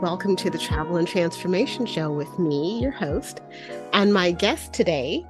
Welcome 0.00 0.36
to 0.36 0.48
the 0.48 0.58
Travel 0.58 0.96
and 0.96 1.08
Transformation 1.08 1.84
Show 1.84 2.12
with 2.12 2.38
me, 2.38 2.78
your 2.80 2.92
host, 2.92 3.40
and 3.92 4.14
my 4.14 4.30
guest 4.30 4.72
today, 4.72 5.26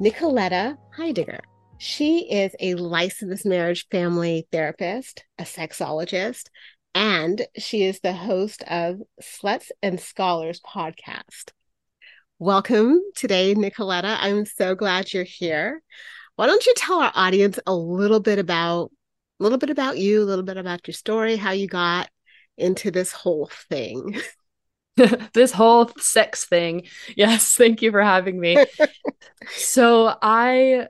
Nicoletta 0.00 0.76
Heidegger. 0.96 1.38
She 1.78 2.28
is 2.28 2.52
a 2.58 2.74
licensed 2.74 3.46
marriage 3.46 3.86
family 3.88 4.48
therapist, 4.50 5.22
a 5.38 5.44
sexologist, 5.44 6.46
and 6.92 7.46
she 7.56 7.84
is 7.84 8.00
the 8.00 8.12
host 8.12 8.64
of 8.66 8.96
Sluts 9.22 9.70
and 9.80 10.00
Scholars 10.00 10.60
podcast. 10.60 11.52
Welcome 12.40 13.00
today, 13.14 13.54
Nicoletta. 13.54 14.16
I'm 14.18 14.44
so 14.44 14.74
glad 14.74 15.12
you're 15.12 15.22
here. 15.22 15.84
Why 16.34 16.46
don't 16.46 16.66
you 16.66 16.74
tell 16.76 16.98
our 16.98 17.12
audience 17.14 17.60
a 17.64 17.76
little 17.76 18.18
bit 18.18 18.40
about 18.40 18.90
a 19.38 19.42
little 19.44 19.56
bit 19.56 19.70
about 19.70 19.98
you, 19.98 20.20
a 20.20 20.24
little 20.24 20.44
bit 20.44 20.56
about 20.56 20.88
your 20.88 20.94
story, 20.94 21.36
how 21.36 21.52
you 21.52 21.68
got 21.68 22.10
into 22.56 22.90
this 22.90 23.12
whole 23.12 23.50
thing. 23.68 24.20
this 25.32 25.52
whole 25.52 25.90
sex 25.98 26.44
thing. 26.46 26.86
Yes, 27.16 27.54
thank 27.58 27.82
you 27.82 27.90
for 27.90 28.02
having 28.02 28.40
me. 28.40 28.64
so 29.50 30.16
I 30.20 30.88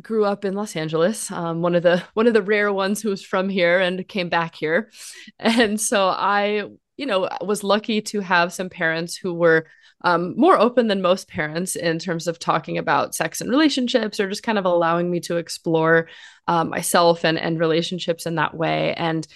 grew 0.00 0.24
up 0.24 0.44
in 0.44 0.54
Los 0.54 0.74
Angeles, 0.76 1.30
um, 1.30 1.62
one 1.62 1.74
of 1.74 1.82
the 1.82 2.02
one 2.14 2.26
of 2.26 2.34
the 2.34 2.42
rare 2.42 2.72
ones 2.72 3.00
who 3.00 3.10
was 3.10 3.24
from 3.24 3.48
here 3.48 3.78
and 3.80 4.06
came 4.08 4.28
back 4.28 4.54
here, 4.54 4.90
and 5.38 5.80
so 5.80 6.08
I, 6.08 6.64
you 6.96 7.06
know, 7.06 7.28
was 7.40 7.64
lucky 7.64 8.00
to 8.02 8.20
have 8.20 8.52
some 8.52 8.68
parents 8.68 9.16
who 9.16 9.34
were 9.34 9.66
um, 10.02 10.34
more 10.36 10.58
open 10.58 10.88
than 10.88 11.00
most 11.00 11.28
parents 11.28 11.76
in 11.76 11.98
terms 11.98 12.26
of 12.26 12.38
talking 12.38 12.76
about 12.76 13.14
sex 13.14 13.40
and 13.40 13.50
relationships, 13.50 14.18
or 14.18 14.28
just 14.28 14.42
kind 14.42 14.58
of 14.58 14.64
allowing 14.64 15.10
me 15.10 15.20
to 15.20 15.36
explore 15.36 16.08
um, 16.48 16.70
myself 16.70 17.24
and 17.24 17.38
and 17.38 17.60
relationships 17.60 18.26
in 18.26 18.34
that 18.34 18.54
way. 18.54 18.94
And 18.94 19.26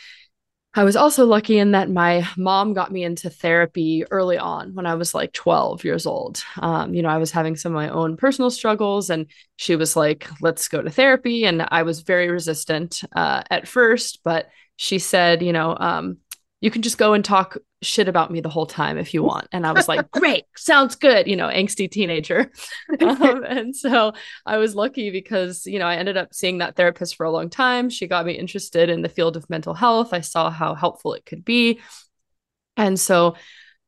I 0.79 0.85
was 0.85 0.95
also 0.95 1.27
lucky 1.27 1.59
in 1.59 1.73
that 1.73 1.91
my 1.91 2.25
mom 2.37 2.73
got 2.73 2.93
me 2.93 3.03
into 3.03 3.29
therapy 3.31 4.05
early 4.13 4.39
on 4.39 4.77
when 4.77 4.87
I 4.87 4.95
was 4.95 5.13
like 5.13 5.33
12 5.33 5.83
years 5.83 6.07
old. 6.07 6.41
Um, 6.61 6.95
you 6.95 7.03
know, 7.03 7.09
I 7.09 7.17
was 7.17 7.33
having 7.33 7.57
some 7.57 7.73
of 7.73 7.77
my 7.77 7.89
own 7.89 8.17
personal 8.17 8.49
struggles, 8.49 9.11
and 9.11 9.27
she 9.57 9.75
was 9.75 9.97
like, 9.97 10.29
let's 10.41 10.69
go 10.69 10.81
to 10.81 10.89
therapy. 10.89 11.47
And 11.47 11.67
I 11.69 11.83
was 11.83 12.03
very 12.03 12.31
resistant 12.31 13.03
uh, 13.17 13.43
at 13.51 13.67
first, 13.67 14.21
but 14.23 14.51
she 14.77 15.01
said, 15.01 15.43
you 15.43 15.53
know, 15.53 15.77
um, 15.81 16.19
you 16.61 16.71
can 16.71 16.83
just 16.83 16.99
go 16.99 17.13
and 17.13 17.25
talk 17.25 17.57
shit 17.83 18.09
about 18.09 18.33
me 18.33 18.41
the 18.41 18.49
whole 18.49 18.67
time 18.67 18.99
if 18.99 19.15
you 19.15 19.23
want. 19.23 19.47
And 19.53 19.65
I 19.65 19.73
was 19.73 19.87
like, 19.87 20.11
great, 20.11 20.45
sounds 20.57 20.97
good, 20.97 21.29
you 21.29 21.37
know, 21.37 21.47
angsty 21.47 21.89
teenager. 21.89 22.51
um, 23.01 23.45
and 23.45 23.77
so 23.77 24.13
I 24.45 24.57
was 24.57 24.75
lucky 24.75 25.11
because, 25.11 25.67
you 25.67 25.79
know, 25.79 25.87
I 25.87 25.97
ended 25.97 26.17
up 26.17 26.35
seeing 26.35 26.59
that 26.59 26.75
therapist 26.75 27.15
for 27.15 27.25
a 27.25 27.31
long 27.31 27.49
time. 27.49 27.91
She 27.91 28.09
got 28.09 28.27
me 28.27 28.33
interested 28.33 28.89
in 28.89 29.03
the 29.03 29.09
field 29.09 29.37
of 29.37 29.49
mental 29.49 29.75
health. 29.75 30.13
I 30.13 30.21
saw 30.21 30.51
how 30.51 30.75
helpful 30.75 31.15
it 31.15 31.25
could 31.25 31.45
be. 31.45 31.81
And 32.77 32.99
so, 32.99 33.37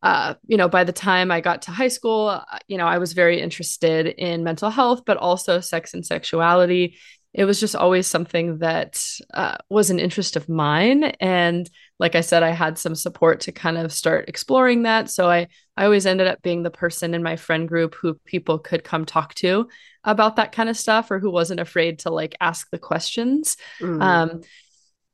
uh, 0.03 0.35
you 0.47 0.57
know, 0.57 0.69
by 0.69 0.85
the 0.85 0.93
time 0.93 1.33
I 1.33 1.41
got 1.41 1.63
to 1.63 1.73
high 1.73 1.89
school, 1.89 2.29
uh, 2.29 2.59
you 2.69 2.79
know, 2.79 2.87
I 2.87 2.99
was 2.99 3.13
very 3.15 3.41
interested 3.41 4.07
in 4.07 4.45
mental 4.45 4.71
health, 4.71 5.03
but 5.05 5.17
also 5.17 5.61
sex 5.61 5.93
and 5.93 6.07
sexuality 6.07 6.97
it 7.33 7.45
was 7.45 7.61
just 7.61 7.77
always 7.77 8.07
something 8.07 8.59
that 8.59 9.01
uh, 9.33 9.57
was 9.69 9.91
an 9.91 10.01
interest 10.01 10.37
of 10.37 10.49
mine 10.49 11.05
and 11.21 11.71
like 12.01 12.17
i 12.17 12.21
said 12.21 12.43
i 12.43 12.51
had 12.51 12.77
some 12.77 12.97
support 12.97 13.41
to 13.41 13.53
kind 13.53 13.79
of 13.79 13.93
start 13.93 14.29
exploring 14.29 14.83
that 14.83 15.09
so 15.09 15.31
i 15.31 15.47
i 15.77 15.85
always 15.85 16.07
ended 16.07 16.27
up 16.27 16.43
being 16.43 16.65
the 16.65 16.71
person 16.71 17.15
in 17.15 17.23
my 17.23 17.37
friend 17.37 17.69
group 17.69 17.95
who 17.95 18.15
people 18.25 18.59
could 18.59 18.83
come 18.83 19.05
talk 19.05 19.35
to 19.35 19.69
about 20.03 20.37
that 20.37 20.51
kind 20.51 20.69
of 20.69 20.77
stuff 20.77 21.11
or 21.11 21.21
who 21.21 21.31
wasn't 21.31 21.61
afraid 21.61 22.01
to 22.01 22.11
like 22.11 22.35
ask 22.41 22.69
the 22.71 22.79
questions 22.79 23.57
mm. 23.81 24.03
um 24.03 24.41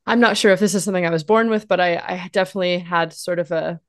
i'm 0.07 0.19
not 0.19 0.37
sure 0.37 0.51
if 0.51 0.59
this 0.59 0.73
is 0.73 0.83
something 0.83 1.05
i 1.05 1.11
was 1.11 1.23
born 1.23 1.49
with 1.49 1.67
but 1.67 1.79
i 1.79 1.97
i 1.97 2.29
definitely 2.31 2.79
had 2.79 3.13
sort 3.13 3.37
of 3.37 3.51
a 3.51 3.79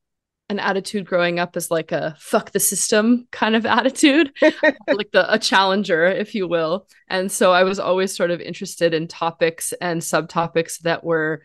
an 0.50 0.59
attitude 0.59 1.05
growing 1.05 1.39
up 1.39 1.56
as 1.56 1.71
like 1.71 1.93
a 1.93 2.17
fuck 2.19 2.50
the 2.53 2.61
system 2.61 3.28
kind 3.31 3.55
of 3.55 3.67
attitude, 3.78 4.33
like 4.43 5.11
the 5.12 5.31
a 5.33 5.39
challenger, 5.39 6.06
if 6.06 6.34
you 6.34 6.49
will. 6.49 6.87
And 7.09 7.31
so 7.31 7.53
I 7.53 7.65
was 7.65 7.78
always 7.78 8.17
sort 8.17 8.31
of 8.31 8.41
interested 8.41 8.94
in 8.94 9.09
topics 9.09 9.73
and 9.81 10.00
subtopics 10.00 10.78
that 10.81 11.05
were 11.05 11.43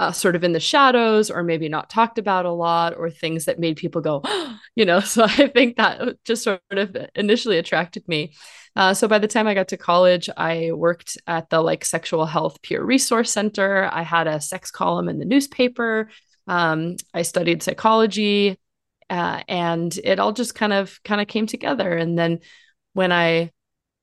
uh, 0.00 0.10
sort 0.10 0.34
of 0.34 0.42
in 0.42 0.52
the 0.52 0.60
shadows 0.60 1.30
or 1.30 1.42
maybe 1.42 1.68
not 1.68 1.90
talked 1.90 2.16
about 2.16 2.46
a 2.46 2.50
lot 2.50 2.96
or 2.96 3.10
things 3.10 3.44
that 3.44 3.58
made 3.58 3.76
people 3.76 4.00
go, 4.00 4.22
you 4.74 4.86
know. 4.86 5.00
So 5.10 5.24
I 5.24 5.48
think 5.48 5.76
that 5.76 6.16
just 6.24 6.42
sort 6.42 6.60
of 6.70 6.96
initially 7.14 7.58
attracted 7.58 8.08
me. 8.08 8.32
Uh, 8.74 8.94
so 8.94 9.08
by 9.08 9.18
the 9.18 9.28
time 9.28 9.46
I 9.46 9.52
got 9.52 9.68
to 9.68 9.76
college, 9.76 10.30
I 10.34 10.70
worked 10.72 11.18
at 11.26 11.50
the 11.50 11.60
like 11.60 11.84
sexual 11.84 12.24
health 12.24 12.62
peer 12.62 12.82
resource 12.82 13.30
center. 13.30 13.90
I 13.92 14.00
had 14.00 14.26
a 14.26 14.40
sex 14.40 14.70
column 14.70 15.10
in 15.10 15.18
the 15.18 15.26
newspaper. 15.26 16.08
Um, 16.46 16.96
I 17.12 17.20
studied 17.20 17.62
psychology, 17.62 18.58
uh, 19.10 19.42
and 19.48 19.94
it 20.02 20.18
all 20.18 20.32
just 20.32 20.54
kind 20.54 20.72
of 20.72 20.98
kind 21.04 21.20
of 21.20 21.28
came 21.28 21.46
together. 21.46 21.94
And 21.94 22.18
then 22.18 22.38
when 22.94 23.12
I 23.12 23.50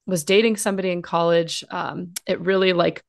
was 0.05 0.25
dating 0.25 0.57
somebody 0.57 0.91
in 0.91 1.01
college, 1.01 1.63
um, 1.71 2.13
it 2.27 2.39
really 2.39 2.73
like 2.73 3.03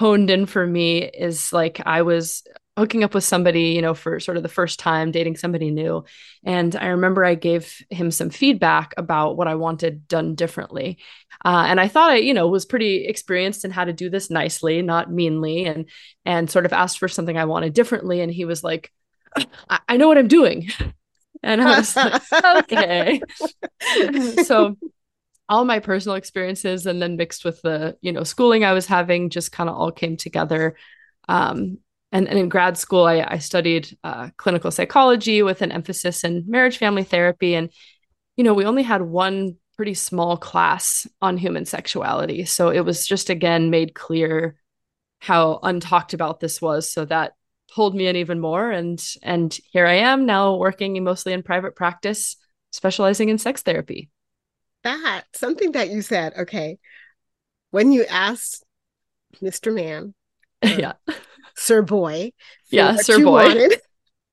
honed 0.00 0.30
in 0.30 0.46
for 0.46 0.66
me 0.66 1.04
is 1.04 1.52
like 1.52 1.78
I 1.84 2.00
was 2.00 2.42
hooking 2.74 3.04
up 3.04 3.12
with 3.12 3.22
somebody, 3.22 3.72
you 3.72 3.82
know, 3.82 3.92
for 3.92 4.18
sort 4.18 4.38
of 4.38 4.42
the 4.42 4.48
first 4.48 4.78
time 4.78 5.10
dating 5.10 5.36
somebody 5.36 5.70
new. 5.70 6.02
And 6.42 6.74
I 6.74 6.86
remember 6.86 7.22
I 7.22 7.34
gave 7.34 7.84
him 7.90 8.10
some 8.10 8.30
feedback 8.30 8.94
about 8.96 9.36
what 9.36 9.46
I 9.46 9.56
wanted 9.56 10.08
done 10.08 10.36
differently. 10.36 10.96
Uh, 11.44 11.66
and 11.68 11.78
I 11.78 11.88
thought 11.88 12.12
I, 12.12 12.16
you 12.16 12.32
know, 12.32 12.48
was 12.48 12.64
pretty 12.64 13.04
experienced 13.04 13.66
in 13.66 13.70
how 13.70 13.84
to 13.84 13.92
do 13.92 14.08
this 14.08 14.30
nicely, 14.30 14.80
not 14.80 15.12
meanly, 15.12 15.66
and 15.66 15.84
and 16.24 16.50
sort 16.50 16.64
of 16.64 16.72
asked 16.72 16.98
for 16.98 17.06
something 17.06 17.36
I 17.36 17.44
wanted 17.44 17.74
differently. 17.74 18.22
And 18.22 18.32
he 18.32 18.46
was 18.46 18.64
like, 18.64 18.90
I, 19.68 19.80
I 19.86 19.96
know 19.98 20.08
what 20.08 20.18
I'm 20.18 20.28
doing. 20.28 20.70
And 21.42 21.62
I 21.62 21.78
was 21.78 21.96
like, 21.96 22.22
okay. 22.44 23.22
so 24.44 24.76
all 25.50 25.64
my 25.64 25.80
personal 25.80 26.16
experiences 26.16 26.86
and 26.86 27.02
then 27.02 27.16
mixed 27.16 27.44
with 27.44 27.60
the, 27.62 27.96
you 28.00 28.12
know, 28.12 28.22
schooling 28.22 28.64
I 28.64 28.72
was 28.72 28.86
having 28.86 29.30
just 29.30 29.50
kind 29.50 29.68
of 29.68 29.76
all 29.76 29.90
came 29.90 30.16
together. 30.16 30.76
Um, 31.28 31.78
and, 32.12 32.28
and 32.28 32.38
in 32.38 32.48
grad 32.48 32.78
school, 32.78 33.04
I, 33.04 33.26
I 33.26 33.38
studied 33.38 33.98
uh, 34.04 34.30
clinical 34.36 34.70
psychology 34.70 35.42
with 35.42 35.60
an 35.60 35.72
emphasis 35.72 36.22
in 36.22 36.44
marriage 36.46 36.78
family 36.78 37.02
therapy. 37.02 37.56
And, 37.56 37.70
you 38.36 38.44
know, 38.44 38.54
we 38.54 38.64
only 38.64 38.84
had 38.84 39.02
one 39.02 39.56
pretty 39.76 39.94
small 39.94 40.36
class 40.36 41.08
on 41.20 41.36
human 41.36 41.64
sexuality. 41.64 42.44
So 42.44 42.68
it 42.68 42.84
was 42.84 43.04
just 43.06 43.28
again 43.28 43.70
made 43.70 43.94
clear 43.94 44.54
how 45.18 45.58
untalked 45.64 46.14
about 46.14 46.38
this 46.38 46.62
was. 46.62 46.88
So 46.92 47.04
that 47.06 47.32
pulled 47.74 47.96
me 47.96 48.06
in 48.06 48.14
even 48.14 48.38
more. 48.38 48.70
And 48.70 49.02
and 49.22 49.56
here 49.72 49.86
I 49.86 49.94
am 49.94 50.26
now 50.26 50.54
working 50.54 51.02
mostly 51.02 51.32
in 51.32 51.42
private 51.42 51.74
practice, 51.74 52.36
specializing 52.70 53.30
in 53.30 53.38
sex 53.38 53.62
therapy. 53.62 54.10
That 54.84 55.24
something 55.34 55.72
that 55.72 55.90
you 55.90 56.02
said, 56.02 56.34
okay. 56.38 56.78
When 57.70 57.92
you 57.92 58.04
asked 58.04 58.64
Mr. 59.42 59.72
Man, 59.72 60.14
yeah 60.62 60.94
Sir 61.60 61.82
Boy. 61.82 62.32
Yeah, 62.70 62.96
Sir 62.96 63.22
Boy. 63.22 63.68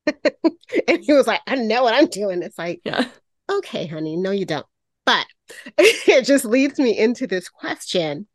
and 0.87 1.03
he 1.03 1.11
was 1.11 1.27
like, 1.27 1.41
I 1.45 1.55
know 1.55 1.83
what 1.83 1.93
I'm 1.93 2.07
doing. 2.07 2.41
It's 2.41 2.57
like, 2.57 2.79
yeah. 2.85 3.05
okay, 3.51 3.85
honey, 3.85 4.15
no, 4.15 4.31
you 4.31 4.45
don't. 4.45 4.65
But 5.05 5.25
it 5.77 6.25
just 6.25 6.45
leads 6.45 6.79
me 6.79 6.97
into 6.97 7.27
this 7.27 7.49
question. 7.49 8.27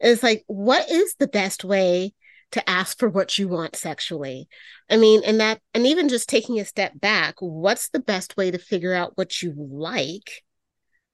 It's 0.00 0.22
like, 0.22 0.44
what 0.48 0.90
is 0.90 1.14
the 1.18 1.28
best 1.28 1.64
way 1.64 2.12
to 2.52 2.68
ask 2.68 2.98
for 2.98 3.08
what 3.08 3.38
you 3.38 3.46
want 3.46 3.76
sexually? 3.76 4.48
I 4.90 4.96
mean, 4.96 5.22
and 5.24 5.38
that, 5.40 5.60
and 5.72 5.86
even 5.86 6.08
just 6.08 6.28
taking 6.28 6.58
a 6.58 6.64
step 6.64 6.98
back, 7.00 7.36
what's 7.38 7.90
the 7.90 8.00
best 8.00 8.36
way 8.36 8.50
to 8.50 8.58
figure 8.58 8.94
out 8.94 9.16
what 9.16 9.40
you 9.40 9.54
like 9.56 10.42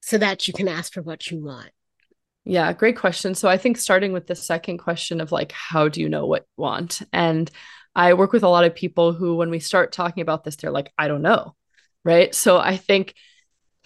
so 0.06 0.18
that 0.18 0.46
you 0.46 0.54
can 0.54 0.68
ask 0.68 0.92
for 0.92 1.02
what 1.02 1.32
you 1.32 1.44
want? 1.44 1.70
Yeah, 2.44 2.72
great 2.72 2.96
question. 2.96 3.34
So 3.34 3.48
I 3.48 3.58
think 3.58 3.76
starting 3.76 4.12
with 4.12 4.28
the 4.28 4.36
second 4.36 4.78
question 4.78 5.20
of 5.20 5.32
like, 5.32 5.50
how 5.50 5.88
do 5.88 6.00
you 6.00 6.08
know 6.08 6.26
what 6.26 6.42
you 6.42 6.62
want? 6.62 7.02
And 7.12 7.50
I 7.92 8.14
work 8.14 8.32
with 8.32 8.44
a 8.44 8.48
lot 8.48 8.64
of 8.64 8.76
people 8.76 9.12
who, 9.12 9.34
when 9.34 9.50
we 9.50 9.58
start 9.58 9.90
talking 9.90 10.20
about 10.20 10.44
this, 10.44 10.54
they're 10.54 10.70
like, 10.70 10.92
I 10.96 11.08
don't 11.08 11.22
know. 11.22 11.56
Right. 12.04 12.32
So 12.32 12.56
I 12.56 12.76
think 12.76 13.14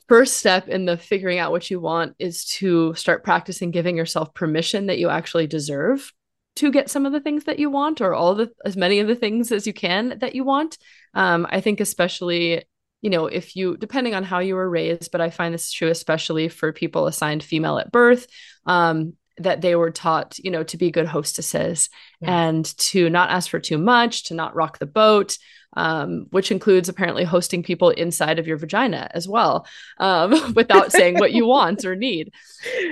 first 0.08 0.37
step 0.37 0.69
in 0.69 0.84
the 0.84 0.99
figuring 0.99 1.38
out 1.38 1.52
what 1.52 1.70
you 1.70 1.81
want 1.81 2.17
is 2.19 2.44
to 2.56 2.93
start 2.94 3.25
practicing 3.25 3.70
giving 3.70 3.96
yourself 3.96 4.34
permission 4.34 4.88
that 4.88 4.99
you 4.99 5.08
actually 5.08 5.46
deserve 5.46 6.12
to 6.56 6.70
get 6.70 6.90
some 6.90 7.06
of 7.06 7.12
the 7.12 7.20
things 7.20 7.44
that 7.44 7.58
you 7.58 7.70
want 7.70 8.02
or 8.02 8.12
all 8.12 8.34
the 8.34 8.50
as 8.66 8.76
many 8.76 8.99
of 8.99 9.08
the 9.08 9.14
things 9.14 9.52
as 9.52 9.66
you 9.66 9.73
can 9.73 10.19
that 10.19 10.34
you 10.34 10.43
want 10.43 10.76
um, 11.14 11.46
i 11.49 11.61
think 11.61 11.81
especially 11.81 12.64
you 13.02 13.11
know, 13.11 13.26
if 13.26 13.56
you, 13.56 13.76
depending 13.76 14.14
on 14.14 14.25
how 14.25 14.41
you 14.41 14.55
were 14.55 14.69
raised, 14.69 15.11
but 15.11 15.20
I 15.20 15.31
find 15.31 15.55
this 15.55 15.73
true 15.73 15.88
especially 15.88 16.49
for 16.49 16.73
people 16.73 17.06
assigned 17.06 17.43
female 17.43 17.79
at 17.79 17.93
birth, 17.93 18.26
um, 18.67 19.14
that 19.38 19.62
they 19.62 19.75
were 19.75 19.91
taught, 19.91 20.38
you 20.38 20.50
know, 20.50 20.62
to 20.64 20.76
be 20.76 20.91
good 20.91 21.06
hostesses 21.06 21.88
yeah. 22.20 22.49
and 22.49 22.76
to 22.79 23.08
not 23.08 23.31
ask 23.31 23.49
for 23.49 23.58
too 23.58 23.79
much, 23.79 24.25
to 24.25 24.35
not 24.35 24.55
rock 24.55 24.79
the 24.79 24.87
boat, 24.87 25.38
um, 25.76 26.26
which 26.31 26.50
includes 26.50 26.88
apparently 26.88 27.25
hosting 27.25 27.62
people 27.62 27.91
inside 27.91 28.38
of 28.38 28.47
your 28.47 28.56
vagina 28.56 29.08
as 29.12 29.29
well, 29.29 29.67
um, 29.99 30.52
without 30.55 30.93
saying 30.93 31.19
what 31.19 31.32
you 31.32 31.47
want 31.47 31.85
or 31.85 31.97
need. 31.97 32.32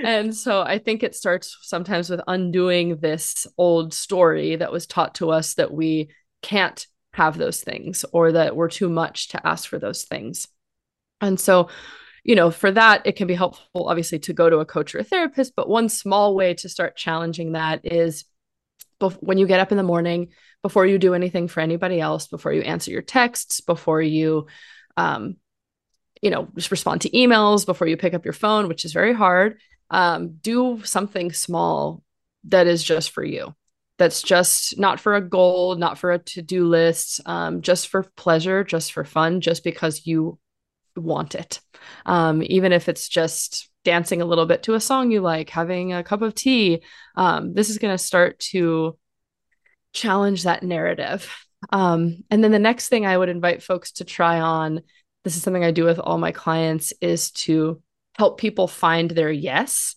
And 0.03 0.35
so 0.35 0.61
I 0.61 0.79
think 0.79 1.03
it 1.03 1.15
starts 1.15 1.57
sometimes 1.61 2.09
with 2.09 2.21
undoing 2.25 2.97
this 2.97 3.45
old 3.57 3.93
story 3.93 4.55
that 4.55 4.71
was 4.71 4.87
taught 4.87 5.15
to 5.15 5.29
us 5.29 5.55
that 5.55 5.73
we 5.73 6.09
can't 6.41 6.85
have 7.19 7.37
those 7.37 7.61
things 7.61 8.05
or 8.13 8.31
that 8.31 8.55
we're 8.55 8.69
too 8.69 8.89
much 8.89 9.27
to 9.29 9.47
ask 9.47 9.67
for 9.67 9.77
those 9.77 10.03
things. 10.05 10.47
And 11.19 11.37
so, 11.37 11.69
you 12.23 12.35
know, 12.35 12.49
for 12.49 12.71
that, 12.71 13.05
it 13.05 13.17
can 13.17 13.27
be 13.27 13.35
helpful, 13.35 13.89
obviously, 13.89 14.19
to 14.19 14.33
go 14.33 14.49
to 14.49 14.59
a 14.59 14.65
coach 14.65 14.95
or 14.95 14.99
a 14.99 15.03
therapist. 15.03 15.53
But 15.53 15.67
one 15.67 15.89
small 15.89 16.33
way 16.33 16.53
to 16.55 16.69
start 16.69 16.95
challenging 16.95 17.53
that 17.53 17.81
is 17.83 18.23
when 19.19 19.37
you 19.37 19.47
get 19.47 19.59
up 19.59 19.71
in 19.71 19.77
the 19.77 19.83
morning, 19.83 20.29
before 20.61 20.85
you 20.85 20.97
do 20.97 21.13
anything 21.13 21.47
for 21.49 21.59
anybody 21.59 21.99
else, 21.99 22.27
before 22.27 22.53
you 22.53 22.61
answer 22.61 22.91
your 22.91 23.01
texts, 23.01 23.61
before 23.61 24.01
you, 24.01 24.47
um, 24.95 25.35
you 26.21 26.29
know, 26.29 26.47
just 26.55 26.71
respond 26.71 27.01
to 27.01 27.09
emails, 27.11 27.65
before 27.65 27.87
you 27.87 27.97
pick 27.97 28.13
up 28.13 28.25
your 28.25 28.33
phone, 28.33 28.67
which 28.67 28.85
is 28.85 28.93
very 28.93 29.13
hard, 29.13 29.59
um, 29.89 30.37
do 30.41 30.81
something 30.83 31.31
small 31.33 32.01
that 32.45 32.67
is 32.67 32.83
just 32.83 33.11
for 33.11 33.23
you. 33.23 33.53
That's 33.99 34.23
just 34.23 34.79
not 34.79 34.99
for 34.99 35.13
a 35.13 35.21
goal, 35.21 35.75
not 35.75 35.99
for 35.99 36.11
a 36.11 36.19
to 36.19 36.41
do 36.41 36.65
list, 36.65 37.21
um, 37.27 37.61
just 37.61 37.89
for 37.89 38.03
pleasure, 38.15 38.63
just 38.63 38.93
for 38.93 39.03
fun, 39.03 39.41
just 39.41 39.63
because 39.63 40.07
you 40.07 40.39
want 40.95 41.35
it. 41.35 41.59
Um, 42.05 42.41
even 42.45 42.71
if 42.71 42.89
it's 42.89 43.07
just 43.07 43.69
dancing 43.85 44.21
a 44.21 44.25
little 44.25 44.45
bit 44.45 44.63
to 44.63 44.73
a 44.73 44.79
song 44.79 45.11
you 45.11 45.21
like, 45.21 45.49
having 45.49 45.93
a 45.93 46.03
cup 46.03 46.21
of 46.21 46.33
tea, 46.33 46.81
um, 47.15 47.53
this 47.53 47.69
is 47.69 47.77
going 47.77 47.93
to 47.93 48.03
start 48.03 48.39
to 48.39 48.97
challenge 49.93 50.43
that 50.43 50.63
narrative. 50.63 51.31
Um, 51.71 52.23
and 52.31 52.43
then 52.43 52.51
the 52.51 52.59
next 52.59 52.87
thing 52.87 53.05
I 53.05 53.17
would 53.17 53.29
invite 53.29 53.61
folks 53.61 53.91
to 53.93 54.05
try 54.05 54.39
on 54.39 54.81
this 55.23 55.35
is 55.35 55.43
something 55.43 55.63
I 55.63 55.71
do 55.71 55.83
with 55.83 55.99
all 55.99 56.17
my 56.17 56.31
clients 56.31 56.93
is 57.01 57.31
to 57.31 57.81
help 58.17 58.39
people 58.39 58.67
find 58.67 59.11
their 59.11 59.31
yes. 59.31 59.95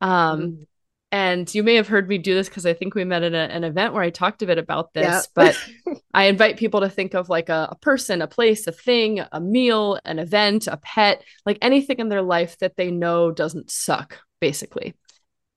Um, 0.00 0.40
mm. 0.40 0.66
And 1.14 1.54
you 1.54 1.62
may 1.62 1.76
have 1.76 1.86
heard 1.86 2.08
me 2.08 2.18
do 2.18 2.34
this 2.34 2.48
because 2.48 2.66
I 2.66 2.74
think 2.74 2.96
we 2.96 3.04
met 3.04 3.22
at 3.22 3.34
a, 3.34 3.54
an 3.54 3.62
event 3.62 3.94
where 3.94 4.02
I 4.02 4.10
talked 4.10 4.42
a 4.42 4.46
bit 4.46 4.58
about 4.58 4.92
this, 4.94 5.28
but 5.32 5.56
I 6.12 6.24
invite 6.24 6.56
people 6.56 6.80
to 6.80 6.88
think 6.88 7.14
of 7.14 7.28
like 7.28 7.48
a, 7.48 7.68
a 7.70 7.76
person, 7.76 8.20
a 8.20 8.26
place, 8.26 8.66
a 8.66 8.72
thing, 8.72 9.20
a 9.30 9.40
meal, 9.40 10.00
an 10.04 10.18
event, 10.18 10.66
a 10.66 10.76
pet, 10.76 11.22
like 11.46 11.58
anything 11.62 12.00
in 12.00 12.08
their 12.08 12.20
life 12.20 12.58
that 12.58 12.74
they 12.76 12.90
know 12.90 13.30
doesn't 13.30 13.70
suck, 13.70 14.18
basically. 14.40 14.94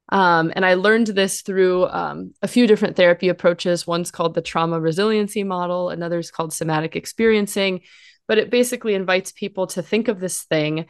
Um, 0.10 0.54
and 0.56 0.64
I 0.64 0.76
learned 0.76 1.08
this 1.08 1.42
through 1.42 1.88
um, 1.88 2.36
a 2.44 2.48
few 2.48 2.68
different 2.68 2.96
therapy 2.96 3.28
approaches. 3.28 3.88
One's 3.88 4.12
called 4.12 4.36
the 4.36 4.44
trauma 4.44 4.80
resiliency 4.80 5.44
model, 5.44 5.90
another's 5.90 6.30
called 6.30 6.54
somatic 6.54 6.96
experiencing. 6.96 7.82
But 8.28 8.38
it 8.38 8.52
basically 8.52 8.94
invites 8.94 9.32
people 9.32 9.66
to 9.68 9.82
think 9.82 10.08
of 10.08 10.20
this 10.20 10.44
thing 10.44 10.86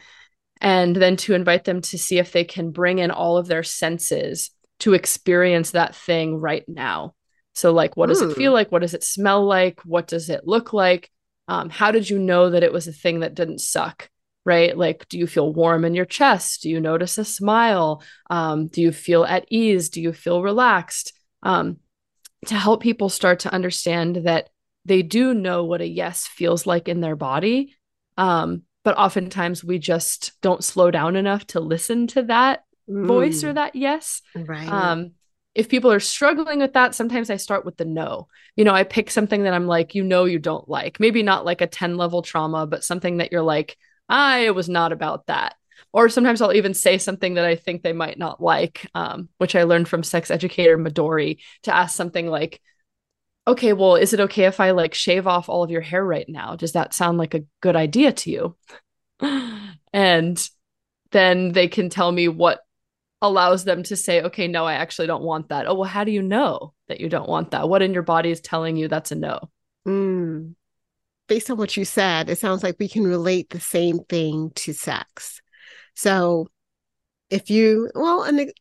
and 0.60 0.94
then 0.94 1.16
to 1.18 1.36
invite 1.36 1.64
them 1.64 1.80
to 1.84 1.98
see 1.98 2.18
if 2.18 2.34
they 2.34 2.44
can 2.44 2.72
bring 2.72 3.00
in 3.00 3.12
all 3.12 3.38
of 3.38 3.48
their 3.48 3.64
senses 3.64 4.52
to 4.80 4.94
experience 4.94 5.72
that 5.72 5.96
thing 5.96 6.40
right 6.40 6.64
now. 6.68 7.14
So, 7.54 7.74
like, 7.74 7.98
what 7.98 8.10
does 8.10 8.22
it 8.22 8.36
feel 8.36 8.54
like? 8.54 8.72
What 8.72 8.84
does 8.84 8.94
it 8.94 9.04
smell 9.04 9.44
like? 9.44 9.82
What 9.84 10.08
does 10.08 10.30
it 10.30 10.46
look 10.46 10.74
like? 10.74 11.10
Um, 11.48 11.70
how 11.70 11.92
did 11.92 12.08
you 12.08 12.20
know 12.20 12.52
that 12.52 12.62
it 12.62 12.72
was 12.72 12.88
a 12.88 12.92
thing 12.92 13.22
that 13.22 13.34
didn't 13.34 13.62
suck? 13.62 14.10
Right? 14.46 14.78
Like, 14.78 15.08
do 15.10 15.18
you 15.18 15.26
feel 15.26 15.52
warm 15.52 15.84
in 15.84 15.96
your 15.96 16.06
chest? 16.06 16.62
Do 16.62 16.70
you 16.70 16.80
notice 16.80 17.18
a 17.18 17.26
smile? 17.26 18.04
Um, 18.30 18.68
do 18.68 18.82
you 18.82 18.92
feel 18.92 19.26
at 19.26 19.46
ease? 19.50 19.90
Do 19.90 20.02
you 20.02 20.14
feel 20.14 20.44
relaxed? 20.44 21.14
Um, 21.42 21.78
to 22.46 22.56
help 22.56 22.84
people 22.84 23.10
start 23.10 23.40
to 23.40 23.54
understand 23.54 24.18
that 24.18 24.50
they 24.86 25.02
do 25.02 25.34
know 25.34 25.66
what 25.66 25.82
a 25.82 25.88
yes 25.88 26.28
feels 26.28 26.68
like 26.68 26.88
in 26.88 27.02
their 27.02 27.16
body. 27.16 27.76
Um, 28.18 28.64
but 28.84 28.98
oftentimes 28.98 29.64
we 29.64 29.80
just 29.80 30.40
don't 30.42 30.64
slow 30.64 30.92
down 30.92 31.16
enough 31.16 31.46
to 31.48 31.60
listen 31.60 32.08
to 32.08 32.24
that 32.24 32.64
mm. 32.90 33.06
voice 33.06 33.44
or 33.44 33.52
mm. 33.52 33.56
that 33.56 33.76
yes. 33.76 34.22
Right. 34.36 34.68
Um, 34.68 35.12
if 35.58 35.70
people 35.70 35.92
are 35.92 36.00
struggling 36.00 36.60
with 36.60 36.74
that, 36.74 36.94
sometimes 36.94 37.32
I 37.32 37.38
start 37.38 37.66
with 37.66 37.78
the 37.78 37.86
no. 37.86 38.28
You 38.56 38.64
know, 38.64 38.76
I 38.76 38.84
pick 38.84 39.10
something 39.10 39.44
that 39.44 39.54
I'm 39.54 39.66
like, 39.66 39.96
you 39.96 40.04
know, 40.04 40.26
you 40.26 40.38
don't 40.38 40.70
like. 40.70 41.00
Maybe 41.00 41.24
not 41.24 41.46
like 41.46 41.62
a 41.62 41.68
10 41.68 41.98
level 41.98 42.22
trauma, 42.22 42.68
but 42.68 42.84
something 42.84 43.18
that 43.18 43.32
you're 43.32 43.42
like, 43.42 43.76
I 44.08 44.52
was 44.52 44.70
not 44.70 44.92
about 44.92 45.26
that. 45.28 45.56
Or 45.94 46.10
sometimes 46.10 46.42
I'll 46.42 46.54
even 46.54 46.76
say 46.76 47.00
something 47.00 47.36
that 47.36 47.46
I 47.46 47.56
think 47.56 47.82
they 47.82 47.94
might 47.94 48.20
not 48.20 48.42
like, 48.42 48.88
um, 48.94 49.30
which 49.40 49.56
I 49.56 49.64
learned 49.64 49.88
from 49.88 50.04
sex 50.04 50.30
educator 50.30 50.78
Midori 50.78 51.40
to 51.64 51.76
ask 51.76 51.96
something 51.96 52.28
like, 52.28 52.62
okay, 53.48 53.74
well, 53.74 53.96
is 53.96 54.14
it 54.14 54.20
okay 54.20 54.44
if 54.44 54.60
I 54.60 54.72
like 54.72 54.94
shave 54.94 55.26
off 55.26 55.50
all 55.50 55.64
of 55.64 55.72
your 55.72 55.82
hair 55.82 56.06
right 56.06 56.28
now? 56.28 56.56
Does 56.56 56.74
that 56.74 56.94
sound 56.94 57.18
like 57.18 57.34
a 57.34 57.46
good 57.62 57.76
idea 57.76 58.12
to 58.12 58.30
you? 58.30 58.56
and 59.94 60.50
then 61.12 61.52
they 61.54 61.68
can 61.68 61.90
tell 61.90 62.12
me 62.12 62.28
what 62.28 62.60
allows 63.22 63.64
them 63.64 63.84
to 63.84 63.96
say, 63.96 64.22
okay, 64.22 64.48
no, 64.48 64.66
I 64.66 64.74
actually 64.74 65.08
don't 65.08 65.24
want 65.24 65.50
that. 65.50 65.68
Oh, 65.68 65.76
well, 65.76 65.90
how 65.90 66.04
do 66.04 66.12
you 66.12 66.22
know 66.22 66.74
that 66.88 67.02
you 67.02 67.10
don't 67.10 67.30
want 67.30 67.52
that? 67.52 67.68
What 67.68 67.82
in 67.82 67.94
your 67.94 68.04
body 68.04 68.32
is 68.32 68.42
telling 68.42 68.76
you 68.76 68.88
that's 68.88 69.12
a 69.12 69.16
no? 69.16 69.40
Mm. 69.88 70.56
Based 71.28 71.50
on 71.50 71.58
what 71.58 71.76
you 71.76 71.84
said, 71.84 72.30
it 72.30 72.38
sounds 72.38 72.64
like 72.64 72.78
we 72.80 72.88
can 72.88 73.06
relate 73.06 73.50
the 73.50 73.60
same 73.60 74.00
thing 74.08 74.52
to 74.56 74.74
sex. 74.74 75.42
So 75.96 76.48
if 77.30 77.50
you, 77.50 77.90
well, 77.96 78.24
and, 78.24 78.52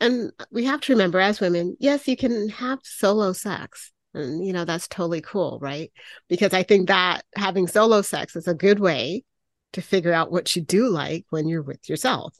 and 0.00 0.32
we 0.50 0.64
have 0.64 0.80
to 0.82 0.92
remember 0.92 1.20
as 1.20 1.40
women, 1.40 1.76
yes, 1.78 2.08
you 2.08 2.16
can 2.16 2.48
have 2.48 2.80
solo 2.82 3.32
sex. 3.32 3.92
And, 4.14 4.44
you 4.46 4.52
know, 4.52 4.64
that's 4.64 4.88
totally 4.88 5.20
cool, 5.20 5.58
right? 5.60 5.92
Because 6.28 6.54
I 6.54 6.62
think 6.62 6.88
that 6.88 7.22
having 7.36 7.66
solo 7.66 8.00
sex 8.00 8.34
is 8.34 8.48
a 8.48 8.54
good 8.54 8.80
way 8.80 9.24
to 9.72 9.82
figure 9.82 10.12
out 10.12 10.30
what 10.30 10.54
you 10.56 10.62
do 10.62 10.88
like 10.88 11.26
when 11.30 11.48
you're 11.48 11.62
with 11.62 11.88
yourself 11.88 12.34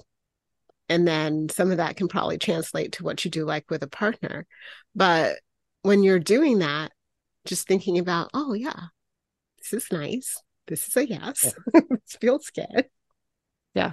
and 0.88 1.06
then 1.06 1.48
some 1.48 1.70
of 1.70 1.78
that 1.78 1.96
can 1.96 2.08
probably 2.08 2.38
translate 2.38 2.92
to 2.92 3.04
what 3.04 3.24
you 3.24 3.30
do 3.30 3.44
like 3.44 3.70
with 3.70 3.82
a 3.82 3.88
partner. 3.88 4.46
But 4.94 5.38
when 5.82 6.02
you're 6.02 6.18
doing 6.18 6.58
that 6.58 6.92
just 7.46 7.68
thinking 7.68 7.98
about 7.98 8.30
oh 8.32 8.54
yeah 8.54 8.86
this 9.58 9.84
is 9.84 9.92
nice. 9.92 10.36
This 10.66 10.88
is 10.88 10.96
a 10.96 11.06
yes. 11.06 11.54
Yeah. 11.72 11.80
this 11.90 12.16
feels 12.20 12.50
good. 12.50 12.86
Yeah. 13.74 13.92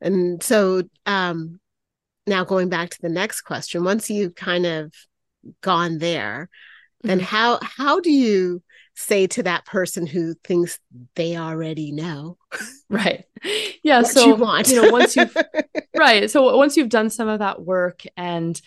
And 0.00 0.42
so 0.42 0.82
um 1.06 1.60
now 2.26 2.44
going 2.44 2.68
back 2.68 2.90
to 2.90 2.98
the 3.00 3.08
next 3.08 3.42
question 3.42 3.84
once 3.84 4.10
you've 4.10 4.34
kind 4.34 4.66
of 4.66 4.92
gone 5.62 5.98
there 5.98 6.48
then 7.02 7.18
mm-hmm. 7.18 7.24
how 7.24 7.58
how 7.62 8.00
do 8.00 8.10
you 8.10 8.62
say 8.98 9.28
to 9.28 9.44
that 9.44 9.64
person 9.64 10.08
who 10.08 10.34
thinks 10.42 10.80
they 11.14 11.36
already 11.36 11.92
know 11.92 12.36
right. 12.90 13.24
Yeah 13.84 14.02
so 14.02 14.26
you, 14.26 14.34
want. 14.34 14.68
you 14.68 14.82
know 14.82 14.90
once 14.90 15.14
you've 15.14 15.36
right 15.96 16.28
so 16.28 16.56
once 16.56 16.76
you've 16.76 16.88
done 16.88 17.08
some 17.08 17.28
of 17.28 17.38
that 17.38 17.62
work 17.62 18.02
and 18.16 18.60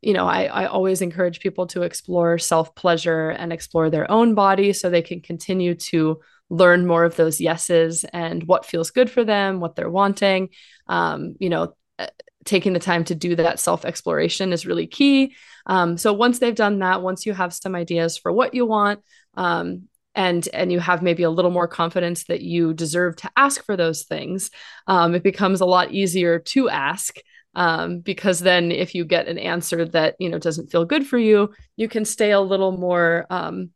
you 0.00 0.14
know 0.14 0.26
I, 0.26 0.44
I 0.44 0.66
always 0.66 1.02
encourage 1.02 1.40
people 1.40 1.66
to 1.68 1.82
explore 1.82 2.38
self 2.38 2.74
pleasure 2.74 3.28
and 3.28 3.52
explore 3.52 3.90
their 3.90 4.10
own 4.10 4.34
body 4.34 4.72
so 4.72 4.88
they 4.88 5.02
can 5.02 5.20
continue 5.20 5.74
to 5.74 6.20
learn 6.48 6.86
more 6.86 7.04
of 7.04 7.16
those 7.16 7.38
yeses 7.38 8.04
and 8.14 8.44
what 8.44 8.64
feels 8.64 8.90
good 8.90 9.10
for 9.10 9.24
them 9.24 9.60
what 9.60 9.76
they're 9.76 9.90
wanting. 9.90 10.48
Um, 10.86 11.36
you 11.38 11.50
know 11.50 11.74
uh, 11.98 12.06
taking 12.46 12.72
the 12.72 12.78
time 12.78 13.04
to 13.04 13.14
do 13.14 13.36
that 13.36 13.60
self 13.60 13.84
exploration 13.84 14.54
is 14.54 14.64
really 14.64 14.86
key. 14.86 15.34
Um, 15.66 15.98
so 15.98 16.14
once 16.14 16.38
they've 16.38 16.54
done 16.54 16.78
that 16.78 17.02
once 17.02 17.26
you 17.26 17.34
have 17.34 17.52
some 17.52 17.74
ideas 17.74 18.16
for 18.16 18.32
what 18.32 18.54
you 18.54 18.64
want 18.64 19.00
um, 19.36 19.88
and 20.14 20.48
and 20.52 20.72
you 20.72 20.80
have 20.80 21.02
maybe 21.02 21.22
a 21.22 21.30
little 21.30 21.50
more 21.50 21.68
confidence 21.68 22.24
that 22.24 22.40
you 22.40 22.72
deserve 22.72 23.16
to 23.16 23.30
ask 23.36 23.64
for 23.64 23.76
those 23.76 24.04
things. 24.04 24.50
Um, 24.86 25.14
it 25.14 25.22
becomes 25.22 25.60
a 25.60 25.66
lot 25.66 25.92
easier 25.92 26.38
to 26.38 26.68
ask 26.68 27.18
um, 27.56 28.00
because 28.00 28.38
then 28.40 28.70
if 28.70 28.94
you 28.94 29.04
get 29.04 29.26
an 29.26 29.38
answer 29.38 29.84
that 29.86 30.14
you 30.20 30.28
know 30.28 30.38
doesn't 30.38 30.70
feel 30.70 30.84
good 30.84 31.04
for 31.04 31.18
you 31.18 31.52
you 31.76 31.88
can 31.88 32.04
stay 32.04 32.30
a 32.30 32.40
little 32.40 32.70
more 32.70 33.26
um, 33.30 33.70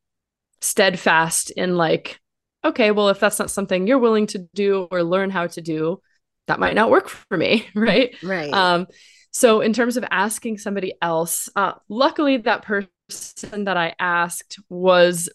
steadfast 0.60 1.50
in 1.50 1.76
like 1.76 2.20
okay 2.62 2.92
well 2.92 3.08
if 3.08 3.18
that's 3.18 3.38
not 3.38 3.50
something 3.50 3.86
you're 3.86 3.98
willing 3.98 4.26
to 4.26 4.46
do 4.54 4.86
or 4.90 5.02
learn 5.02 5.30
how 5.30 5.46
to 5.46 5.60
do 5.60 6.00
that 6.46 6.60
might 6.60 6.74
not 6.74 6.90
work 6.90 7.08
for 7.08 7.36
me 7.36 7.66
right? 7.74 8.14
Right. 8.22 8.52
Um, 8.52 8.86
so 9.32 9.60
in 9.60 9.72
terms 9.72 9.96
of 9.96 10.04
asking 10.10 10.58
somebody 10.58 10.94
else 11.00 11.48
uh, 11.56 11.72
luckily 11.88 12.36
that 12.36 12.62
person 12.62 13.64
that 13.64 13.76
i 13.76 13.94
asked 13.98 14.60
was 14.68 15.28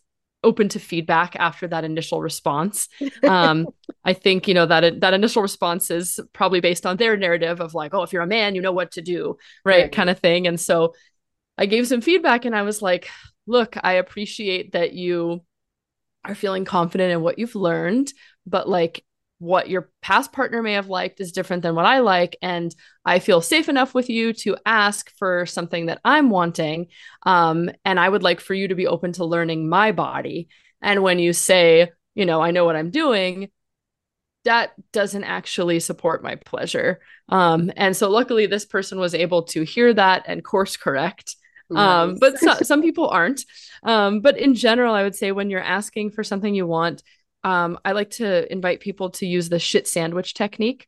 open 0.45 0.69
to 0.69 0.79
feedback 0.79 1.35
after 1.35 1.67
that 1.67 1.83
initial 1.83 2.21
response. 2.21 2.87
Um, 3.23 3.67
I 4.03 4.13
think 4.13 4.47
you 4.47 4.53
know 4.53 4.67
that 4.67 5.01
that 5.01 5.13
initial 5.13 5.41
response 5.41 5.89
is 5.89 6.19
probably 6.31 6.59
based 6.59 6.85
on 6.85 6.97
their 6.97 7.17
narrative 7.17 7.59
of 7.59 7.73
like, 7.73 7.93
oh, 7.93 8.03
if 8.03 8.13
you're 8.13 8.21
a 8.21 8.27
man, 8.27 8.53
you 8.53 8.61
know 8.61 8.71
what 8.71 8.91
to 8.91 9.01
do, 9.01 9.37
right, 9.63 9.83
right. 9.83 9.91
kind 9.91 10.09
of 10.09 10.19
thing. 10.19 10.45
And 10.47 10.59
so 10.59 10.93
I 11.57 11.65
gave 11.65 11.87
some 11.87 12.01
feedback, 12.01 12.45
and 12.45 12.55
I 12.55 12.61
was 12.61 12.81
like, 12.81 13.09
look, 13.47 13.75
I 13.81 13.93
appreciate 13.93 14.73
that 14.73 14.93
you 14.93 15.41
are 16.23 16.35
feeling 16.35 16.65
confident 16.65 17.13
in 17.13 17.21
what 17.21 17.39
you've 17.39 17.55
learned, 17.55 18.11
but 18.45 18.67
like 18.67 19.03
what 19.39 19.69
your 19.69 19.89
past 20.01 20.31
partner 20.31 20.61
may 20.61 20.73
have 20.73 20.87
liked 20.87 21.19
is 21.19 21.31
different 21.31 21.61
than 21.61 21.75
what 21.75 21.85
I 21.85 21.99
like. 21.99 22.37
And 22.41 22.73
I 23.03 23.19
feel 23.19 23.41
safe 23.41 23.67
enough 23.67 23.93
with 23.93 24.09
you 24.09 24.33
to 24.33 24.57
ask 24.65 25.11
for 25.17 25.45
something 25.45 25.87
that 25.87 25.99
I'm 26.05 26.29
wanting. 26.29 26.87
Um, 27.23 27.69
and 27.83 27.99
I 27.99 28.07
would 28.07 28.23
like 28.23 28.39
for 28.39 28.53
you 28.53 28.69
to 28.69 28.75
be 28.75 28.87
open 28.87 29.11
to 29.13 29.25
learning 29.25 29.67
my 29.67 29.91
body. 29.91 30.47
And 30.81 31.03
when 31.03 31.19
you 31.19 31.33
say, 31.33 31.91
you 32.13 32.25
know, 32.25 32.41
I 32.41 32.51
know 32.51 32.65
what 32.65 32.77
I'm 32.77 32.91
doing, 32.91 33.49
that 34.45 34.73
doesn't 34.93 35.23
actually 35.23 35.79
support 35.79 36.23
my 36.23 36.35
pleasure. 36.35 37.01
Um, 37.29 37.71
and 37.75 37.97
so 37.97 38.09
luckily, 38.09 38.45
this 38.45 38.65
person 38.65 38.99
was 38.99 39.13
able 39.13 39.43
to 39.43 39.63
hear 39.63 39.93
that 39.93 40.23
and 40.27 40.43
course 40.43 40.77
correct. 40.77 41.35
Um, 41.75 42.17
but 42.19 42.37
so, 42.37 42.53
some 42.61 42.81
people 42.81 43.09
aren't. 43.09 43.41
Um, 43.83 44.21
but 44.21 44.37
in 44.37 44.53
general, 44.53 44.93
I 44.93 45.03
would 45.03 45.15
say 45.15 45.31
when 45.31 45.49
you're 45.49 45.59
asking 45.59 46.11
for 46.11 46.23
something 46.23 46.53
you 46.53 46.67
want, 46.67 47.01
um, 47.45 47.77
I 47.85 47.91
like 47.91 48.09
to 48.11 48.51
invite 48.51 48.79
people 48.79 49.11
to 49.11 49.27
use 49.27 49.49
the 49.49 49.59
shit 49.59 49.87
sandwich 49.87 50.33
technique. 50.33 50.87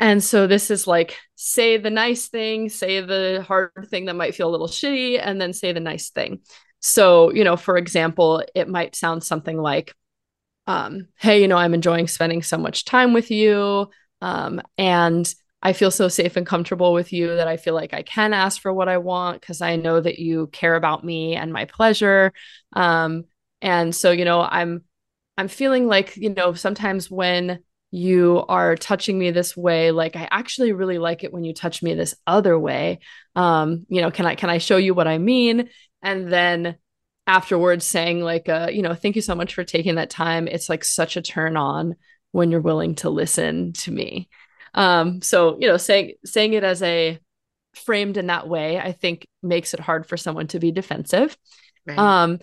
And 0.00 0.24
so 0.24 0.46
this 0.46 0.70
is 0.70 0.86
like 0.86 1.18
say 1.34 1.76
the 1.76 1.90
nice 1.90 2.28
thing, 2.28 2.70
say 2.70 3.02
the 3.02 3.44
hard 3.46 3.86
thing 3.90 4.06
that 4.06 4.16
might 4.16 4.34
feel 4.34 4.48
a 4.48 4.50
little 4.50 4.66
shitty, 4.66 5.20
and 5.22 5.38
then 5.38 5.52
say 5.52 5.72
the 5.72 5.80
nice 5.80 6.08
thing. 6.08 6.40
So, 6.80 7.30
you 7.32 7.44
know, 7.44 7.56
for 7.58 7.76
example, 7.76 8.42
it 8.54 8.66
might 8.66 8.96
sound 8.96 9.22
something 9.22 9.58
like, 9.58 9.94
um, 10.66 11.08
hey, 11.18 11.42
you 11.42 11.48
know, 11.48 11.58
I'm 11.58 11.74
enjoying 11.74 12.08
spending 12.08 12.42
so 12.42 12.56
much 12.56 12.86
time 12.86 13.12
with 13.12 13.30
you. 13.30 13.90
Um, 14.22 14.62
and 14.78 15.32
I 15.62 15.74
feel 15.74 15.90
so 15.90 16.08
safe 16.08 16.36
and 16.38 16.46
comfortable 16.46 16.94
with 16.94 17.12
you 17.12 17.36
that 17.36 17.48
I 17.48 17.58
feel 17.58 17.74
like 17.74 17.92
I 17.92 18.02
can 18.02 18.32
ask 18.32 18.62
for 18.62 18.72
what 18.72 18.88
I 18.88 18.96
want 18.96 19.42
because 19.42 19.60
I 19.60 19.76
know 19.76 20.00
that 20.00 20.18
you 20.18 20.46
care 20.46 20.76
about 20.76 21.04
me 21.04 21.36
and 21.36 21.52
my 21.52 21.66
pleasure. 21.66 22.32
Um, 22.72 23.24
and 23.60 23.94
so, 23.94 24.12
you 24.12 24.24
know, 24.24 24.40
I'm 24.40 24.84
I'm 25.38 25.46
feeling 25.46 25.86
like, 25.86 26.16
you 26.16 26.34
know, 26.34 26.52
sometimes 26.52 27.08
when 27.08 27.60
you 27.92 28.44
are 28.48 28.74
touching 28.74 29.16
me 29.16 29.30
this 29.30 29.56
way, 29.56 29.92
like 29.92 30.16
I 30.16 30.26
actually 30.32 30.72
really 30.72 30.98
like 30.98 31.22
it 31.22 31.32
when 31.32 31.44
you 31.44 31.54
touch 31.54 31.80
me 31.80 31.94
this 31.94 32.16
other 32.26 32.58
way. 32.58 32.98
Um, 33.36 33.86
you 33.88 34.02
know, 34.02 34.10
can 34.10 34.26
I 34.26 34.34
can 34.34 34.50
I 34.50 34.58
show 34.58 34.76
you 34.76 34.94
what 34.94 35.06
I 35.06 35.18
mean? 35.18 35.70
And 36.02 36.30
then 36.30 36.76
afterwards 37.28 37.86
saying 37.86 38.20
like 38.20 38.48
uh, 38.48 38.68
you 38.72 38.82
know, 38.82 38.94
thank 38.94 39.14
you 39.14 39.22
so 39.22 39.36
much 39.36 39.54
for 39.54 39.62
taking 39.62 39.94
that 39.94 40.10
time. 40.10 40.48
It's 40.48 40.68
like 40.68 40.84
such 40.84 41.16
a 41.16 41.22
turn 41.22 41.56
on 41.56 41.94
when 42.32 42.50
you're 42.50 42.60
willing 42.60 42.96
to 42.96 43.08
listen 43.08 43.74
to 43.74 43.92
me. 43.92 44.28
Um, 44.74 45.22
so 45.22 45.56
you 45.60 45.68
know, 45.68 45.76
saying 45.76 46.14
saying 46.24 46.54
it 46.54 46.64
as 46.64 46.82
a 46.82 47.20
framed 47.76 48.16
in 48.16 48.26
that 48.26 48.48
way, 48.48 48.76
I 48.76 48.90
think 48.90 49.28
makes 49.40 49.72
it 49.72 49.78
hard 49.78 50.04
for 50.04 50.16
someone 50.16 50.48
to 50.48 50.58
be 50.58 50.72
defensive. 50.72 51.38
Right. 51.86 51.96
Um, 51.96 52.40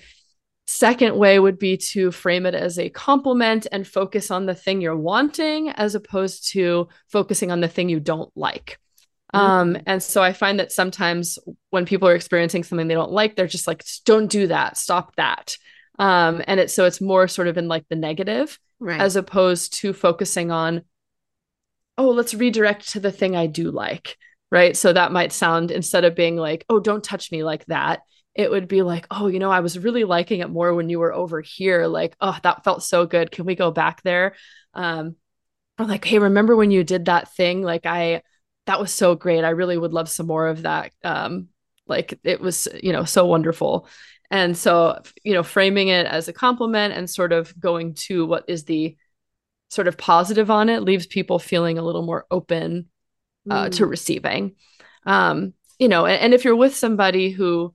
second 0.67 1.15
way 1.17 1.37
would 1.39 1.59
be 1.59 1.77
to 1.77 2.11
frame 2.11 2.45
it 2.45 2.55
as 2.55 2.79
a 2.79 2.89
compliment 2.89 3.67
and 3.71 3.87
focus 3.87 4.31
on 4.31 4.45
the 4.45 4.55
thing 4.55 4.81
you're 4.81 4.97
wanting 4.97 5.69
as 5.69 5.95
opposed 5.95 6.51
to 6.51 6.87
focusing 7.07 7.51
on 7.51 7.61
the 7.61 7.67
thing 7.67 7.89
you 7.89 7.99
don't 7.99 8.31
like. 8.35 8.79
Um, 9.33 9.73
mm-hmm. 9.73 9.83
and 9.85 10.01
so 10.01 10.23
I 10.23 10.33
find 10.33 10.59
that 10.59 10.71
sometimes 10.71 11.37
when 11.69 11.85
people 11.85 12.07
are 12.07 12.15
experiencing 12.15 12.63
something 12.63 12.87
they 12.87 12.93
don't 12.93 13.11
like, 13.11 13.35
they're 13.35 13.47
just 13.47 13.67
like, 13.67 13.83
don't 14.05 14.27
do 14.27 14.47
that, 14.47 14.77
stop 14.77 15.15
that. 15.17 15.57
Um, 15.99 16.41
and 16.47 16.59
it's 16.59 16.73
so 16.73 16.85
it's 16.85 17.01
more 17.01 17.27
sort 17.27 17.47
of 17.47 17.57
in 17.57 17.67
like 17.67 17.85
the 17.89 17.95
negative 17.95 18.57
right. 18.79 18.99
as 18.99 19.15
opposed 19.15 19.73
to 19.75 19.93
focusing 19.93 20.51
on 20.51 20.83
oh, 21.97 22.09
let's 22.09 22.33
redirect 22.33 22.89
to 22.91 22.99
the 22.99 23.11
thing 23.11 23.35
I 23.35 23.47
do 23.47 23.71
like. 23.71 24.17
Right. 24.51 24.75
So 24.75 24.91
that 24.91 25.11
might 25.11 25.31
sound 25.31 25.71
instead 25.71 26.03
of 26.03 26.15
being 26.15 26.35
like, 26.35 26.65
oh, 26.69 26.79
don't 26.79 27.03
touch 27.03 27.31
me 27.31 27.43
like 27.43 27.65
that, 27.67 28.01
it 28.35 28.51
would 28.51 28.67
be 28.67 28.81
like, 28.81 29.07
oh, 29.09 29.27
you 29.27 29.39
know, 29.39 29.49
I 29.49 29.61
was 29.61 29.79
really 29.79 30.03
liking 30.03 30.41
it 30.41 30.49
more 30.49 30.73
when 30.73 30.89
you 30.89 30.99
were 30.99 31.13
over 31.13 31.39
here. 31.39 31.87
Like, 31.87 32.15
oh, 32.19 32.37
that 32.43 32.65
felt 32.65 32.83
so 32.83 33.05
good. 33.05 33.31
Can 33.31 33.45
we 33.45 33.55
go 33.55 33.71
back 33.71 34.03
there? 34.03 34.35
Um, 34.73 35.15
or 35.79 35.85
like, 35.85 36.03
hey, 36.03 36.19
remember 36.19 36.55
when 36.55 36.69
you 36.69 36.83
did 36.83 37.05
that 37.05 37.33
thing? 37.33 37.63
Like, 37.63 37.85
I, 37.85 38.21
that 38.65 38.79
was 38.79 38.93
so 38.93 39.15
great. 39.15 39.43
I 39.43 39.49
really 39.49 39.77
would 39.77 39.93
love 39.93 40.09
some 40.09 40.27
more 40.27 40.47
of 40.47 40.63
that. 40.63 40.91
Um, 41.03 41.47
like, 41.87 42.19
it 42.23 42.41
was, 42.41 42.67
you 42.83 42.91
know, 42.91 43.05
so 43.05 43.25
wonderful. 43.25 43.87
And 44.29 44.57
so, 44.57 45.01
you 45.23 45.33
know, 45.33 45.43
framing 45.43 45.87
it 45.87 46.05
as 46.05 46.27
a 46.27 46.33
compliment 46.33 46.93
and 46.93 47.09
sort 47.09 47.31
of 47.31 47.57
going 47.57 47.93
to 47.93 48.25
what 48.25 48.45
is 48.49 48.65
the 48.65 48.97
sort 49.69 49.87
of 49.87 49.97
positive 49.97 50.51
on 50.51 50.67
it 50.67 50.83
leaves 50.83 51.07
people 51.07 51.39
feeling 51.39 51.77
a 51.77 51.83
little 51.83 52.01
more 52.01 52.25
open 52.29 52.89
uh, 53.49 53.65
mm. 53.65 53.71
to 53.71 53.85
receiving. 53.85 54.55
Um, 55.05 55.53
you 55.79 55.87
know, 55.87 56.05
and, 56.05 56.19
and 56.21 56.33
if 56.33 56.43
you're 56.43 56.55
with 56.55 56.75
somebody 56.75 57.29
who 57.29 57.73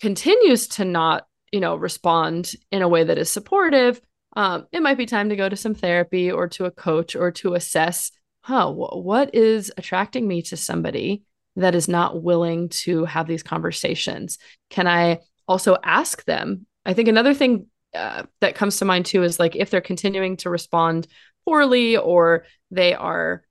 continues 0.00 0.68
to 0.68 0.84
not, 0.84 1.26
you 1.52 1.60
know, 1.60 1.76
respond 1.76 2.52
in 2.70 2.82
a 2.82 2.88
way 2.88 3.04
that 3.04 3.18
is 3.18 3.30
supportive, 3.30 4.00
um, 4.36 4.66
it 4.72 4.82
might 4.82 4.98
be 4.98 5.06
time 5.06 5.30
to 5.30 5.36
go 5.36 5.48
to 5.48 5.56
some 5.56 5.74
therapy 5.74 6.30
or 6.30 6.48
to 6.48 6.66
a 6.66 6.70
coach 6.70 7.16
or 7.16 7.30
to 7.32 7.54
assess, 7.54 8.12
huh, 8.42 8.70
what 8.70 9.34
is 9.34 9.72
attracting 9.76 10.26
me 10.26 10.42
to 10.42 10.56
somebody 10.56 11.22
that 11.56 11.74
is 11.74 11.88
not 11.88 12.22
willing 12.22 12.68
to 12.68 13.04
have 13.04 13.26
these 13.26 13.42
conversations? 13.42 14.38
Can 14.70 14.86
I 14.86 15.20
also 15.48 15.76
ask 15.82 16.24
them? 16.24 16.66
I 16.84 16.94
think 16.94 17.08
another 17.08 17.34
thing 17.34 17.66
uh, 17.94 18.24
that 18.40 18.54
comes 18.54 18.76
to 18.76 18.84
mind 18.84 19.06
too 19.06 19.22
is 19.22 19.40
like 19.40 19.56
if 19.56 19.70
they're 19.70 19.80
continuing 19.80 20.36
to 20.38 20.50
respond 20.50 21.06
poorly 21.44 21.96
or 21.96 22.44
they 22.70 22.94
are 22.94 23.42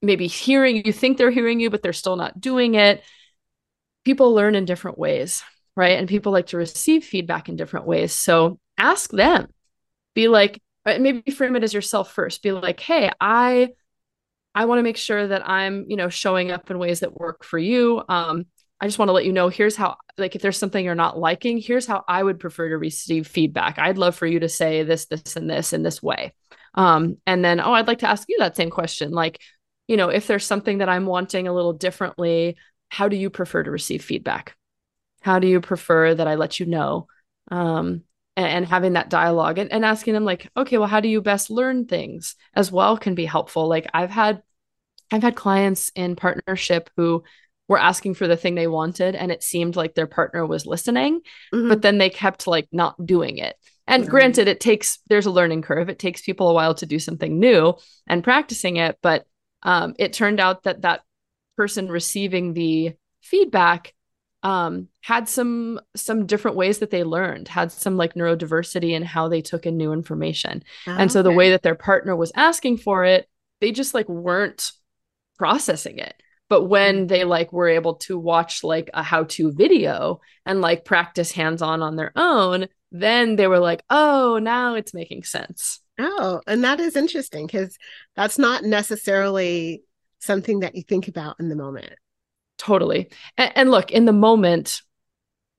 maybe 0.00 0.26
hearing 0.26 0.82
you 0.84 0.92
think 0.92 1.18
they're 1.18 1.30
hearing 1.30 1.60
you 1.60 1.68
but 1.68 1.82
they're 1.82 1.92
still 1.92 2.16
not 2.16 2.40
doing 2.40 2.74
it 2.74 3.02
people 4.04 4.32
learn 4.32 4.54
in 4.54 4.64
different 4.64 4.96
ways 4.96 5.42
right 5.78 5.98
and 5.98 6.08
people 6.08 6.32
like 6.32 6.46
to 6.46 6.56
receive 6.56 7.04
feedback 7.04 7.48
in 7.48 7.56
different 7.56 7.86
ways 7.86 8.12
so 8.12 8.58
ask 8.76 9.10
them 9.10 9.46
be 10.14 10.28
like 10.28 10.60
uh, 10.84 10.98
maybe 10.98 11.30
frame 11.30 11.56
it 11.56 11.62
as 11.62 11.72
yourself 11.72 12.12
first 12.12 12.42
be 12.42 12.52
like 12.52 12.80
hey 12.80 13.10
i 13.20 13.68
i 14.54 14.64
want 14.64 14.78
to 14.78 14.82
make 14.82 14.96
sure 14.96 15.28
that 15.28 15.48
i'm 15.48 15.84
you 15.88 15.96
know 15.96 16.08
showing 16.08 16.50
up 16.50 16.70
in 16.70 16.78
ways 16.78 17.00
that 17.00 17.18
work 17.18 17.44
for 17.44 17.58
you 17.58 18.02
um 18.08 18.44
I 18.80 18.86
just 18.86 18.98
want 18.98 19.08
to 19.08 19.12
let 19.12 19.24
you 19.24 19.32
know 19.32 19.48
here's 19.48 19.74
how 19.74 19.96
like 20.18 20.36
if 20.36 20.42
there's 20.42 20.58
something 20.58 20.84
you're 20.84 20.94
not 20.94 21.18
liking, 21.18 21.58
here's 21.58 21.86
how 21.86 22.04
I 22.06 22.22
would 22.22 22.38
prefer 22.38 22.68
to 22.68 22.78
receive 22.78 23.26
feedback. 23.26 23.78
I'd 23.78 23.98
love 23.98 24.14
for 24.14 24.26
you 24.26 24.40
to 24.40 24.48
say 24.48 24.84
this, 24.84 25.06
this, 25.06 25.36
and 25.36 25.50
this 25.50 25.72
in 25.72 25.82
this 25.82 26.00
way. 26.02 26.32
Um, 26.74 27.16
and 27.26 27.44
then, 27.44 27.60
oh, 27.60 27.72
I'd 27.72 27.88
like 27.88 28.00
to 28.00 28.08
ask 28.08 28.28
you 28.28 28.36
that 28.38 28.56
same 28.56 28.70
question. 28.70 29.10
Like, 29.10 29.40
you 29.88 29.96
know, 29.96 30.10
if 30.10 30.26
there's 30.26 30.46
something 30.46 30.78
that 30.78 30.88
I'm 30.88 31.06
wanting 31.06 31.48
a 31.48 31.52
little 31.52 31.72
differently, 31.72 32.56
how 32.88 33.08
do 33.08 33.16
you 33.16 33.30
prefer 33.30 33.64
to 33.64 33.70
receive 33.70 34.04
feedback? 34.04 34.54
How 35.28 35.38
do 35.38 35.46
you 35.46 35.60
prefer 35.60 36.14
that 36.14 36.26
I 36.26 36.36
let 36.36 36.58
you 36.58 36.64
know? 36.64 37.06
Um, 37.50 38.02
and, 38.34 38.46
and 38.46 38.66
having 38.66 38.94
that 38.94 39.10
dialogue 39.10 39.58
and, 39.58 39.70
and 39.70 39.84
asking 39.84 40.14
them 40.14 40.24
like, 40.24 40.50
okay, 40.56 40.78
well, 40.78 40.88
how 40.88 41.00
do 41.00 41.08
you 41.08 41.20
best 41.20 41.50
learn 41.50 41.84
things 41.84 42.34
as 42.54 42.72
well 42.72 42.96
can 42.96 43.14
be 43.14 43.26
helpful. 43.26 43.68
Like 43.68 43.86
I've 43.92 44.10
had 44.10 44.42
I've 45.10 45.22
had 45.22 45.36
clients 45.36 45.90
in 45.94 46.16
partnership 46.16 46.88
who 46.96 47.24
were 47.68 47.78
asking 47.78 48.14
for 48.14 48.26
the 48.26 48.36
thing 48.36 48.54
they 48.54 48.66
wanted 48.66 49.14
and 49.14 49.30
it 49.30 49.42
seemed 49.42 49.76
like 49.76 49.94
their 49.94 50.06
partner 50.06 50.46
was 50.46 50.66
listening 50.66 51.20
mm-hmm. 51.52 51.68
but 51.68 51.82
then 51.82 51.98
they 51.98 52.10
kept 52.10 52.46
like 52.46 52.68
not 52.72 52.94
doing 53.04 53.36
it 53.36 53.56
and 53.86 54.04
right. 54.04 54.10
granted 54.10 54.48
it 54.48 54.60
takes 54.60 54.98
there's 55.08 55.26
a 55.26 55.30
learning 55.30 55.60
curve 55.60 55.90
it 55.90 55.98
takes 55.98 56.22
people 56.22 56.48
a 56.48 56.54
while 56.54 56.74
to 56.74 56.86
do 56.86 56.98
something 56.98 57.38
new 57.38 57.74
and 58.06 58.24
practicing 58.24 58.76
it 58.76 58.96
but 59.02 59.26
um, 59.62 59.94
it 59.98 60.12
turned 60.14 60.40
out 60.40 60.62
that 60.62 60.82
that 60.82 61.02
person 61.56 61.88
receiving 61.88 62.54
the 62.54 62.94
feedback 63.20 63.92
um, 64.42 64.88
had 65.00 65.28
some 65.28 65.80
some 65.96 66.26
different 66.26 66.56
ways 66.56 66.78
that 66.78 66.90
they 66.90 67.02
learned 67.02 67.48
had 67.48 67.72
some 67.72 67.96
like 67.96 68.14
neurodiversity 68.14 68.90
in 68.92 69.02
how 69.02 69.28
they 69.28 69.40
took 69.40 69.66
in 69.66 69.76
new 69.76 69.92
information 69.92 70.62
oh, 70.86 70.92
and 70.92 71.10
so 71.10 71.20
okay. 71.20 71.28
the 71.28 71.34
way 71.34 71.50
that 71.50 71.62
their 71.62 71.74
partner 71.74 72.14
was 72.14 72.32
asking 72.36 72.76
for 72.76 73.04
it 73.04 73.28
they 73.60 73.72
just 73.72 73.94
like 73.94 74.08
weren't 74.08 74.70
processing 75.38 75.98
it 75.98 76.14
but 76.48 76.64
when 76.64 77.04
mm. 77.04 77.08
they 77.08 77.24
like 77.24 77.52
were 77.52 77.68
able 77.68 77.94
to 77.94 78.18
watch 78.18 78.62
like 78.62 78.90
a 78.94 79.02
how-to 79.02 79.52
video 79.52 80.20
and 80.46 80.60
like 80.60 80.84
practice 80.84 81.32
hands-on 81.32 81.82
on 81.82 81.96
their 81.96 82.12
own 82.14 82.68
then 82.92 83.34
they 83.34 83.48
were 83.48 83.58
like 83.58 83.82
oh 83.90 84.38
now 84.40 84.74
it's 84.74 84.94
making 84.94 85.24
sense 85.24 85.80
oh 85.98 86.40
and 86.46 86.62
that 86.62 86.78
is 86.78 86.94
interesting 86.94 87.44
because 87.44 87.76
that's 88.14 88.38
not 88.38 88.62
necessarily 88.62 89.82
something 90.20 90.60
that 90.60 90.76
you 90.76 90.82
think 90.82 91.08
about 91.08 91.36
in 91.40 91.48
the 91.48 91.56
moment 91.56 91.94
totally. 92.58 93.10
And, 93.36 93.52
and 93.54 93.70
look 93.70 93.90
in 93.90 94.04
the 94.04 94.12
moment 94.12 94.82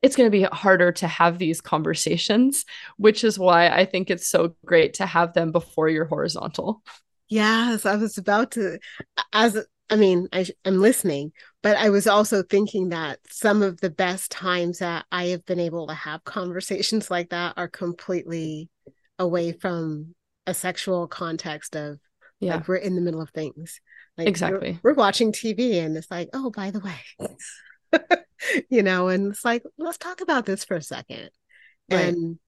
it's 0.01 0.15
going 0.15 0.27
to 0.27 0.38
be 0.38 0.44
harder 0.44 0.94
to 0.94 1.08
have 1.08 1.38
these 1.38 1.60
conversations 1.60 2.63
which 2.96 3.24
is 3.25 3.38
why 3.38 3.68
i 3.68 3.84
think 3.84 4.10
it's 4.10 4.29
so 4.29 4.56
great 4.65 4.94
to 4.94 5.06
have 5.06 5.34
them 5.34 5.51
before 5.51 5.89
you're 5.89 6.06
horizontal. 6.06 6.82
Yes 7.27 7.86
i 7.86 7.96
was 7.96 8.18
about 8.18 8.51
to 8.51 8.79
as 9.34 9.58
I 9.89 9.96
mean, 9.96 10.27
I, 10.32 10.46
I'm 10.65 10.79
listening, 10.79 11.32
but 11.63 11.75
I 11.75 11.89
was 11.89 12.06
also 12.06 12.44
thinking 12.44 12.89
that 12.89 13.20
some 13.27 13.63
of 13.63 13.82
the 13.82 13.89
best 13.89 14.29
times 14.29 14.79
that 14.79 15.06
I 15.12 15.27
have 15.27 15.46
been 15.46 15.60
able 15.60 15.88
to 15.88 15.96
have 15.96 16.24
conversations 16.24 17.10
like 17.10 17.29
that 17.29 17.56
are 17.58 17.68
completely 17.68 18.70
away 19.18 19.51
from 19.51 20.13
a 20.46 20.53
sexual 20.53 21.08
context 21.08 21.75
of 21.75 22.00
yeah. 22.39 22.56
like 22.56 22.68
we're 22.68 22.75
in 22.75 22.96
the 22.96 23.01
middle 23.01 23.22
of 23.22 23.32
things 23.32 23.82
like 24.20 24.28
exactly 24.28 24.80
we're, 24.84 24.92
we're 24.92 24.98
watching 24.98 25.32
tv 25.32 25.84
and 25.84 25.96
it's 25.98 26.12
like 26.12 26.30
oh 26.34 26.52
by 26.52 26.72
the 26.72 26.80
way 26.80 28.20
you 28.70 28.84
know 28.84 29.08
and 29.08 29.32
it's 29.32 29.46
like 29.46 29.64
let's 29.78 29.98
talk 29.98 30.22
about 30.22 30.46
this 30.46 30.64
for 30.64 30.76
a 30.76 30.82
second 30.82 31.30
right. 31.92 32.14
and 32.14 32.40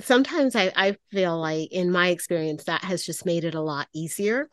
sometimes 0.00 0.56
I, 0.56 0.72
I 0.74 0.96
feel 1.10 1.38
like 1.38 1.72
in 1.72 1.90
my 1.90 2.08
experience 2.08 2.64
that 2.64 2.84
has 2.84 3.04
just 3.04 3.26
made 3.26 3.44
it 3.44 3.54
a 3.54 3.60
lot 3.60 3.88
easier 3.94 4.48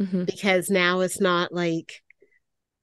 mm-hmm. 0.00 0.24
because 0.24 0.70
now 0.70 1.00
it's 1.00 1.20
not 1.20 1.52
like 1.52 2.02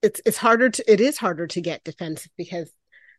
it's 0.01 0.22
it's 0.25 0.38
harder 0.38 0.69
to 0.69 0.91
it 0.91 1.00
is 1.00 1.17
harder 1.17 1.48
to 1.48 1.62
get 1.62 1.83
defensive 1.83 2.31
because 2.38 2.72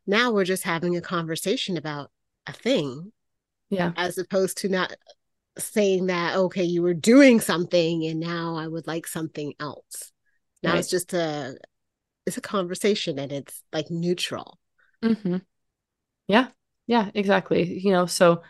now 0.06 0.32
we're 0.32 0.44
just 0.44 0.64
having 0.64 0.96
a 0.96 1.00
conversation 1.00 1.76
about 1.76 2.10
a 2.46 2.52
thing 2.52 3.12
yeah 3.70 3.92
as 3.96 4.18
opposed 4.18 4.58
to 4.58 4.68
not 4.68 4.92
saying 5.58 6.06
that 6.06 6.36
okay 6.36 6.64
you 6.64 6.82
were 6.82 6.94
doing 6.94 7.40
something 7.40 8.04
and 8.06 8.18
now 8.18 8.56
i 8.56 8.66
would 8.66 8.86
like 8.86 9.06
something 9.06 9.54
else 9.60 10.12
now 10.62 10.72
right. 10.72 10.80
it's 10.80 10.90
just 10.90 11.14
a 11.14 11.56
it's 12.26 12.36
a 12.36 12.40
conversation 12.40 13.18
and 13.18 13.30
it's 13.30 13.62
like 13.72 13.90
neutral 13.90 14.58
Mm-hmm. 15.04 15.36
Yeah. 16.28 16.48
Yeah, 16.86 17.10
exactly. 17.14 17.78
You 17.78 17.92
know, 17.92 18.06
so 18.06 18.42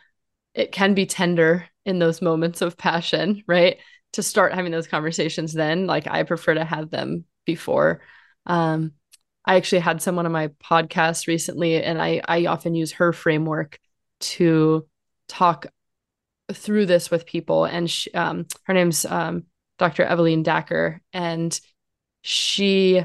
it 0.55 0.73
can 0.73 0.95
be 0.95 1.07
tender 1.07 1.69
in 1.85 1.99
those 1.99 2.23
moments 2.23 2.63
of 2.63 2.77
passion, 2.77 3.43
right? 3.47 3.79
To 4.13 4.23
start 4.23 4.55
having 4.55 4.73
those 4.73 4.87
conversations 4.87 5.53
then, 5.53 5.87
like 5.87 6.07
I 6.07 6.23
prefer 6.23 6.55
to 6.55 6.65
have 6.65 6.91
them 6.91 7.25
before. 7.45 8.01
Um, 8.47 8.93
I 9.45 9.57
actually 9.57 9.81
had 9.81 10.01
someone 10.01 10.27
on 10.27 10.33
my 10.33 10.49
podcast 10.49 11.27
recently, 11.27 11.83
and 11.83 12.01
I 12.01 12.23
I 12.27 12.47
often 12.47 12.75
use 12.75 12.93
her 12.93 13.13
framework 13.13 13.79
to 14.21 14.87
talk 15.29 15.67
through 16.53 16.87
this 16.87 17.11
with 17.11 17.27
people. 17.27 17.65
And 17.65 17.91
she, 17.91 18.13
um, 18.13 18.47
her 18.65 18.75
name's 18.75 19.05
um, 19.05 19.45
Dr. 19.79 20.05
Evelyn 20.05 20.45
Dacker, 20.45 21.01
and 21.13 21.59
she 22.23 23.05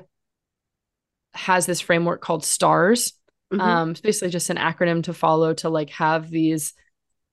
has 1.33 1.65
this 1.65 1.81
framework 1.81 2.21
called 2.21 2.43
STARS. 2.43 3.13
Mm-hmm. 3.51 3.61
Um, 3.61 3.91
it's 3.91 4.01
basically 4.01 4.29
just 4.29 4.49
an 4.49 4.57
acronym 4.57 5.03
to 5.03 5.13
follow 5.13 5.53
to 5.55 5.69
like 5.69 5.89
have 5.91 6.29
these 6.29 6.73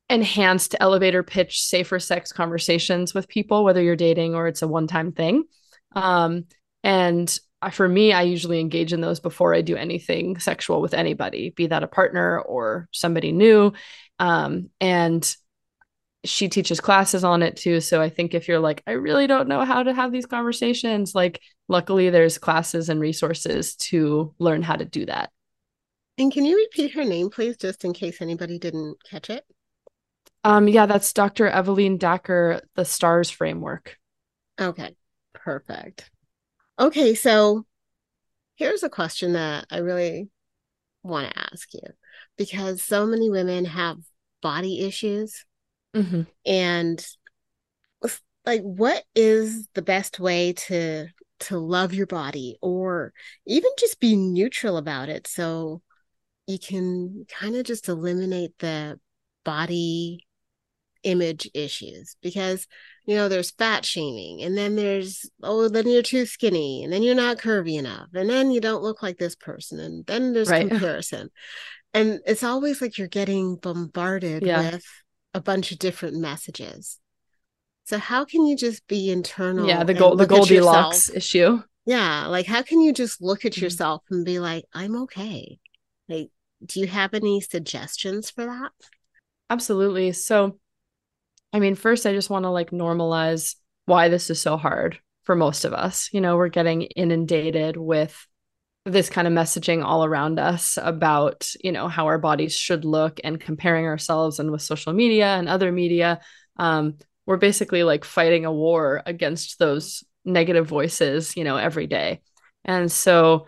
enhanced 0.08 0.74
elevator 0.80 1.22
pitch 1.22 1.62
safer 1.62 1.98
sex 1.98 2.32
conversations 2.32 3.12
with 3.12 3.28
people, 3.28 3.64
whether 3.64 3.82
you're 3.82 3.96
dating 3.96 4.34
or 4.34 4.46
it's 4.46 4.62
a 4.62 4.68
one 4.68 4.86
time 4.86 5.12
thing. 5.12 5.44
Um, 5.94 6.44
and 6.82 7.36
for 7.72 7.88
me, 7.88 8.12
I 8.12 8.22
usually 8.22 8.60
engage 8.60 8.92
in 8.92 9.00
those 9.00 9.18
before 9.18 9.54
I 9.54 9.62
do 9.62 9.76
anything 9.76 10.38
sexual 10.38 10.80
with 10.80 10.94
anybody, 10.94 11.50
be 11.50 11.66
that 11.66 11.82
a 11.82 11.88
partner 11.88 12.38
or 12.38 12.88
somebody 12.92 13.32
new. 13.32 13.72
Um, 14.18 14.70
and 14.80 15.36
she 16.28 16.48
teaches 16.48 16.80
classes 16.80 17.24
on 17.24 17.42
it 17.42 17.56
too. 17.56 17.80
So 17.80 18.00
I 18.00 18.08
think 18.08 18.34
if 18.34 18.48
you're 18.48 18.60
like, 18.60 18.82
I 18.86 18.92
really 18.92 19.26
don't 19.26 19.48
know 19.48 19.64
how 19.64 19.82
to 19.82 19.94
have 19.94 20.12
these 20.12 20.26
conversations, 20.26 21.14
like, 21.14 21.40
luckily 21.68 22.10
there's 22.10 22.38
classes 22.38 22.88
and 22.88 23.00
resources 23.00 23.74
to 23.76 24.34
learn 24.38 24.62
how 24.62 24.76
to 24.76 24.84
do 24.84 25.06
that. 25.06 25.30
And 26.18 26.32
can 26.32 26.44
you 26.44 26.56
repeat 26.56 26.92
her 26.92 27.04
name, 27.04 27.30
please, 27.30 27.56
just 27.56 27.84
in 27.84 27.92
case 27.92 28.20
anybody 28.20 28.58
didn't 28.58 28.96
catch 29.08 29.30
it? 29.30 29.44
Um, 30.44 30.68
yeah, 30.68 30.86
that's 30.86 31.12
Dr. 31.12 31.48
Evelyn 31.48 31.98
Dacker, 31.98 32.60
the 32.74 32.84
STARS 32.84 33.30
framework. 33.30 33.96
Okay, 34.60 34.94
perfect. 35.34 36.10
Okay, 36.78 37.14
so 37.14 37.66
here's 38.56 38.82
a 38.82 38.88
question 38.88 39.34
that 39.34 39.66
I 39.70 39.78
really 39.78 40.28
want 41.02 41.30
to 41.30 41.38
ask 41.38 41.72
you 41.74 41.82
because 42.38 42.82
so 42.82 43.06
many 43.06 43.30
women 43.30 43.64
have 43.64 43.98
body 44.42 44.80
issues. 44.86 45.44
Mm-hmm. 45.96 46.22
And 46.44 47.06
like, 48.44 48.62
what 48.62 49.02
is 49.14 49.68
the 49.74 49.82
best 49.82 50.20
way 50.20 50.52
to 50.52 51.08
to 51.38 51.58
love 51.58 51.92
your 51.92 52.06
body 52.06 52.56
or 52.62 53.12
even 53.46 53.70
just 53.78 54.00
be 54.00 54.16
neutral 54.16 54.78
about 54.78 55.10
it 55.10 55.26
so 55.26 55.82
you 56.46 56.58
can 56.58 57.26
kind 57.28 57.56
of 57.56 57.64
just 57.64 57.88
eliminate 57.88 58.52
the 58.58 58.98
body 59.44 60.24
image 61.02 61.48
issues 61.54 62.16
because 62.22 62.66
you 63.04 63.14
know 63.14 63.28
there's 63.28 63.52
fat 63.52 63.84
shaming 63.84 64.42
and 64.42 64.56
then 64.56 64.74
there's 64.74 65.30
oh 65.42 65.68
then 65.68 65.86
you're 65.86 66.02
too 66.02 66.26
skinny 66.26 66.82
and 66.82 66.92
then 66.92 67.02
you're 67.02 67.14
not 67.14 67.38
curvy 67.38 67.78
enough 67.78 68.08
and 68.14 68.28
then 68.28 68.50
you 68.50 68.60
don't 68.60 68.82
look 68.82 69.02
like 69.02 69.18
this 69.18 69.36
person 69.36 69.78
and 69.78 70.04
then 70.06 70.32
there's 70.32 70.50
right. 70.50 70.68
comparison 70.68 71.28
and 71.94 72.18
it's 72.26 72.42
always 72.42 72.80
like 72.80 72.98
you're 72.98 73.06
getting 73.06 73.56
bombarded 73.56 74.42
yeah. 74.42 74.72
with 74.72 74.84
a 75.36 75.40
bunch 75.40 75.70
of 75.70 75.78
different 75.78 76.16
messages. 76.16 76.98
So 77.84 77.98
how 77.98 78.24
can 78.24 78.46
you 78.46 78.56
just 78.56 78.86
be 78.88 79.10
internal 79.10 79.68
yeah 79.68 79.84
the 79.84 79.94
gold 79.94 80.18
the 80.18 80.26
goldilocks 80.26 81.10
issue. 81.10 81.62
Yeah 81.84 82.26
like 82.26 82.46
how 82.46 82.62
can 82.62 82.80
you 82.80 82.92
just 82.92 83.22
look 83.22 83.44
at 83.44 83.52
mm-hmm. 83.52 83.64
yourself 83.64 84.02
and 84.10 84.24
be 84.24 84.40
like 84.40 84.64
i'm 84.74 84.96
okay. 85.02 85.58
Like 86.08 86.30
do 86.64 86.80
you 86.80 86.86
have 86.86 87.14
any 87.14 87.40
suggestions 87.40 88.30
for 88.30 88.46
that? 88.46 88.72
Absolutely. 89.50 90.12
So 90.12 90.58
I 91.52 91.60
mean, 91.60 91.74
first, 91.74 92.06
I 92.06 92.12
just 92.12 92.30
want 92.30 92.44
to 92.44 92.50
like 92.50 92.70
normalize 92.70 93.54
why 93.84 94.08
this 94.08 94.30
is 94.30 94.40
so 94.40 94.56
hard 94.56 94.98
for 95.24 95.36
most 95.36 95.64
of 95.64 95.72
us. 95.72 96.10
You 96.12 96.20
know, 96.20 96.36
we're 96.36 96.48
getting 96.48 96.82
inundated 96.82 97.76
with 97.76 98.26
this 98.86 99.10
kind 99.10 99.26
of 99.26 99.34
messaging 99.34 99.84
all 99.84 100.04
around 100.04 100.38
us 100.38 100.78
about, 100.80 101.50
you 101.62 101.72
know, 101.72 101.88
how 101.88 102.06
our 102.06 102.18
bodies 102.18 102.54
should 102.54 102.84
look 102.84 103.20
and 103.24 103.40
comparing 103.40 103.84
ourselves 103.84 104.38
and 104.38 104.52
with 104.52 104.62
social 104.62 104.92
media 104.92 105.26
and 105.26 105.48
other 105.48 105.72
media. 105.72 106.20
Um, 106.56 106.98
we're 107.26 107.36
basically 107.36 107.82
like 107.82 108.04
fighting 108.04 108.44
a 108.44 108.52
war 108.52 109.02
against 109.04 109.58
those 109.58 110.04
negative 110.24 110.68
voices, 110.68 111.36
you 111.36 111.42
know, 111.42 111.56
every 111.56 111.88
day. 111.88 112.22
And 112.64 112.90
so 112.90 113.46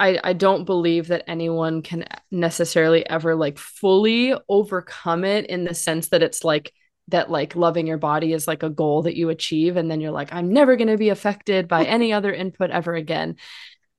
I, 0.00 0.18
I 0.22 0.32
don't 0.32 0.64
believe 0.64 1.08
that 1.08 1.24
anyone 1.28 1.82
can 1.82 2.04
necessarily 2.32 3.08
ever 3.08 3.36
like 3.36 3.58
fully 3.58 4.34
overcome 4.48 5.24
it 5.24 5.46
in 5.46 5.62
the 5.62 5.74
sense 5.74 6.08
that 6.08 6.24
it's 6.24 6.42
like 6.42 6.72
that 7.08 7.30
like 7.30 7.54
loving 7.54 7.86
your 7.86 7.98
body 7.98 8.32
is 8.32 8.48
like 8.48 8.62
a 8.62 8.70
goal 8.70 9.02
that 9.02 9.16
you 9.16 9.28
achieve 9.28 9.76
and 9.76 9.90
then 9.90 10.00
you're 10.00 10.10
like 10.10 10.32
i'm 10.32 10.52
never 10.52 10.74
going 10.76 10.88
to 10.88 10.96
be 10.96 11.10
affected 11.10 11.68
by 11.68 11.84
any 11.84 12.12
other 12.12 12.32
input 12.32 12.70
ever 12.70 12.94
again 12.94 13.36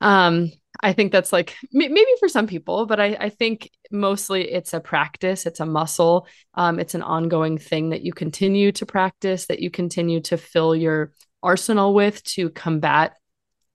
um 0.02 0.52
i 0.82 0.94
think 0.94 1.12
that's 1.12 1.32
like 1.32 1.56
maybe 1.72 2.06
for 2.20 2.28
some 2.28 2.48
people 2.48 2.86
but 2.86 3.00
I, 3.00 3.18
I 3.20 3.30
think 3.30 3.70
mostly 3.92 4.52
it's 4.52 4.74
a 4.74 4.80
practice 4.80 5.46
it's 5.46 5.60
a 5.60 5.66
muscle 5.66 6.28
um, 6.54 6.80
it's 6.80 6.96
an 6.96 7.02
ongoing 7.02 7.58
thing 7.58 7.90
that 7.90 8.02
you 8.02 8.14
continue 8.14 8.72
to 8.74 8.86
practice 8.86 9.46
that 9.48 9.60
you 9.60 9.70
continue 9.70 10.20
to 10.22 10.38
fill 10.38 10.76
your 10.76 11.14
arsenal 11.42 11.94
with 11.94 12.24
to 12.24 12.50
combat 12.50 13.14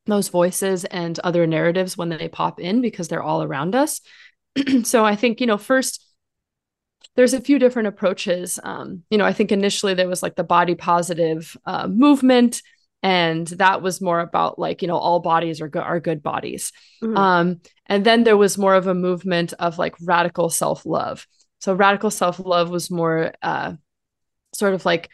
those 0.06 0.28
voices 0.28 0.85
and 0.85 1.18
other 1.20 1.46
narratives 1.46 1.96
when 1.96 2.09
they 2.09 2.28
pop 2.28 2.61
in 2.61 2.80
because 2.80 3.09
they're 3.09 3.22
all 3.22 3.42
around 3.42 3.74
us 3.74 4.00
so 4.83 5.04
i 5.04 5.16
think 5.16 5.40
you 5.40 5.46
know 5.46 5.59
first 5.59 6.04
there's 7.16 7.35
a 7.35 7.40
few 7.40 7.59
different 7.59 7.88
approaches. 7.88 8.59
Um, 8.62 9.02
you 9.11 9.18
know, 9.18 9.24
I 9.24 9.33
think 9.33 9.52
initially 9.52 9.94
there 9.94 10.09
was 10.09 10.22
like 10.22 10.37
the 10.37 10.44
body 10.44 10.74
positive 10.74 11.56
uh, 11.64 11.87
movement, 11.88 12.62
and 13.03 13.47
that 13.47 13.83
was 13.83 14.01
more 14.01 14.21
about 14.21 14.59
like 14.59 14.83
you 14.83 14.89
know 14.89 14.97
all 14.97 15.21
bodies 15.21 15.61
are 15.61 15.69
good 15.69 15.83
are 15.83 16.01
good 16.01 16.23
bodies. 16.23 16.73
Mm-hmm. 17.03 17.17
Um, 17.17 17.61
and 17.87 18.05
then 18.05 18.25
there 18.25 18.37
was 18.37 18.59
more 18.59 18.75
of 18.75 18.87
a 18.87 18.95
movement 18.95 19.53
of 19.59 19.79
like 19.79 19.95
radical 20.03 20.51
self 20.51 20.85
love. 20.85 21.27
So 21.61 21.75
radical 21.75 22.11
self 22.11 22.39
love 22.39 22.71
was 22.71 22.91
more 22.91 23.33
uh, 23.43 23.75
sort 24.55 24.75
of 24.75 24.85
like 24.85 25.09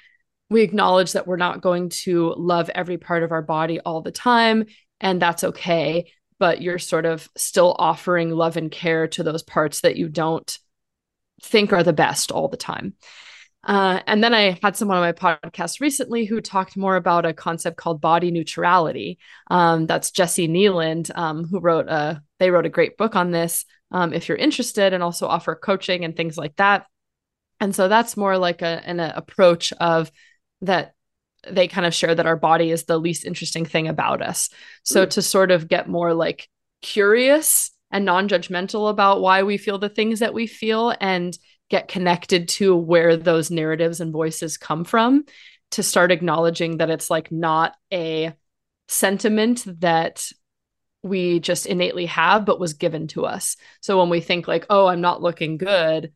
we 0.50 0.62
acknowledge 0.62 1.12
that 1.12 1.26
we're 1.26 1.36
not 1.36 1.60
going 1.60 1.88
to 1.88 2.32
love 2.36 2.70
every 2.74 2.98
part 2.98 3.22
of 3.22 3.32
our 3.32 3.42
body 3.42 3.80
all 3.80 4.00
the 4.00 4.12
time, 4.12 4.66
and 5.00 5.20
that's 5.20 5.44
okay. 5.44 6.10
But 6.38 6.60
you're 6.60 6.78
sort 6.78 7.06
of 7.06 7.28
still 7.36 7.74
offering 7.78 8.30
love 8.30 8.56
and 8.56 8.70
care 8.70 9.08
to 9.08 9.22
those 9.22 9.42
parts 9.42 9.80
that 9.80 9.96
you 9.96 10.08
don't 10.08 10.58
think 11.42 11.72
are 11.72 11.82
the 11.82 11.92
best 11.92 12.30
all 12.30 12.48
the 12.48 12.56
time. 12.56 12.94
Uh, 13.66 14.00
and 14.06 14.22
then 14.22 14.32
I 14.32 14.58
had 14.62 14.76
someone 14.76 14.96
on 14.96 15.02
my 15.02 15.12
podcast 15.12 15.80
recently 15.80 16.24
who 16.24 16.40
talked 16.40 16.76
more 16.76 16.94
about 16.94 17.26
a 17.26 17.34
concept 17.34 17.76
called 17.76 18.00
body 18.00 18.30
neutrality. 18.30 19.18
Um, 19.50 19.86
that's 19.86 20.12
Jessi 20.12 20.48
Kneeland, 20.48 21.10
um, 21.16 21.44
who 21.44 21.58
wrote 21.58 21.88
a 21.88 22.22
they 22.38 22.50
wrote 22.50 22.66
a 22.66 22.70
great 22.70 22.96
book 22.96 23.16
on 23.16 23.32
this. 23.32 23.64
Um, 23.90 24.12
if 24.12 24.28
you're 24.28 24.38
interested, 24.38 24.92
and 24.92 25.02
also 25.02 25.26
offer 25.26 25.54
coaching 25.56 26.04
and 26.04 26.16
things 26.16 26.38
like 26.38 26.54
that. 26.56 26.86
And 27.60 27.74
so 27.74 27.88
that's 27.88 28.16
more 28.16 28.38
like 28.38 28.62
a, 28.62 28.82
an 28.86 29.00
a 29.00 29.12
approach 29.16 29.72
of 29.72 30.12
that 30.62 30.94
they 31.48 31.68
kind 31.68 31.86
of 31.86 31.94
share 31.94 32.14
that 32.14 32.26
our 32.26 32.36
body 32.36 32.70
is 32.70 32.84
the 32.84 32.98
least 32.98 33.24
interesting 33.24 33.64
thing 33.64 33.88
about 33.88 34.22
us. 34.22 34.48
So 34.84 35.06
mm. 35.06 35.10
to 35.10 35.22
sort 35.22 35.50
of 35.50 35.68
get 35.68 35.88
more 35.88 36.14
like 36.14 36.48
curious 36.82 37.70
and 37.90 38.04
non-judgmental 38.04 38.90
about 38.90 39.20
why 39.20 39.42
we 39.42 39.56
feel 39.56 39.78
the 39.78 39.88
things 39.88 40.20
that 40.20 40.34
we 40.34 40.46
feel 40.46 40.94
and 41.00 41.36
get 41.68 41.88
connected 41.88 42.48
to 42.48 42.76
where 42.76 43.16
those 43.16 43.50
narratives 43.50 44.00
and 44.00 44.12
voices 44.12 44.56
come 44.56 44.84
from 44.84 45.24
to 45.72 45.82
start 45.82 46.12
acknowledging 46.12 46.78
that 46.78 46.90
it's 46.90 47.10
like 47.10 47.32
not 47.32 47.74
a 47.92 48.32
sentiment 48.88 49.64
that 49.80 50.30
we 51.02 51.40
just 51.40 51.66
innately 51.66 52.06
have 52.06 52.44
but 52.44 52.60
was 52.60 52.74
given 52.74 53.06
to 53.08 53.26
us. 53.26 53.56
So 53.80 53.98
when 53.98 54.08
we 54.08 54.20
think 54.20 54.48
like 54.48 54.66
oh 54.70 54.86
i'm 54.86 55.00
not 55.00 55.22
looking 55.22 55.56
good 55.56 56.12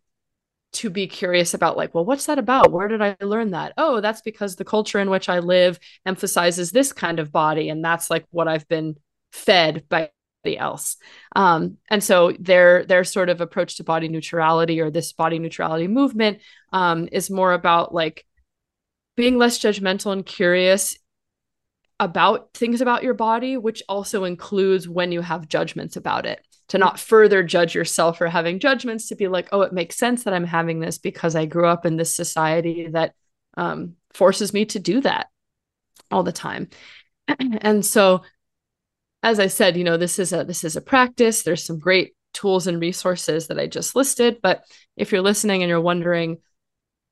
to 0.73 0.89
be 0.89 1.09
curious 1.09 1.53
about 1.53 1.77
like 1.77 1.95
well 1.95 2.05
what's 2.05 2.27
that 2.27 2.39
about? 2.39 2.71
Where 2.73 2.89
did 2.89 3.03
i 3.03 3.17
learn 3.21 3.51
that? 3.51 3.73
Oh 3.77 4.01
that's 4.01 4.21
because 4.23 4.57
the 4.57 4.65
culture 4.65 4.99
in 4.99 5.11
which 5.11 5.29
i 5.29 5.41
live 5.41 5.79
emphasizes 6.07 6.71
this 6.71 6.93
kind 6.93 7.19
of 7.19 7.33
body 7.33 7.69
and 7.69 7.85
that's 7.85 8.11
like 8.11 8.27
what 8.31 8.49
i've 8.49 8.69
been 8.69 8.97
fed 9.33 9.85
by 9.89 10.11
else. 10.45 10.97
Um, 11.37 11.77
and 11.91 12.03
so 12.03 12.33
their 12.39 12.85
their 12.85 13.05
sort 13.05 13.29
of 13.29 13.41
approach 13.41 13.77
to 13.77 13.85
body 13.85 14.09
neutrality 14.09 14.81
or 14.81 14.91
this 14.91 15.13
body 15.13 15.39
neutrality 15.39 15.89
movement 15.89 16.39
um, 16.73 17.09
is 17.13 17.31
more 17.31 17.53
about 17.53 17.95
like 17.95 18.27
being 19.17 19.39
less 19.39 19.59
judgmental 19.59 20.13
and 20.13 20.25
curious 20.25 20.97
about 21.99 22.55
things 22.55 22.81
about 22.81 23.03
your 23.03 23.15
body, 23.15 23.57
which 23.59 23.83
also 23.89 24.25
includes 24.25 24.89
when 24.89 25.13
you 25.13 25.21
have 25.21 25.49
judgments 25.49 25.97
about 25.97 26.25
it. 26.27 26.41
To 26.69 26.79
not 26.79 27.01
further 27.01 27.43
judge 27.43 27.75
yourself 27.75 28.19
for 28.19 28.29
having 28.29 28.61
judgments, 28.61 29.09
to 29.09 29.17
be 29.17 29.27
like, 29.27 29.49
oh, 29.51 29.63
it 29.63 29.73
makes 29.73 29.97
sense 29.97 30.23
that 30.23 30.33
I'm 30.33 30.45
having 30.45 30.79
this 30.79 30.99
because 30.99 31.35
I 31.35 31.45
grew 31.45 31.67
up 31.67 31.85
in 31.85 31.97
this 31.97 32.15
society 32.15 32.87
that 32.93 33.13
um, 33.57 33.97
forces 34.15 34.55
me 34.55 34.67
to 34.67 34.79
do 34.79 35.01
that 35.01 35.27
all 36.13 36.23
the 36.23 36.31
time. 36.31 36.69
and 37.39 37.85
so 37.85 38.23
as 39.23 39.39
I 39.39 39.49
said, 39.49 39.77
you 39.77 39.85
know, 39.85 39.97
this 39.97 40.19
is 40.19 40.33
a 40.33 40.45
this 40.45 40.65
is 40.65 40.77
a 40.77 40.81
practice. 40.81 41.43
There's 41.43 41.65
some 41.65 41.79
great 41.79 42.15
tools 42.33 42.67
and 42.67 42.81
resources 42.81 43.49
that 43.49 43.59
I 43.59 43.67
just 43.67 43.95
listed. 43.95 44.39
But 44.43 44.63
if 44.97 45.13
you're 45.13 45.23
listening 45.23 45.63
and 45.63 45.69
you're 45.69 45.81
wondering 45.81 46.39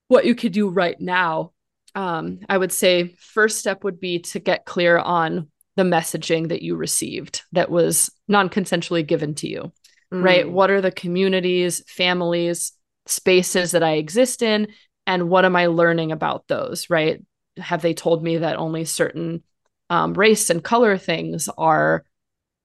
what 0.09 0.25
you 0.25 0.35
could 0.35 0.53
do 0.53 0.69
right 0.69 0.99
now, 1.01 1.53
um, 1.95 2.41
I 2.49 2.57
would 2.57 2.73
say 2.73 3.15
first 3.19 3.59
step 3.59 3.85
would 3.85 4.01
be 4.01 4.21
to 4.21 4.39
get 4.39 4.65
clear 4.65 4.99
on 4.99 5.49
the 5.77 5.83
messaging 5.83 6.49
that 6.49 6.63
you 6.63 6.77
received 6.77 7.43
that 7.53 7.71
was 7.71 8.11
non 8.27 8.49
consensually 8.49 9.07
given 9.07 9.35
to 9.37 9.49
you, 9.49 9.73
mm. 10.13 10.23
right? 10.23 10.49
What 10.49 10.71
are 10.71 10.81
the 10.81 10.91
communities, 10.91 11.83
families, 11.89 12.73
spaces 13.07 13.73
that 13.73 13.83
I 13.83 13.93
exist 13.93 14.43
in? 14.43 14.69
And 15.07 15.29
what 15.29 15.45
am 15.45 15.57
I 15.57 15.67
learning 15.67 16.13
about 16.13 16.47
those, 16.49 16.91
right? 16.91 17.23
Have 17.57 17.83
they 17.83 17.95
told 17.95 18.23
me 18.23 18.39
that 18.39 18.57
only 18.57 18.85
certain 18.85 19.43
um, 19.91 20.15
race 20.15 20.51
and 20.51 20.63
color 20.63 20.99
things 20.99 21.49
are 21.57 22.05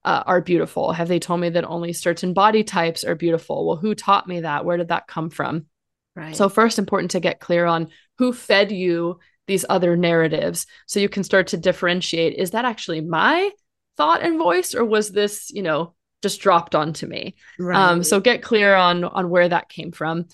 uh, 0.06 0.24
are 0.26 0.42
beautiful? 0.42 0.92
Have 0.92 1.08
they 1.08 1.20
told 1.20 1.40
me 1.40 1.50
that 1.50 1.64
only 1.64 1.94
certain 1.94 2.34
body 2.34 2.64
types 2.64 3.04
are 3.04 3.16
beautiful? 3.16 3.66
Well, 3.66 3.78
who 3.78 3.96
taught 3.96 4.28
me 4.28 4.42
that? 4.42 4.66
Where 4.66 4.78
did 4.78 4.90
that 4.90 5.08
come 5.08 5.30
from? 5.30 5.68
Right. 6.16 6.36
So 6.36 6.50
first, 6.50 6.78
important 6.78 7.12
to 7.12 7.20
get 7.20 7.40
clear 7.40 7.66
on 7.66 7.90
who 8.18 8.34
fed 8.34 8.72
you 8.72 9.20
these 9.48 9.66
other 9.68 9.98
narratives, 9.98 10.68
so 10.86 11.00
you 11.00 11.10
can 11.10 11.24
start 11.24 11.48
to 11.48 11.58
differentiate: 11.58 12.38
is 12.38 12.52
that 12.52 12.66
actually 12.66 13.02
my 13.02 13.50
thought 13.98 14.22
and 14.22 14.38
voice, 14.38 14.76
or 14.76 14.84
was 14.84 15.12
this, 15.12 15.50
you 15.52 15.62
know, 15.62 15.94
just 16.22 16.42
dropped 16.42 16.76
onto 16.76 17.08
me? 17.08 17.36
Right. 17.58 17.78
Um, 17.78 18.04
so 18.04 18.20
get 18.20 18.44
clear 18.44 18.76
on 18.76 19.04
on 19.04 19.30
where 19.30 19.50
that 19.50 19.70
came 19.70 19.92
from. 19.92 20.28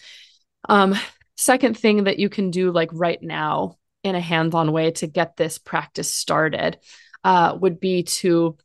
Um, 0.67 0.95
second 1.37 1.77
thing 1.77 2.03
that 2.03 2.19
you 2.19 2.29
can 2.29 2.51
do, 2.51 2.71
like 2.71 2.89
right 2.91 3.21
now, 3.21 3.77
in 4.03 4.15
a 4.15 4.21
hands-on 4.21 4.71
way 4.71 4.91
to 4.91 5.07
get 5.07 5.35
this 5.35 5.57
practice 5.57 6.13
started, 6.13 6.77
uh, 7.23 7.57
would 7.59 7.79
be 7.79 8.03
to 8.03 8.57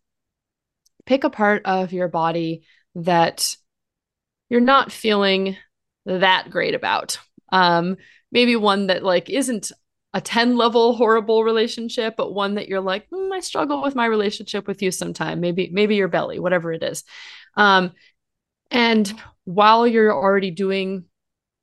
pick 1.06 1.24
a 1.24 1.30
part 1.30 1.62
of 1.64 1.92
your 1.92 2.08
body 2.08 2.62
that 2.94 3.56
you're 4.48 4.60
not 4.60 4.92
feeling 4.92 5.56
that 6.06 6.50
great 6.50 6.74
about. 6.74 7.18
Um, 7.50 7.96
maybe 8.30 8.56
one 8.56 8.88
that 8.88 9.02
like 9.02 9.30
isn't 9.30 9.72
a 10.12 10.20
10 10.20 10.56
level 10.56 10.94
horrible 10.94 11.42
relationship, 11.42 12.14
but 12.16 12.32
one 12.32 12.54
that 12.54 12.68
you're 12.68 12.80
like, 12.80 13.08
mm, 13.10 13.32
I 13.32 13.40
struggle 13.40 13.82
with 13.82 13.94
my 13.94 14.06
relationship 14.06 14.68
with 14.68 14.80
you 14.80 14.90
sometime. 14.90 15.40
Maybe, 15.40 15.70
maybe 15.72 15.96
your 15.96 16.08
belly, 16.08 16.38
whatever 16.38 16.72
it 16.72 16.82
is. 16.82 17.04
Um, 17.56 17.92
and 18.70 19.12
while 19.44 19.86
you're 19.86 20.14
already 20.14 20.50
doing 20.50 21.04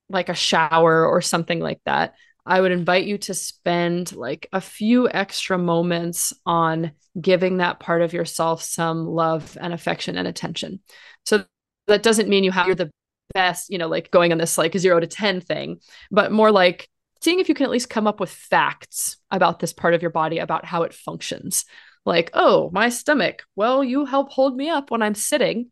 like 0.09 0.29
a 0.29 0.35
shower 0.35 1.05
or 1.05 1.21
something 1.21 1.59
like 1.59 1.79
that, 1.85 2.15
I 2.45 2.59
would 2.59 2.71
invite 2.71 3.05
you 3.05 3.17
to 3.19 3.33
spend 3.33 4.15
like 4.15 4.47
a 4.51 4.61
few 4.61 5.09
extra 5.09 5.57
moments 5.57 6.33
on 6.45 6.91
giving 7.19 7.57
that 7.57 7.79
part 7.79 8.01
of 8.01 8.13
yourself 8.13 8.63
some 8.63 9.05
love 9.05 9.57
and 9.61 9.73
affection 9.73 10.17
and 10.17 10.27
attention. 10.27 10.79
So 11.25 11.45
that 11.87 12.03
doesn't 12.03 12.29
mean 12.29 12.43
you 12.43 12.51
have 12.51 12.65
you're 12.65 12.75
the 12.75 12.91
best, 13.33 13.69
you 13.69 13.77
know, 13.77 13.87
like 13.87 14.11
going 14.11 14.31
on 14.31 14.37
this 14.37 14.57
like 14.57 14.77
zero 14.77 14.99
to 14.99 15.07
10 15.07 15.41
thing, 15.41 15.79
but 16.09 16.31
more 16.31 16.51
like 16.51 16.89
seeing 17.21 17.39
if 17.39 17.49
you 17.49 17.55
can 17.55 17.65
at 17.65 17.71
least 17.71 17.89
come 17.89 18.07
up 18.07 18.19
with 18.19 18.31
facts 18.31 19.17
about 19.29 19.59
this 19.59 19.73
part 19.73 19.93
of 19.93 20.01
your 20.01 20.11
body, 20.11 20.39
about 20.39 20.65
how 20.65 20.83
it 20.83 20.93
functions. 20.93 21.65
Like, 22.05 22.31
oh, 22.33 22.71
my 22.73 22.89
stomach. 22.89 23.43
Well, 23.55 23.83
you 23.83 24.05
help 24.05 24.31
hold 24.31 24.55
me 24.55 24.69
up 24.69 24.89
when 24.89 25.03
I'm 25.03 25.13
sitting. 25.13 25.69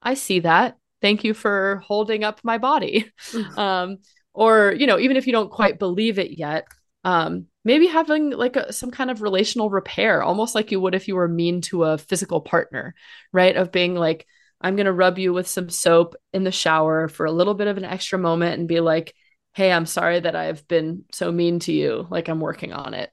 I 0.00 0.14
see 0.14 0.40
that. 0.40 0.76
Thank 1.00 1.24
you 1.24 1.34
for 1.34 1.82
holding 1.84 2.22
up 2.22 2.40
my 2.44 2.58
body. 2.58 3.10
Um, 3.56 3.98
or 4.34 4.72
you 4.72 4.86
know 4.86 4.98
even 4.98 5.16
if 5.16 5.26
you 5.26 5.32
don't 5.32 5.50
quite 5.50 5.78
believe 5.78 6.18
it 6.18 6.38
yet 6.38 6.66
um 7.04 7.46
maybe 7.64 7.86
having 7.86 8.30
like 8.30 8.56
a, 8.56 8.72
some 8.72 8.90
kind 8.90 9.10
of 9.10 9.22
relational 9.22 9.70
repair 9.70 10.22
almost 10.22 10.54
like 10.54 10.70
you 10.70 10.80
would 10.80 10.94
if 10.94 11.08
you 11.08 11.14
were 11.14 11.28
mean 11.28 11.60
to 11.60 11.84
a 11.84 11.98
physical 11.98 12.40
partner 12.40 12.94
right? 13.32 13.56
Of 13.56 13.72
being 13.72 13.94
like 13.94 14.26
i'm 14.60 14.76
going 14.76 14.86
to 14.86 14.92
rub 14.92 15.18
you 15.18 15.32
with 15.32 15.48
some 15.48 15.68
soap 15.68 16.14
in 16.32 16.44
the 16.44 16.52
shower 16.52 17.08
for 17.08 17.26
a 17.26 17.32
little 17.32 17.54
bit 17.54 17.66
of 17.66 17.76
an 17.76 17.84
extra 17.84 18.18
moment 18.18 18.58
and 18.58 18.68
be 18.68 18.80
like 18.80 19.14
hey 19.54 19.72
i'm 19.72 19.86
sorry 19.86 20.20
that 20.20 20.36
i've 20.36 20.66
been 20.68 21.04
so 21.12 21.30
mean 21.32 21.58
to 21.58 21.72
you 21.72 22.06
like 22.10 22.28
i'm 22.28 22.40
working 22.40 22.72
on 22.72 22.94
it 22.94 23.10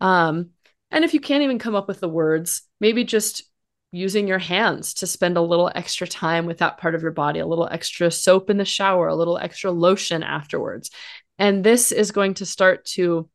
um 0.00 0.50
and 0.90 1.04
if 1.04 1.14
you 1.14 1.20
can't 1.20 1.42
even 1.42 1.58
come 1.58 1.74
up 1.74 1.88
with 1.88 2.00
the 2.00 2.08
words 2.08 2.62
maybe 2.80 3.04
just 3.04 3.49
using 3.92 4.28
your 4.28 4.38
hands 4.38 4.94
to 4.94 5.06
spend 5.06 5.36
a 5.36 5.42
little 5.42 5.70
extra 5.74 6.06
time 6.06 6.46
with 6.46 6.58
that 6.58 6.78
part 6.78 6.94
of 6.94 7.02
your 7.02 7.10
body, 7.10 7.40
a 7.40 7.46
little 7.46 7.68
extra 7.70 8.10
soap 8.10 8.50
in 8.50 8.56
the 8.56 8.64
shower, 8.64 9.08
a 9.08 9.16
little 9.16 9.38
extra 9.38 9.70
lotion 9.70 10.22
afterwards. 10.22 10.90
And 11.38 11.64
this 11.64 11.90
is 11.90 12.12
going 12.12 12.34
to 12.34 12.46
start 12.46 12.84
to, 12.86 13.28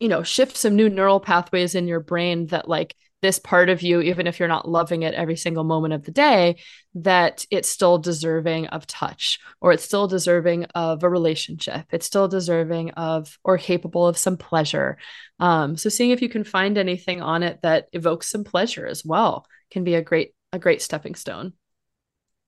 you 0.00 0.08
know, 0.08 0.22
shift 0.22 0.56
some 0.56 0.76
new 0.76 0.88
neural 0.88 1.20
pathways 1.20 1.74
in 1.74 1.86
your 1.88 2.00
brain 2.00 2.46
that, 2.46 2.68
like, 2.68 2.94
this 3.20 3.38
part 3.38 3.68
of 3.68 3.82
you, 3.82 4.00
even 4.00 4.26
if 4.26 4.38
you're 4.38 4.48
not 4.48 4.68
loving 4.68 5.02
it 5.02 5.14
every 5.14 5.36
single 5.36 5.64
moment 5.64 5.94
of 5.94 6.04
the 6.04 6.10
day, 6.10 6.56
that 6.94 7.44
it's 7.50 7.68
still 7.68 7.98
deserving 7.98 8.66
of 8.68 8.86
touch 8.86 9.38
or 9.60 9.72
it's 9.72 9.84
still 9.84 10.06
deserving 10.06 10.64
of 10.74 11.02
a 11.02 11.08
relationship. 11.08 11.86
It's 11.90 12.06
still 12.06 12.28
deserving 12.28 12.92
of 12.92 13.38
or 13.42 13.58
capable 13.58 14.06
of 14.06 14.18
some 14.18 14.36
pleasure. 14.36 14.98
Um, 15.40 15.76
so 15.76 15.88
seeing 15.88 16.10
if 16.10 16.22
you 16.22 16.28
can 16.28 16.44
find 16.44 16.78
anything 16.78 17.20
on 17.20 17.42
it 17.42 17.60
that 17.62 17.88
evokes 17.92 18.30
some 18.30 18.44
pleasure 18.44 18.86
as 18.86 19.04
well 19.04 19.46
can 19.70 19.84
be 19.84 19.94
a 19.94 20.02
great 20.02 20.34
a 20.52 20.58
great 20.58 20.80
stepping 20.80 21.14
stone. 21.14 21.52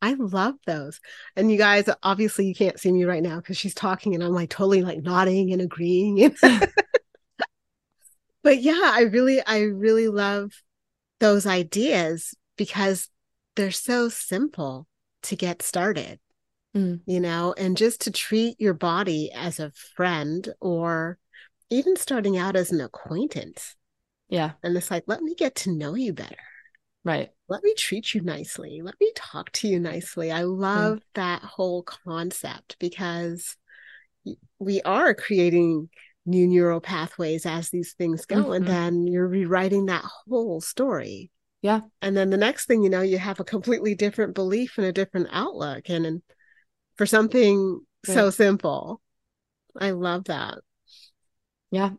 I 0.03 0.15
love 0.15 0.55
those. 0.67 0.99
And 1.37 1.51
you 1.51 1.59
guys, 1.59 1.89
obviously 2.03 2.47
you 2.47 2.55
can't 2.55 2.81
see 2.81 2.91
me 2.91 3.05
right 3.05 3.23
now 3.23 3.37
because 3.37 3.59
she's 3.59 3.75
talking 3.75 4.15
and 4.15 4.25
I'm 4.25 4.33
like 4.33 4.49
totally 4.49 4.83
like 4.83 5.03
nodding 5.03 5.53
and 5.53 5.61
agreeing. 5.61 6.35
but 8.43 8.61
yeah, 8.61 8.81
I 8.83 9.03
really, 9.03 9.45
I 9.45 9.63
really 9.63 10.09
love 10.09 10.53
those 11.19 11.47
ideas 11.47 12.35
because 12.57 13.09
they're 13.57 13.71
so 13.71 14.09
simple 14.09 14.87
to 15.23 15.37
get 15.37 15.63
started. 15.63 16.19
Mm. 16.75 17.01
You 17.05 17.19
know, 17.19 17.53
and 17.57 17.77
just 17.77 18.03
to 18.03 18.13
treat 18.13 18.61
your 18.61 18.75
body 18.75 19.33
as 19.35 19.59
a 19.59 19.73
friend 19.97 20.49
or 20.61 21.19
even 21.69 21.97
starting 21.97 22.37
out 22.37 22.55
as 22.55 22.71
an 22.71 22.81
acquaintance. 22.81 23.75
Yeah. 24.29 24.53
And 24.63 24.77
it's 24.77 24.91
like, 24.91 25.05
let 25.07 25.21
me 25.21 25.35
get 25.35 25.57
to 25.57 25.73
know 25.73 25.95
you 25.95 26.13
better. 26.13 26.37
Right. 27.05 27.31
Let 27.49 27.65
me 27.65 27.75
treat 27.75 28.15
you 28.15 28.21
nicely. 28.21 28.83
Let 28.83 28.95
me 29.01 29.11
talk 29.17 29.51
to 29.53 29.69
you 29.69 29.81
nicely. 29.81 30.31
I 30.31 30.43
love 30.43 30.99
mm. 30.99 31.03
that 31.15 31.43
whole 31.43 31.83
concept 31.83 32.77
because 32.79 33.57
we 34.59 34.83
are 34.83 35.15
creating 35.15 35.89
new 36.27 36.47
neural 36.47 36.81
pathways 36.81 37.47
as 37.47 37.71
these 37.71 37.95
things 37.95 38.27
go. 38.27 38.37
Mm-hmm. 38.37 38.53
And 38.53 38.67
then 38.67 39.07
you're 39.07 39.27
rewriting 39.27 39.87
that 39.87 40.05
whole 40.05 40.61
story. 40.61 41.31
Yeah. 41.63 41.81
And 42.01 42.17
then 42.17 42.31
the 42.31 42.37
next 42.37 42.67
thing 42.67 42.83
you 42.83 42.91
know, 42.91 43.03
you 43.03 43.19
have 43.19 43.41
a 43.41 43.45
completely 43.45 43.95
different 43.95 44.35
belief 44.35 44.79
and 44.79 44.87
a 44.87 44.93
different 44.93 45.29
outlook. 45.31 45.89
And, 45.89 46.07
and 46.07 46.23
for 46.97 47.07
something 47.07 47.81
right. 48.07 48.15
so 48.15 48.31
simple, 48.31 49.01
I 49.79 49.91
love 49.91 50.25
that. 50.25 50.59
Yeah. 51.71 51.91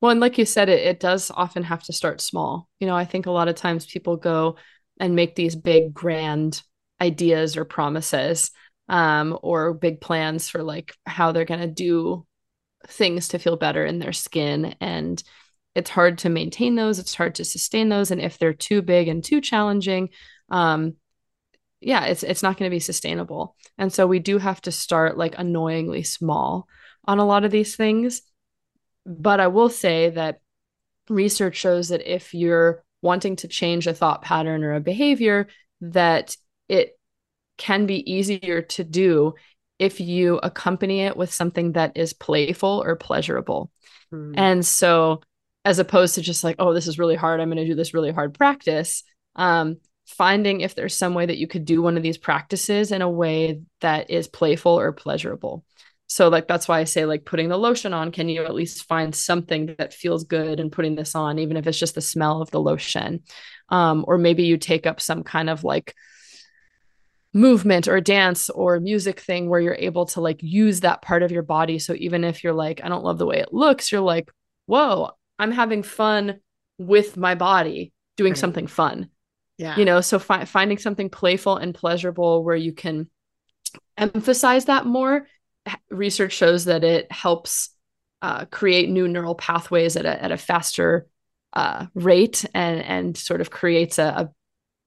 Well, 0.00 0.12
and 0.12 0.20
like 0.20 0.38
you 0.38 0.44
said, 0.44 0.68
it, 0.68 0.80
it 0.80 1.00
does 1.00 1.30
often 1.30 1.62
have 1.64 1.82
to 1.84 1.92
start 1.92 2.20
small. 2.20 2.68
You 2.78 2.86
know, 2.86 2.96
I 2.96 3.04
think 3.04 3.26
a 3.26 3.30
lot 3.30 3.48
of 3.48 3.54
times 3.54 3.86
people 3.86 4.16
go 4.16 4.56
and 4.98 5.14
make 5.14 5.34
these 5.34 5.56
big, 5.56 5.92
grand 5.92 6.62
ideas 7.00 7.56
or 7.56 7.64
promises 7.64 8.50
um, 8.88 9.38
or 9.42 9.72
big 9.72 10.00
plans 10.00 10.48
for 10.48 10.62
like 10.62 10.94
how 11.06 11.32
they're 11.32 11.44
going 11.44 11.60
to 11.60 11.66
do 11.66 12.26
things 12.86 13.28
to 13.28 13.38
feel 13.38 13.56
better 13.56 13.84
in 13.84 13.98
their 13.98 14.12
skin. 14.12 14.74
And 14.80 15.22
it's 15.74 15.90
hard 15.90 16.18
to 16.18 16.28
maintain 16.28 16.74
those, 16.74 16.98
it's 16.98 17.14
hard 17.14 17.36
to 17.36 17.44
sustain 17.44 17.88
those. 17.88 18.10
And 18.10 18.20
if 18.20 18.38
they're 18.38 18.52
too 18.52 18.82
big 18.82 19.08
and 19.08 19.22
too 19.22 19.40
challenging, 19.40 20.10
um, 20.50 20.96
yeah, 21.80 22.06
it's 22.06 22.22
it's 22.22 22.42
not 22.42 22.58
going 22.58 22.70
to 22.70 22.74
be 22.74 22.80
sustainable. 22.80 23.56
And 23.78 23.92
so 23.92 24.06
we 24.06 24.18
do 24.18 24.38
have 24.38 24.60
to 24.62 24.72
start 24.72 25.16
like 25.16 25.34
annoyingly 25.38 26.02
small 26.02 26.66
on 27.06 27.18
a 27.18 27.24
lot 27.24 27.44
of 27.44 27.50
these 27.50 27.76
things 27.76 28.22
but 29.06 29.40
I 29.40 29.48
will 29.48 29.68
say 29.68 30.10
that 30.10 30.40
research 31.08 31.56
shows 31.56 31.88
that 31.88 32.02
if 32.12 32.34
you're 32.34 32.84
wanting 33.02 33.36
to 33.36 33.48
change 33.48 33.86
a 33.86 33.94
thought 33.94 34.22
pattern 34.22 34.62
or 34.62 34.74
a 34.74 34.80
behavior, 34.80 35.48
that 35.80 36.36
it 36.68 36.98
can 37.56 37.86
be 37.86 38.10
easier 38.10 38.62
to 38.62 38.84
do 38.84 39.34
if 39.80 39.98
you 39.98 40.38
accompany 40.42 41.00
it 41.00 41.16
with 41.16 41.32
something 41.32 41.72
that 41.72 41.96
is 41.96 42.12
playful 42.12 42.82
or 42.84 42.94
pleasurable. 42.96 43.70
Mm. 44.12 44.34
And 44.36 44.66
so, 44.66 45.22
as 45.64 45.78
opposed 45.78 46.14
to 46.14 46.20
just 46.20 46.44
like, 46.44 46.56
oh, 46.58 46.74
this 46.74 46.86
is 46.86 46.98
really 46.98 47.16
hard, 47.16 47.40
I'm 47.40 47.48
going 47.48 47.56
to 47.56 47.66
do 47.66 47.74
this 47.74 47.94
really 47.94 48.12
hard 48.12 48.34
practice, 48.34 49.02
um, 49.36 49.78
finding 50.06 50.60
if 50.60 50.74
there's 50.74 50.96
some 50.96 51.14
way 51.14 51.26
that 51.26 51.38
you 51.38 51.46
could 51.46 51.64
do 51.64 51.82
one 51.82 51.96
of 51.96 52.02
these 52.02 52.18
practices 52.18 52.92
in 52.92 53.02
a 53.02 53.10
way 53.10 53.62
that 53.80 54.10
is 54.10 54.28
playful 54.28 54.78
or 54.78 54.92
pleasurable. 54.92 55.64
So 56.06 56.28
like 56.28 56.48
that's 56.48 56.66
why 56.66 56.80
I 56.80 56.84
say 56.84 57.04
like 57.04 57.24
putting 57.24 57.48
the 57.48 57.56
lotion 57.56 57.94
on, 57.94 58.10
can 58.10 58.28
you 58.28 58.44
at 58.44 58.54
least 58.54 58.88
find 58.88 59.14
something 59.14 59.74
that 59.78 59.94
feels 59.94 60.24
good 60.24 60.60
and 60.60 60.72
putting 60.72 60.96
this 60.96 61.14
on, 61.14 61.38
even 61.38 61.56
if 61.56 61.66
it's 61.66 61.78
just 61.78 61.94
the 61.94 62.00
smell 62.00 62.42
of 62.42 62.50
the 62.50 62.60
lotion? 62.60 63.22
Um, 63.68 64.04
or 64.08 64.18
maybe 64.18 64.42
you 64.42 64.58
take 64.58 64.86
up 64.86 65.00
some 65.00 65.22
kind 65.22 65.48
of 65.48 65.62
like 65.62 65.94
movement 67.32 67.86
or 67.86 68.00
dance 68.00 68.50
or 68.50 68.80
music 68.80 69.20
thing 69.20 69.48
where 69.48 69.60
you're 69.60 69.74
able 69.74 70.06
to 70.06 70.20
like 70.20 70.42
use 70.42 70.80
that 70.80 71.02
part 71.02 71.22
of 71.22 71.30
your 71.30 71.42
body. 71.42 71.78
So 71.78 71.94
even 71.94 72.24
if 72.24 72.42
you're 72.42 72.52
like, 72.52 72.80
I 72.82 72.88
don't 72.88 73.04
love 73.04 73.18
the 73.18 73.26
way 73.26 73.38
it 73.38 73.52
looks, 73.52 73.92
you're 73.92 74.00
like, 74.00 74.30
whoa, 74.66 75.10
I'm 75.38 75.52
having 75.52 75.82
fun 75.82 76.40
with 76.78 77.16
my 77.16 77.34
body 77.34 77.92
doing 78.16 78.32
right. 78.32 78.38
something 78.38 78.66
fun. 78.66 79.10
Yeah. 79.58 79.76
You 79.76 79.84
know, 79.84 80.00
so 80.00 80.18
fi- 80.18 80.44
finding 80.44 80.78
something 80.78 81.10
playful 81.10 81.56
and 81.56 81.74
pleasurable 81.74 82.42
where 82.42 82.56
you 82.56 82.72
can 82.72 83.08
emphasize 83.96 84.64
that 84.64 84.86
more. 84.86 85.26
Research 85.90 86.32
shows 86.32 86.64
that 86.64 86.82
it 86.82 87.12
helps 87.12 87.70
uh, 88.22 88.46
create 88.46 88.88
new 88.88 89.06
neural 89.06 89.34
pathways 89.34 89.96
at 89.96 90.06
a, 90.06 90.22
at 90.22 90.32
a 90.32 90.36
faster 90.36 91.06
uh, 91.52 91.86
rate 91.94 92.44
and 92.54 92.80
and 92.82 93.16
sort 93.16 93.40
of 93.40 93.50
creates 93.50 93.98
a, 93.98 94.30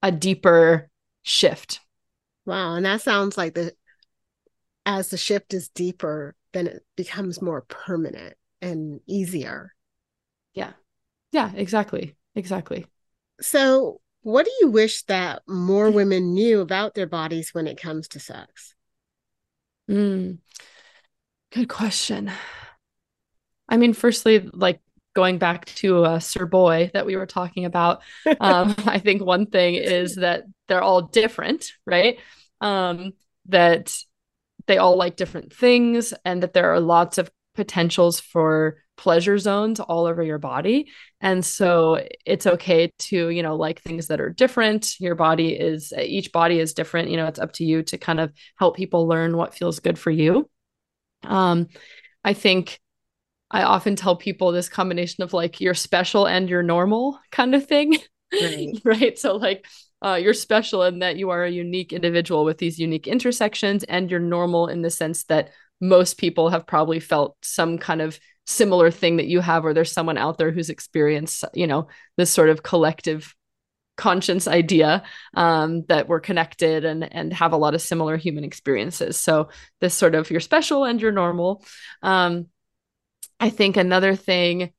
a, 0.02 0.08
a 0.08 0.12
deeper 0.12 0.90
shift. 1.22 1.80
Wow, 2.46 2.76
and 2.76 2.86
that 2.86 3.02
sounds 3.02 3.38
like 3.38 3.54
the 3.54 3.76
as 4.86 5.10
the 5.10 5.18
shift 5.18 5.54
is 5.54 5.70
deeper, 5.70 6.36
then 6.52 6.68
it 6.68 6.86
becomes 6.96 7.42
more 7.42 7.62
permanent 7.62 8.36
and 8.62 9.00
easier. 9.08 9.74
Yeah. 10.54 10.74
Yeah, 11.32 11.52
exactly. 11.56 12.16
Exactly. 12.36 12.86
So, 13.42 14.02
what 14.22 14.46
do 14.46 14.52
you 14.62 14.70
wish 14.70 15.04
that 15.04 15.44
more 15.48 15.92
women 15.92 16.34
knew 16.34 16.62
about 16.62 16.94
their 16.96 17.08
bodies 17.08 17.54
when 17.54 17.68
it 17.68 17.82
comes 17.82 18.08
to 18.10 18.20
sex? 18.20 18.76
Mm, 19.90 20.38
good 21.52 21.70
question. 21.70 22.32
I 23.70 23.78
mean, 23.78 23.94
firstly, 23.94 24.50
like 24.54 24.82
going 25.14 25.38
back 25.38 25.66
to 25.66 26.04
uh, 26.04 26.20
Sir 26.20 26.46
Boy 26.46 26.92
that 26.94 27.06
we 27.06 27.16
were 27.16 27.26
talking 27.26 27.66
about, 27.66 28.02
um, 28.40 28.76
I 28.86 29.00
think 29.00 29.24
one 29.24 29.46
thing 29.46 29.76
is 29.76 30.16
that 30.16 30.44
they're 30.68 30.82
all 30.82 31.04
different, 31.04 31.72
right? 31.86 32.18
Um, 32.62 33.14
that 33.48 33.96
they 34.68 34.78
all 34.78 34.98
like 34.98 35.16
different 35.16 35.54
things, 35.54 36.14
and 36.26 36.44
that 36.44 36.54
there 36.54 36.74
are 36.74 36.80
lots 36.80 37.18
of 37.18 37.30
potentials 37.56 38.20
for 38.20 38.78
pleasure 38.96 39.38
zones 39.38 39.80
all 39.80 40.06
over 40.06 40.24
your 40.24 40.38
body. 40.38 40.90
And 41.20 41.44
so 41.44 42.06
it's 42.26 42.46
okay 42.46 42.92
to, 43.00 43.30
you 43.30 43.44
know, 43.44 43.56
like 43.56 43.82
things 43.82 44.08
that 44.08 44.22
are 44.22 44.30
different. 44.30 45.00
Your 45.00 45.16
body 45.16 45.54
is, 45.54 45.94
each 45.98 46.32
body 46.32 46.60
is 46.60 46.74
different. 46.74 47.10
You 47.10 47.18
know, 47.18 47.26
it's 47.26 47.40
up 47.40 47.54
to 47.54 47.64
you 47.64 47.84
to 47.84 47.98
kind 47.98 48.20
of 48.20 48.32
help 48.58 48.76
people 48.76 49.08
learn 49.08 49.36
what 49.36 49.56
feels 49.56 49.80
good 49.80 49.98
for 49.98 50.12
you. 50.12 50.50
Um, 51.24 51.68
I 52.24 52.34
think 52.34 52.80
I 53.54 53.64
often 53.64 53.96
tell 53.96 54.16
people 54.16 54.52
this 54.52 54.68
combination 54.68 55.24
of 55.24 55.32
like 55.32 55.62
you're 55.62 55.76
special 55.76 56.28
and 56.28 56.50
you're 56.50 56.64
normal 56.64 57.20
kind 57.32 57.54
of 57.54 57.66
thing. 57.68 57.98
Right. 58.42 58.70
right. 58.84 59.18
So, 59.18 59.36
like, 59.36 59.66
uh, 60.04 60.16
you're 60.16 60.34
special 60.34 60.84
in 60.84 61.00
that 61.00 61.18
you 61.18 61.30
are 61.30 61.44
a 61.46 61.50
unique 61.52 61.94
individual 61.94 62.44
with 62.44 62.58
these 62.58 62.80
unique 62.80 63.08
intersections, 63.08 63.84
and 63.84 64.10
you're 64.12 64.20
normal 64.20 64.68
in 64.68 64.82
the 64.82 64.90
sense 64.90 65.26
that 65.26 65.52
most 65.80 66.18
people 66.18 66.50
have 66.50 66.66
probably 66.66 67.00
felt 67.00 67.38
some 67.42 67.78
kind 67.78 68.02
of 68.02 68.20
similar 68.46 68.92
thing 68.92 69.18
that 69.18 69.28
you 69.28 69.40
have, 69.40 69.64
or 69.64 69.74
there's 69.74 69.92
someone 69.92 70.18
out 70.18 70.38
there 70.38 70.52
who's 70.52 70.70
experienced, 70.70 71.46
you 71.54 71.68
know, 71.68 71.88
this 72.18 72.32
sort 72.32 72.50
of 72.50 72.64
collective 72.64 73.34
conscience 73.96 74.48
idea 74.48 75.04
um, 75.36 75.84
that 75.88 76.08
we're 76.08 76.20
connected 76.20 76.84
and 76.84 77.04
and 77.14 77.32
have 77.32 77.54
a 77.54 77.58
lot 77.58 77.76
of 77.76 77.82
similar 77.82 78.18
human 78.18 78.44
experiences. 78.44 79.18
So 79.18 79.50
this 79.80 79.94
sort 79.94 80.16
of 80.16 80.32
you're 80.32 80.40
special 80.40 80.84
and 80.84 81.00
you're 81.00 81.12
normal. 81.12 81.64
Um, 82.02 82.48
I 83.44 83.50
think 83.50 83.76
another 83.76 84.16
thing, 84.16 84.72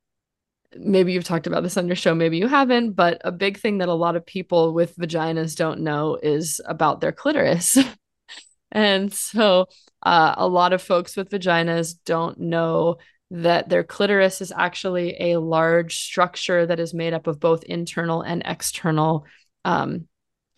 maybe 0.75 1.13
you've 1.13 1.23
talked 1.23 1.45
about 1.45 1.61
this 1.61 1.77
on 1.77 1.85
your 1.85 1.95
show, 1.95 2.15
maybe 2.15 2.39
you 2.39 2.47
haven't, 2.47 2.93
but 2.93 3.21
a 3.23 3.31
big 3.31 3.59
thing 3.59 3.77
that 3.77 3.89
a 3.89 3.93
lot 3.93 4.15
of 4.15 4.25
people 4.25 4.73
with 4.73 4.97
vaginas 4.97 5.55
don't 5.55 5.81
know 5.81 6.17
is 6.23 6.59
about 6.65 6.99
their 6.99 7.11
clitoris. 7.11 7.77
and 8.71 9.13
so 9.13 9.67
uh, 10.01 10.33
a 10.35 10.47
lot 10.47 10.73
of 10.73 10.81
folks 10.81 11.15
with 11.15 11.29
vaginas 11.29 11.93
don't 12.07 12.39
know 12.39 12.97
that 13.29 13.69
their 13.69 13.83
clitoris 13.83 14.41
is 14.41 14.51
actually 14.51 15.15
a 15.19 15.37
large 15.37 15.99
structure 15.99 16.65
that 16.65 16.79
is 16.79 16.91
made 16.91 17.13
up 17.13 17.27
of 17.27 17.39
both 17.39 17.61
internal 17.65 18.23
and 18.23 18.41
external 18.45 19.27
um, 19.63 20.07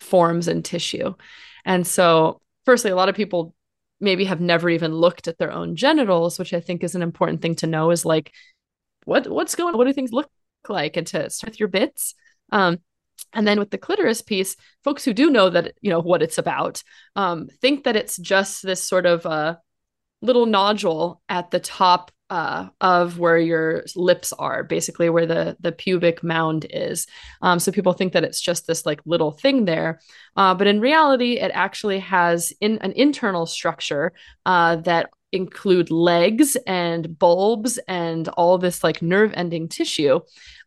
forms 0.00 0.48
and 0.48 0.64
tissue. 0.64 1.12
And 1.66 1.86
so, 1.86 2.40
firstly, 2.64 2.90
a 2.90 2.96
lot 2.96 3.10
of 3.10 3.14
people 3.14 3.54
maybe 4.00 4.24
have 4.24 4.40
never 4.40 4.70
even 4.70 4.92
looked 4.92 5.28
at 5.28 5.38
their 5.38 5.52
own 5.52 5.76
genitals, 5.76 6.38
which 6.38 6.54
I 6.54 6.60
think 6.60 6.84
is 6.84 6.94
an 6.94 7.02
important 7.02 7.42
thing 7.42 7.56
to 7.56 7.66
know 7.66 7.90
is 7.90 8.04
like, 8.04 8.32
what 9.04 9.26
what's 9.28 9.54
going 9.54 9.72
on? 9.72 9.78
What 9.78 9.86
do 9.86 9.92
things 9.92 10.12
look 10.12 10.30
like? 10.68 10.96
And 10.96 11.06
to 11.08 11.30
start 11.30 11.52
with 11.52 11.60
your 11.60 11.68
bits. 11.68 12.14
Um, 12.52 12.78
and 13.32 13.46
then 13.46 13.58
with 13.58 13.70
the 13.70 13.78
clitoris 13.78 14.22
piece, 14.22 14.56
folks 14.84 15.04
who 15.04 15.12
do 15.12 15.30
know 15.30 15.50
that 15.50 15.74
you 15.80 15.90
know 15.90 16.00
what 16.00 16.22
it's 16.22 16.38
about 16.38 16.82
um, 17.16 17.48
think 17.60 17.84
that 17.84 17.96
it's 17.96 18.16
just 18.16 18.62
this 18.62 18.82
sort 18.82 19.06
of 19.06 19.26
uh, 19.26 19.56
little 20.20 20.46
nodule 20.46 21.20
at 21.28 21.50
the 21.50 21.60
top 21.60 22.10
uh, 22.30 22.68
of 22.80 23.18
where 23.18 23.38
your 23.38 23.84
lips 23.96 24.32
are, 24.34 24.62
basically 24.62 25.08
where 25.08 25.26
the 25.26 25.56
the 25.60 25.72
pubic 25.72 26.22
mound 26.22 26.66
is. 26.70 27.06
Um, 27.40 27.58
so 27.58 27.72
people 27.72 27.94
think 27.94 28.12
that 28.12 28.24
it's 28.24 28.40
just 28.40 28.66
this 28.66 28.84
like 28.84 29.00
little 29.06 29.32
thing 29.32 29.64
there, 29.64 30.00
uh, 30.36 30.54
but 30.54 30.66
in 30.66 30.80
reality, 30.80 31.38
it 31.38 31.50
actually 31.54 32.00
has 32.00 32.52
in 32.60 32.78
an 32.78 32.92
internal 32.92 33.46
structure 33.46 34.12
uh, 34.44 34.76
that 34.76 35.10
include 35.32 35.90
legs 35.90 36.56
and 36.66 37.18
bulbs 37.18 37.78
and 37.88 38.28
all 38.28 38.58
this 38.58 38.82
like 38.82 39.02
nerve 39.02 39.32
ending 39.34 39.68
tissue. 39.68 40.20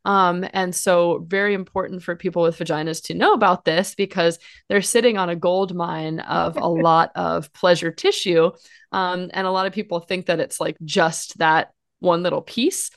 Um, 0.06 0.46
and 0.54 0.74
so, 0.74 1.24
very 1.28 1.54
important 1.54 2.04
for 2.04 2.16
people 2.16 2.44
with 2.44 2.58
vaginas 2.58 3.04
to 3.06 3.14
know 3.14 3.34
about 3.34 3.66
this 3.66 3.96
because 3.96 4.40
they're 4.68 4.82
sitting 4.82 5.18
on 5.18 5.30
a 5.30 5.36
gold 5.36 5.76
mine 5.76 6.20
of 6.20 6.58
a 6.58 6.68
lot 6.68 7.12
of 7.16 7.52
pleasure 7.54 7.92
tissue. 7.92 8.52
Um, 8.92 9.30
and 9.34 9.46
a 9.48 9.52
lot 9.52 9.68
of 9.68 9.74
people 9.74 10.00
think 10.00 10.26
that 10.26 10.40
it's 10.40 10.60
like 10.60 10.78
just 10.84 11.38
that 11.38 11.72
one 12.00 12.24
little 12.24 12.42
piece. 12.42 12.90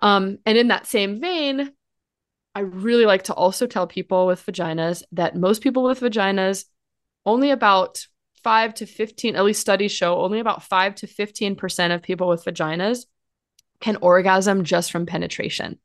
Um, 0.00 0.38
and 0.46 0.56
in 0.56 0.68
that 0.68 0.86
same 0.86 1.20
vein, 1.20 1.72
I 2.54 2.60
really 2.60 3.06
like 3.06 3.24
to 3.24 3.34
also 3.34 3.66
tell 3.66 3.86
people 3.86 4.26
with 4.26 4.44
vaginas 4.44 5.02
that 5.12 5.36
most 5.36 5.62
people 5.62 5.84
with 5.84 6.00
vaginas, 6.00 6.64
only 7.24 7.50
about 7.50 8.06
5 8.42 8.74
to 8.74 8.86
15, 8.86 9.36
at 9.36 9.44
least 9.44 9.60
studies 9.60 9.92
show, 9.92 10.20
only 10.20 10.40
about 10.40 10.62
5 10.62 10.94
to 10.96 11.06
15% 11.06 11.94
of 11.94 12.02
people 12.02 12.28
with 12.28 12.44
vaginas 12.44 13.06
can 13.80 13.96
orgasm 13.96 14.64
just 14.64 14.90
from 14.90 15.06
penetration. 15.06 15.78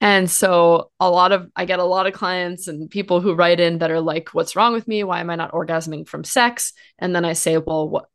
And 0.00 0.30
so 0.30 0.90
a 1.00 1.10
lot 1.10 1.32
of 1.32 1.50
I 1.56 1.64
get 1.64 1.80
a 1.80 1.84
lot 1.84 2.06
of 2.06 2.12
clients 2.12 2.68
and 2.68 2.88
people 2.88 3.20
who 3.20 3.34
write 3.34 3.58
in 3.58 3.78
that 3.78 3.90
are 3.90 4.00
like 4.00 4.28
what's 4.30 4.54
wrong 4.54 4.72
with 4.72 4.86
me? 4.86 5.02
Why 5.02 5.20
am 5.20 5.30
I 5.30 5.34
not 5.34 5.52
orgasming 5.52 6.06
from 6.06 6.22
sex? 6.22 6.72
And 6.98 7.14
then 7.14 7.24
I 7.24 7.32
say, 7.32 7.58
"Well, 7.58 7.88
what 7.88 8.08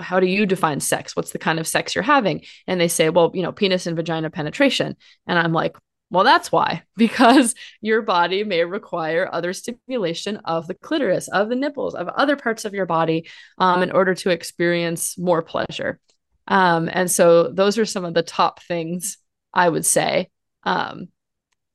how 0.00 0.20
do 0.20 0.26
you 0.26 0.46
define 0.46 0.80
sex? 0.80 1.14
What's 1.14 1.30
the 1.30 1.38
kind 1.38 1.60
of 1.60 1.68
sex 1.68 1.94
you're 1.94 2.02
having?" 2.02 2.44
And 2.66 2.80
they 2.80 2.88
say, 2.88 3.08
"Well, 3.08 3.30
you 3.34 3.42
know, 3.42 3.52
penis 3.52 3.86
and 3.86 3.94
vagina 3.96 4.30
penetration." 4.30 4.96
And 5.28 5.38
I'm 5.38 5.52
like, 5.52 5.76
well, 6.10 6.24
that's 6.24 6.50
why, 6.50 6.82
because 6.96 7.54
your 7.80 8.02
body 8.02 8.44
may 8.44 8.64
require 8.64 9.28
other 9.32 9.52
stimulation 9.52 10.38
of 10.44 10.66
the 10.66 10.74
clitoris, 10.74 11.28
of 11.28 11.48
the 11.48 11.56
nipples, 11.56 11.94
of 11.94 12.08
other 12.08 12.36
parts 12.36 12.64
of 12.64 12.74
your 12.74 12.86
body 12.86 13.28
um, 13.58 13.82
in 13.82 13.92
order 13.92 14.14
to 14.14 14.30
experience 14.30 15.18
more 15.18 15.42
pleasure. 15.42 16.00
Um, 16.46 16.88
and 16.90 17.10
so 17.10 17.52
those 17.52 17.76
are 17.78 17.84
some 17.84 18.04
of 18.04 18.14
the 18.14 18.22
top 18.22 18.62
things 18.62 19.18
I 19.52 19.68
would 19.68 19.86
say. 19.86 20.30
Um, 20.64 21.08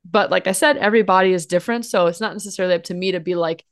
but 0.04 0.30
like 0.30 0.46
I 0.46 0.52
said, 0.52 0.76
every 0.76 1.02
body 1.02 1.32
is 1.32 1.46
different. 1.46 1.86
So 1.86 2.06
it's 2.06 2.20
not 2.20 2.32
necessarily 2.32 2.74
up 2.74 2.84
to 2.84 2.94
me 2.94 3.12
to 3.12 3.20
be 3.20 3.34
like, 3.34 3.64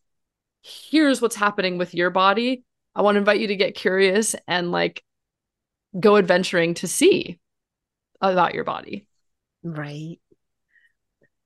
here's 0.63 1.21
what's 1.21 1.37
happening 1.37 1.79
with 1.79 1.95
your 1.95 2.11
body. 2.11 2.65
I 2.95 3.03
want 3.03 3.17
to 3.17 3.21
invite 3.21 3.41
you 3.41 3.49
to 3.49 3.57
get 3.57 3.75
curious 3.75 4.35
and 4.47 4.71
like 4.71 5.03
go 5.99 6.17
adventuring 6.17 6.75
to 6.75 6.89
see 6.89 7.39
about 8.21 8.55
your 8.55 8.65
body. 8.65 9.07
Right. 9.63 10.19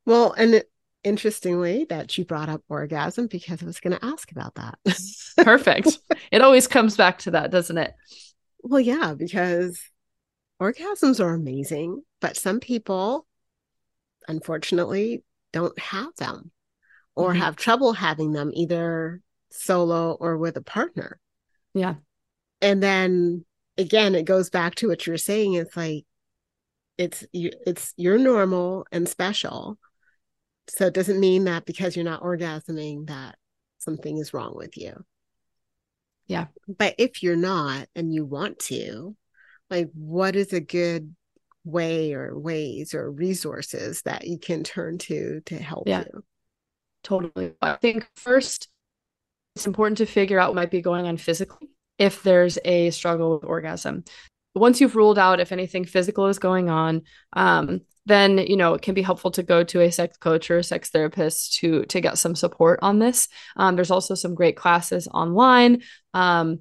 Well, 0.07 0.33
and 0.33 0.63
interestingly, 1.05 1.85
that 1.91 2.17
you 2.17 2.25
brought 2.25 2.49
up 2.49 2.63
orgasm 2.69 3.27
because 3.27 3.63
I 3.63 3.67
was 3.67 3.81
going 3.81 3.97
to 3.99 4.05
ask 4.05 4.31
about 4.33 4.55
that. 4.55 4.79
Perfect. 5.45 5.99
It 6.33 6.43
always 6.43 6.67
comes 6.67 6.97
back 6.97 7.19
to 7.21 7.33
that, 7.33 7.51
doesn't 7.51 7.79
it? 7.79 7.93
Well, 8.63 8.81
yeah, 8.81 9.15
because 9.15 9.81
orgasms 10.61 11.23
are 11.23 11.35
amazing, 11.35 12.03
but 12.21 12.37
some 12.37 12.61
people 12.61 13.27
unfortunately 14.29 15.23
don't 15.53 15.79
have 15.79 16.15
them 16.17 16.51
or 17.15 17.31
mm-hmm. 17.31 17.43
have 17.43 17.57
trouble 17.57 17.93
having 17.93 18.33
them 18.33 18.51
either 18.55 19.21
solo 19.51 20.13
or 20.13 20.37
with 20.37 20.57
a 20.57 20.63
partner. 20.63 21.21
Yeah. 21.75 21.95
And 22.61 22.83
then 22.83 23.45
again, 23.79 24.15
it 24.15 24.25
goes 24.25 24.51
back 24.51 24.75
to 24.77 24.89
what 24.89 25.07
you're 25.07 25.17
saying. 25.17 25.55
It's 25.55 25.77
like 25.77 26.05
it's 26.99 27.25
you 27.33 27.51
it's 27.67 27.93
you're 27.97 28.19
normal 28.19 28.87
and 28.91 29.09
special. 29.09 29.79
So 30.69 30.87
it 30.87 30.95
doesn't 30.95 31.21
mean 31.21 31.45
that 31.45 31.65
because 31.65 31.97
you're 31.97 32.05
not 32.05 32.23
orgasming 32.23 33.07
that 33.09 33.37
something 33.79 34.19
is 34.19 34.35
wrong 34.35 34.55
with 34.57 34.77
you. 34.77 35.05
Yeah. 36.27 36.47
But 36.67 36.97
if 36.99 37.23
you're 37.23 37.37
not 37.37 37.87
and 37.95 38.13
you 38.13 38.25
want 38.25 38.59
to, 38.61 39.17
like 39.71 39.91
what 39.95 40.37
is 40.37 40.53
a 40.53 40.61
good 40.61 41.15
way 41.65 42.15
or 42.15 42.39
ways 42.39 42.95
or 42.95 43.11
resources 43.11 44.03
that 44.03 44.27
you 44.27 44.39
can 44.39 44.65
turn 44.65 44.99
to 44.99 45.41
to 45.47 45.57
help 45.57 45.89
yeah, 45.89 46.05
you. 46.13 46.25
Totally. 47.03 47.53
I 47.61 47.75
think 47.75 48.09
first, 48.17 48.69
it's 49.55 49.67
important 49.67 49.99
to 49.99 50.07
figure 50.07 50.39
out 50.39 50.51
what 50.51 50.57
might 50.57 50.71
be 50.71 50.83
going 50.83 51.07
on 51.07 51.17
physically 51.17 51.69
if 51.99 52.23
there's 52.23 52.59
a 52.65 52.91
struggle 52.91 53.35
with 53.35 53.45
orgasm. 53.45 54.05
Once 54.55 54.81
you've 54.81 54.97
ruled 54.97 55.19
out 55.19 55.41
if 55.41 55.53
anything 55.53 55.85
physical 55.85 56.27
is 56.27 56.39
going 56.39 56.71
on, 56.71 57.03
um, 57.35 57.81
then 58.07 58.39
you 58.39 58.57
know 58.57 58.75
it 58.75 58.83
can 58.83 58.95
be 58.95 59.03
helpful 59.03 59.31
to 59.31 59.43
go 59.43 59.63
to 59.63 59.81
a 59.81 59.93
sex 59.93 60.17
coach 60.17 60.51
or 60.51 60.59
a 60.59 60.63
sex 60.65 60.91
therapist 60.91 61.55
to 61.55 61.85
to 61.85 62.01
get 62.01 62.19
some 62.19 62.35
support 62.35 62.79
on 62.83 62.99
this 62.99 63.29
um, 63.57 63.77
there's 63.77 63.91
also 63.91 64.15
some 64.15 64.35
great 64.35 64.57
classes 64.57 65.07
online 65.09 65.83
um, 66.15 66.61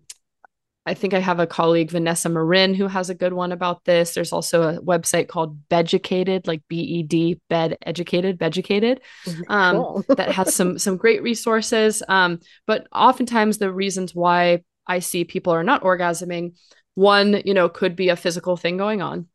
I 0.88 0.94
think 0.94 1.16
I 1.16 1.20
have 1.20 1.40
a 1.40 1.48
colleague, 1.48 1.90
Vanessa 1.90 2.30
Marin, 2.30 2.76
who 2.76 2.88
has 2.88 3.10
a 3.10 3.16
good 3.16 3.34
one 3.34 3.52
about 3.52 3.84
this. 3.86 4.14
There's 4.14 4.32
also 4.32 4.62
a 4.62 4.80
website 4.82 5.28
called 5.28 5.68
Beducated, 5.68 6.46
like 6.46 6.62
B 6.68 6.78
E 6.80 7.04
D, 7.04 7.42
Bed 7.50 7.78
Educated, 7.82 8.38
Beducated, 8.38 9.02
um, 9.48 9.78
cool. 9.78 10.06
that 10.16 10.32
has 10.32 10.54
some 10.54 10.78
some 10.78 10.98
great 10.98 11.24
resources. 11.24 12.04
Um, 12.08 12.40
but 12.68 12.88
oftentimes, 12.94 13.58
the 13.58 13.74
reasons 13.74 14.14
why 14.14 14.64
I 14.86 15.00
see 15.00 15.24
people 15.24 15.54
are 15.54 15.64
not 15.64 15.82
orgasming, 15.82 16.56
one, 16.94 17.42
you 17.46 17.56
know, 17.56 17.68
could 17.68 17.96
be 17.96 18.10
a 18.10 18.16
physical 18.16 18.56
thing 18.56 18.78
going 18.78 19.02
on. 19.02 19.28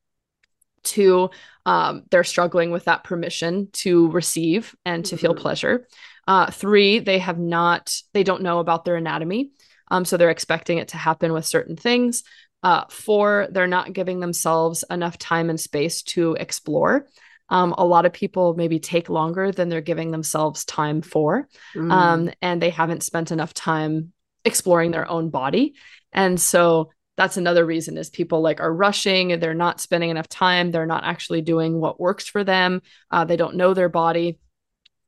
Two, 0.82 1.30
um, 1.66 2.04
they're 2.10 2.24
struggling 2.24 2.70
with 2.70 2.84
that 2.84 3.04
permission 3.04 3.68
to 3.72 4.10
receive 4.10 4.74
and 4.84 5.04
to 5.04 5.14
mm-hmm. 5.14 5.20
feel 5.20 5.34
pleasure. 5.34 5.86
Uh, 6.26 6.50
three, 6.50 7.00
they 7.00 7.18
have 7.18 7.38
not, 7.38 7.94
they 8.12 8.22
don't 8.22 8.42
know 8.42 8.58
about 8.58 8.84
their 8.84 8.96
anatomy. 8.96 9.50
Um, 9.90 10.04
so 10.04 10.16
they're 10.16 10.30
expecting 10.30 10.78
it 10.78 10.88
to 10.88 10.96
happen 10.96 11.32
with 11.32 11.44
certain 11.44 11.76
things. 11.76 12.22
Uh, 12.62 12.84
four, 12.90 13.48
they're 13.50 13.66
not 13.66 13.92
giving 13.92 14.20
themselves 14.20 14.84
enough 14.90 15.18
time 15.18 15.50
and 15.50 15.58
space 15.58 16.02
to 16.02 16.34
explore. 16.34 17.08
Um, 17.48 17.74
a 17.76 17.84
lot 17.84 18.06
of 18.06 18.12
people 18.12 18.54
maybe 18.54 18.78
take 18.78 19.08
longer 19.08 19.50
than 19.50 19.68
they're 19.68 19.80
giving 19.80 20.12
themselves 20.12 20.64
time 20.64 21.02
for, 21.02 21.48
mm. 21.74 21.90
um, 21.90 22.30
and 22.40 22.62
they 22.62 22.70
haven't 22.70 23.02
spent 23.02 23.32
enough 23.32 23.52
time 23.52 24.12
exploring 24.44 24.92
their 24.92 25.10
own 25.10 25.30
body. 25.30 25.74
And 26.12 26.40
so 26.40 26.90
that's 27.20 27.36
another 27.36 27.66
reason 27.66 27.98
is 27.98 28.08
people 28.08 28.40
like 28.40 28.60
are 28.60 28.72
rushing, 28.72 29.38
they're 29.38 29.52
not 29.52 29.78
spending 29.78 30.08
enough 30.08 30.26
time, 30.26 30.70
they're 30.70 30.86
not 30.86 31.04
actually 31.04 31.42
doing 31.42 31.78
what 31.78 32.00
works 32.00 32.26
for 32.26 32.44
them, 32.44 32.80
uh, 33.10 33.26
they 33.26 33.36
don't 33.36 33.56
know 33.56 33.74
their 33.74 33.90
body. 33.90 34.38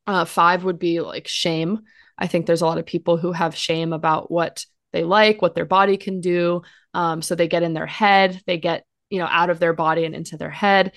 Uh, 0.07 0.27
five 0.27 0.63
would 0.63 0.79
be 0.79 1.01
like 1.01 1.27
shame. 1.27 1.85
I 2.19 2.27
think 2.27 2.45
there's 2.45 2.61
a 2.61 2.67
lot 2.67 2.77
of 2.77 2.85
people 2.85 3.17
who 3.17 3.33
have 3.33 3.57
shame 3.57 3.95
about 3.95 4.31
what 4.31 4.67
they 4.93 5.05
like, 5.05 5.41
what 5.41 5.55
their 5.55 5.65
body 5.65 5.97
can 5.97 6.21
do. 6.21 6.61
Um, 6.93 7.23
so 7.23 7.35
they 7.35 7.49
get 7.49 7.63
in 7.63 7.73
their 7.73 7.87
head, 7.87 8.43
they 8.47 8.59
get, 8.59 8.85
you 9.09 9.19
know, 9.19 9.29
out 9.31 9.49
of 9.49 9.59
their 9.59 9.73
body 9.73 10.05
and 10.05 10.15
into 10.15 10.37
their 10.37 10.51
head. 10.51 10.93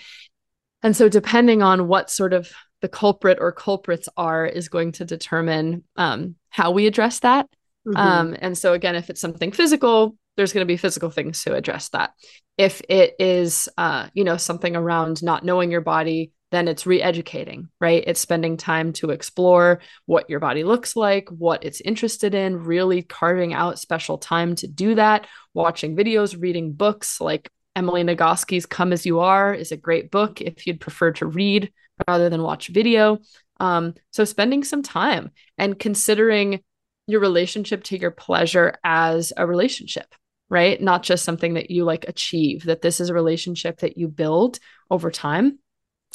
And 0.84 0.98
so 0.98 1.08
depending 1.08 1.64
on 1.64 1.88
what 1.88 2.10
sort 2.10 2.34
of 2.34 2.52
the 2.82 2.90
culprit 2.90 3.38
or 3.40 3.54
culprits 3.54 4.10
are, 4.18 4.46
is 4.46 4.68
going 4.68 4.92
to 4.94 5.06
determine 5.06 5.86
um, 5.96 6.36
how 6.50 6.72
we 6.72 6.88
address 6.88 7.22
that. 7.22 7.48
Mm-hmm. 7.88 7.96
Um, 7.96 8.36
and 8.38 8.58
so 8.58 8.74
again, 8.74 8.96
if 8.96 9.10
it's 9.10 9.22
something 9.22 9.54
physical, 9.54 10.18
there's 10.36 10.54
going 10.54 10.66
to 10.66 10.72
be 10.72 10.78
physical 10.78 11.10
things 11.10 11.44
to 11.44 11.56
address 11.56 11.90
that. 11.90 12.12
If 12.58 12.82
it 12.90 13.16
is, 13.20 13.70
uh, 13.78 14.08
you 14.14 14.24
know, 14.24 14.38
something 14.38 14.76
around 14.76 15.24
not 15.24 15.44
knowing 15.44 15.72
your 15.72 15.82
body, 15.82 16.32
then 16.52 16.68
it's 16.68 16.86
re-educating 16.86 17.68
right? 17.82 18.04
It's 18.06 18.20
spending 18.20 18.56
time 18.56 18.94
to 18.94 19.10
explore 19.10 19.82
what 20.06 20.30
your 20.30 20.40
body 20.40 20.64
looks 20.64 20.96
like 20.96 21.28
what 21.30 21.66
it's 21.66 21.82
interested 21.82 22.34
in 22.34 22.64
really 22.64 23.02
carving 23.02 23.54
out 23.54 23.80
special 23.80 24.18
time 24.18 24.56
to 24.56 24.68
do 24.68 24.96
that 24.96 25.28
watching 25.54 25.98
videos 25.98 26.40
reading 26.40 26.72
books 26.72 27.20
like 27.20 27.50
emily 27.76 28.04
nagoski's 28.04 28.66
come 28.66 28.94
as 28.94 29.06
you 29.06 29.20
are 29.20 29.54
is 29.54 29.72
a 29.74 29.78
great 29.78 30.12
book 30.12 30.40
if 30.40 30.66
you'd 30.66 30.80
prefer 30.80 31.12
to 31.12 31.26
read 31.26 31.72
rather 32.08 32.30
than 32.30 32.44
watch 32.44 32.68
video. 32.68 33.20
Um, 33.60 33.94
so 34.12 34.26
spending 34.26 34.64
some 34.64 34.84
time 34.84 35.32
and 35.58 35.80
considering 35.80 36.62
your 37.08 37.22
relationship 37.22 37.84
to 37.86 37.98
your 37.98 38.12
pleasure 38.12 38.78
as 38.84 39.32
a 39.38 39.46
relationship 39.46 40.14
right 40.50 40.82
not 40.82 41.04
just 41.04 41.24
something 41.24 41.56
that 41.56 41.72
you 41.72 41.84
like 41.84 42.06
achieve 42.08 42.64
that 42.66 42.82
this 42.82 43.00
is 43.00 43.10
a 43.10 43.14
relationship 43.14 43.80
that 43.80 43.98
you 43.98 44.08
build 44.08 44.60
over 44.90 45.10
time 45.10 45.60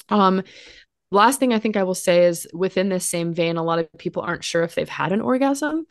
um, 0.09 0.43
last 1.11 1.41
thing 1.41 1.53
I 1.53 1.59
think 1.59 1.77
I 1.77 1.83
will 1.83 1.95
say 1.95 2.25
is 2.25 2.49
within 2.53 2.89
this 2.89 3.07
same 3.07 3.35
vein, 3.35 3.57
a 3.57 3.63
lot 3.63 3.79
of 3.79 3.89
people 3.99 4.23
aren't 4.23 4.45
sure 4.45 4.63
if 4.63 4.75
they've 4.75 4.89
had 4.89 5.13
an 5.13 5.21
orgasm. 5.21 5.87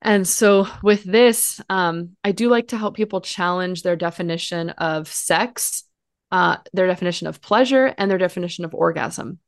And 0.00 0.26
so 0.26 0.66
with 0.82 1.04
this, 1.04 1.60
um, 1.68 2.16
I 2.24 2.32
do 2.32 2.48
like 2.48 2.68
to 2.68 2.78
help 2.78 2.96
people 2.96 3.20
challenge 3.20 3.82
their 3.82 3.96
definition 3.96 4.70
of 4.70 5.08
sex, 5.08 5.84
uh, 6.32 6.56
their 6.72 6.88
definition 6.88 7.28
of 7.28 7.40
pleasure, 7.40 7.94
and 7.96 8.10
their 8.10 8.18
definition 8.18 8.64
of 8.64 8.74
orgasm. 8.74 9.38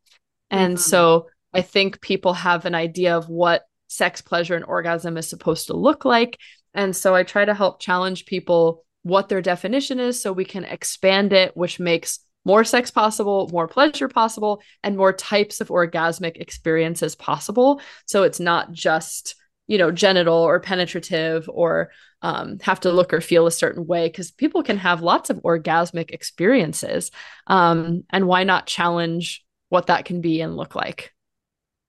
And 0.51 0.77
mm-hmm. 0.77 0.83
so 0.83 1.29
I 1.53 1.63
think 1.63 2.01
people 2.01 2.35
have 2.35 2.67
an 2.67 2.75
idea 2.75 3.17
of 3.17 3.29
what 3.29 3.65
sex, 3.89 4.21
pleasure, 4.21 4.55
and 4.55 4.65
orgasm 4.65 5.17
is 5.17 5.29
supposed 5.29 5.69
to 5.69 5.77
look 5.77 6.05
like. 6.05 6.39
And 6.75 6.95
so 6.95 7.15
I 7.15 7.23
try 7.23 7.45
to 7.45 7.55
help 7.55 7.81
challenge 7.81 8.27
people 8.27 8.85
what 9.03 9.29
their 9.29 9.43
definition 9.43 10.01
is 10.01 10.21
so 10.21 10.33
we 10.33 10.45
can 10.45 10.65
expand 10.65 11.33
it, 11.33 11.57
which 11.57 11.79
makes 11.79 12.21
more 12.45 12.65
sex 12.65 12.91
possible, 12.91 13.49
more 13.53 13.69
pleasure 13.69 14.09
possible, 14.09 14.63
and 14.83 14.97
more 14.97 15.13
types 15.13 15.61
of 15.61 15.69
orgasmic 15.69 16.37
experiences 16.37 17.15
possible. 17.15 17.81
So 18.07 18.23
it's 18.23 18.41
not 18.41 18.73
just, 18.73 19.35
you 19.67 19.79
know, 19.79 19.91
genital 19.91 20.37
or 20.37 20.61
penetrative 20.61 21.49
or 21.53 21.91
um, 22.23 22.59
have 22.61 22.81
to 22.81 22.93
look 22.93 23.13
or 23.13 23.21
feel 23.21 23.47
a 23.47 23.51
certain 23.51 23.87
way 23.87 24.09
because 24.09 24.31
people 24.31 24.63
can 24.63 24.79
have 24.79 25.03
lots 25.03 25.31
of 25.31 25.43
orgasmic 25.43 26.11
experiences. 26.11 27.11
Um, 27.47 28.05
and 28.11 28.27
why 28.27 28.45
not 28.45 28.67
challenge 28.67 29.45
what 29.69 29.87
that 29.87 30.05
can 30.05 30.21
be 30.21 30.41
and 30.41 30.57
look 30.57 30.75
like? 30.75 31.13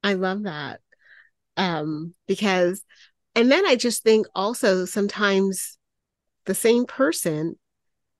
I 0.03 0.13
love 0.13 0.43
that. 0.43 0.81
Um, 1.57 2.13
because, 2.27 2.81
and 3.35 3.51
then 3.51 3.65
I 3.65 3.75
just 3.75 4.03
think 4.03 4.27
also 4.33 4.85
sometimes 4.85 5.77
the 6.45 6.55
same 6.55 6.85
person 6.85 7.57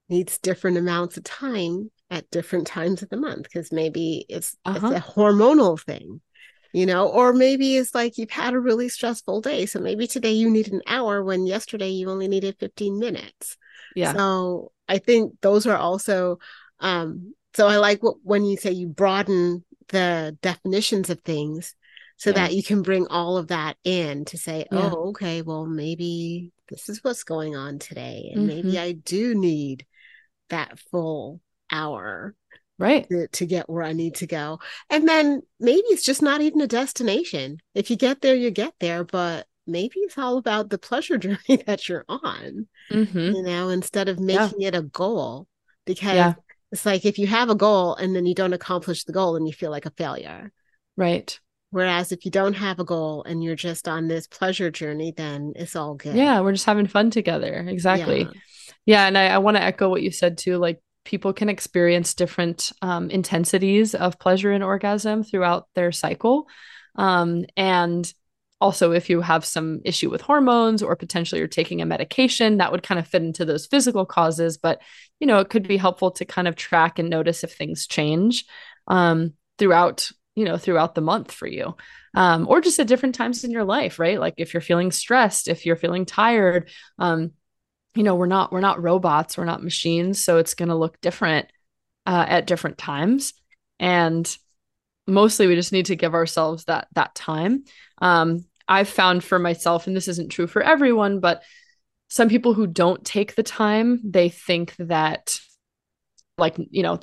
needs 0.10 0.38
different 0.38 0.78
amounts 0.78 1.18
of 1.18 1.24
time 1.24 1.90
at 2.12 2.30
different 2.30 2.68
times 2.68 3.02
of 3.02 3.10
the 3.10 3.18
month 3.18 3.44
because 3.44 3.72
maybe 3.72 4.26
it's 4.30 4.56
uh-huh. 4.66 4.92
it's 4.92 4.98
a 4.98 5.12
hormonal 5.12 5.82
thing 5.82 6.22
you 6.74 6.86
know 6.86 7.08
or 7.08 7.34
maybe 7.34 7.78
it's 7.78 7.96
like 7.96 8.18
you've 8.18 8.30
had 8.30 8.54
a 8.54 8.60
really 8.60 8.90
stressful 8.90 9.42
day. 9.42 9.66
So 9.66 9.80
maybe 9.80 10.08
today 10.08 10.34
you 10.34 10.50
need 10.50 10.72
an 10.72 10.82
hour 10.88 11.24
when 11.24 11.48
yesterday 11.48 11.90
you 11.90 12.10
only 12.10 12.28
needed 12.28 12.58
15 12.60 13.00
minutes. 13.00 13.58
Yeah. 13.96 14.14
So 14.14 14.72
i 14.88 14.98
think 14.98 15.34
those 15.42 15.66
are 15.66 15.78
also 15.78 16.40
um 16.80 17.34
so 17.54 17.68
i 17.68 17.78
like 17.78 18.04
what 18.04 18.18
when 18.24 18.46
you 18.46 18.58
say 18.58 18.72
you 18.72 18.88
broaden 18.88 19.64
the 19.90 20.38
definitions 20.42 21.10
of 21.10 21.22
things 21.22 21.76
so 22.18 22.30
yeah. 22.30 22.36
that 22.36 22.54
you 22.54 22.64
can 22.64 22.82
bring 22.82 23.08
all 23.08 23.38
of 23.38 23.48
that 23.48 23.78
in 23.84 24.26
to 24.26 24.38
say 24.38 24.66
yeah. 24.72 24.90
oh 24.94 25.10
okay 25.10 25.42
well 25.42 25.66
maybe 25.66 26.52
this 26.70 26.90
is 26.90 27.04
what's 27.04 27.24
going 27.24 27.56
on 27.56 27.80
today 27.80 28.32
and 28.34 28.48
mm-hmm. 28.48 28.56
maybe 28.56 28.80
i 28.80 28.92
do 28.92 29.36
need 29.36 29.86
that 30.50 30.80
full 30.92 31.42
hour 31.72 32.36
right 32.78 33.08
to, 33.10 33.28
to, 33.30 33.46
get 33.46 33.70
where 33.70 33.84
i 33.84 33.94
need 33.94 34.16
to 34.16 34.28
go 34.28 34.60
and 34.90 35.08
then 35.08 35.42
maybe 35.60 35.84
it's 35.88 36.06
just 36.06 36.22
not 36.22 36.42
even 36.42 36.62
a 36.62 36.68
destination 36.68 37.58
if 37.74 37.90
you 37.90 37.96
get 37.96 38.22
there 38.22 38.36
you 38.36 38.52
get 38.52 38.74
there 38.80 39.04
but 39.04 39.48
maybe 39.68 39.96
it's 39.98 40.18
all 40.18 40.38
about 40.38 40.70
the 40.70 40.78
pleasure 40.78 41.18
journey 41.20 41.64
that 41.66 41.88
you're 41.88 42.06
on 42.08 42.68
mm-hmm. 42.92 43.18
you 43.18 43.44
know 43.44 43.70
instead 43.70 44.10
of 44.10 44.20
making 44.20 44.62
yeah. 44.62 44.70
it 44.70 44.76
a 44.76 44.82
goal 44.82 45.48
because 45.86 46.16
yeah. 46.16 46.34
it's 46.72 46.86
like 46.86 47.06
if 47.06 47.18
you 47.18 47.28
have 47.28 47.50
a 47.50 47.56
goal 47.56 47.96
and 47.96 48.16
then 48.16 48.26
you 48.26 48.36
don't 48.36 48.54
accomplish 48.54 49.04
the 49.04 49.14
goal 49.14 49.36
and 49.36 49.48
you 49.48 49.54
feel 49.54 49.72
like 49.72 49.86
a 49.86 49.92
failure 49.92 50.52
right 50.98 51.40
Whereas 51.76 52.14
if 52.14 52.24
you 52.24 52.32
don't 52.32 52.54
have 52.54 52.80
a 52.80 52.86
goal 52.86 53.24
and 53.24 53.44
you're 53.44 53.58
just 53.58 53.90
on 53.90 54.08
this 54.08 54.28
pleasure 54.28 54.72
journey, 54.72 55.12
then 55.12 55.52
it's 55.58 55.76
all 55.76 55.94
good. 55.94 56.16
Yeah, 56.16 56.40
we're 56.40 56.54
just 56.54 56.66
having 56.66 56.88
fun 56.88 57.12
together. 57.12 57.66
Exactly. 57.68 58.22
Yeah, 58.22 58.32
yeah 58.86 59.08
and 59.08 59.18
I, 59.18 59.28
I 59.28 59.40
want 59.40 59.58
to 59.58 59.62
echo 59.62 59.90
what 59.90 60.02
you 60.02 60.10
said 60.10 60.38
too. 60.38 60.56
Like 60.56 60.82
people 61.04 61.34
can 61.34 61.50
experience 61.50 62.14
different 62.14 62.72
um, 62.82 63.10
intensities 63.10 63.94
of 63.94 64.18
pleasure 64.20 64.54
and 64.54 64.64
orgasm 64.64 65.22
throughout 65.22 65.68
their 65.76 65.92
cycle. 65.92 66.48
Um, 66.96 67.44
and 67.58 68.10
also, 68.62 68.94
if 68.94 69.10
you 69.10 69.20
have 69.20 69.44
some 69.44 69.82
issue 69.84 70.10
with 70.10 70.22
hormones 70.22 70.82
or 70.82 70.96
potentially 70.96 71.40
you're 71.40 71.50
taking 71.50 71.82
a 71.82 71.86
medication, 71.86 72.60
that 72.60 72.72
would 72.72 72.84
kind 72.84 73.00
of 73.00 73.06
fit 73.06 73.22
into 73.22 73.44
those 73.44 73.66
physical 73.66 74.06
causes. 74.06 74.58
But, 74.58 74.82
you 75.20 75.28
know, 75.28 75.40
it 75.40 75.50
could 75.50 75.68
be 75.68 75.76
helpful 75.76 76.12
to 76.12 76.24
kind 76.24 76.48
of 76.48 76.56
track 76.56 77.00
and 77.00 77.10
notice 77.10 77.44
if 77.44 77.54
things 77.54 77.86
change 77.86 78.46
um, 78.88 79.34
throughout, 79.58 80.10
you 80.36 80.46
know, 80.46 80.58
throughout 80.58 80.96
the 80.96 81.02
month 81.02 81.32
for 81.32 81.48
you. 81.48 81.76
Um, 82.14 82.48
or 82.48 82.62
just 82.62 82.80
at 82.80 82.88
different 82.88 83.16
times 83.16 83.44
in 83.44 83.52
your 83.52 83.64
life, 83.64 84.00
right? 84.00 84.20
Like 84.20 84.36
if 84.38 84.54
you're 84.54 84.62
feeling 84.62 84.92
stressed, 84.92 85.48
if 85.48 85.66
you're 85.66 85.76
feeling 85.76 86.06
tired, 86.06 86.70
um, 87.00 87.32
you 87.96 88.04
know 88.04 88.16
we're 88.16 88.28
not 88.28 88.52
we're 88.52 88.60
not 88.60 88.82
robots 88.82 89.38
we're 89.38 89.46
not 89.46 89.64
machines 89.64 90.22
so 90.22 90.38
it's 90.38 90.54
going 90.54 90.70
to 90.70 90.76
look 90.76 91.00
different 91.02 91.48
uh, 92.06 92.26
at 92.28 92.46
different 92.46 92.78
times 92.78 93.34
and 93.80 94.38
mostly 95.08 95.48
we 95.48 95.56
just 95.56 95.72
need 95.72 95.88
to 95.88 95.96
give 95.96 96.14
ourselves 96.14 96.66
that 96.66 96.88
that 96.94 97.16
time 97.16 97.64
um, 98.02 98.46
i've 98.68 98.90
found 98.90 99.24
for 99.24 99.40
myself 99.40 99.88
and 99.88 99.96
this 99.96 100.08
isn't 100.08 100.30
true 100.30 100.48
for 100.48 100.62
everyone 100.62 101.20
but 101.20 101.42
some 102.08 102.30
people 102.30 102.54
who 102.54 102.68
don't 102.68 103.04
take 103.04 103.36
the 103.36 103.44
time 103.44 104.00
they 104.04 104.30
think 104.30 104.76
that 104.78 105.40
like 106.38 106.56
you 106.70 106.84
know 106.84 107.00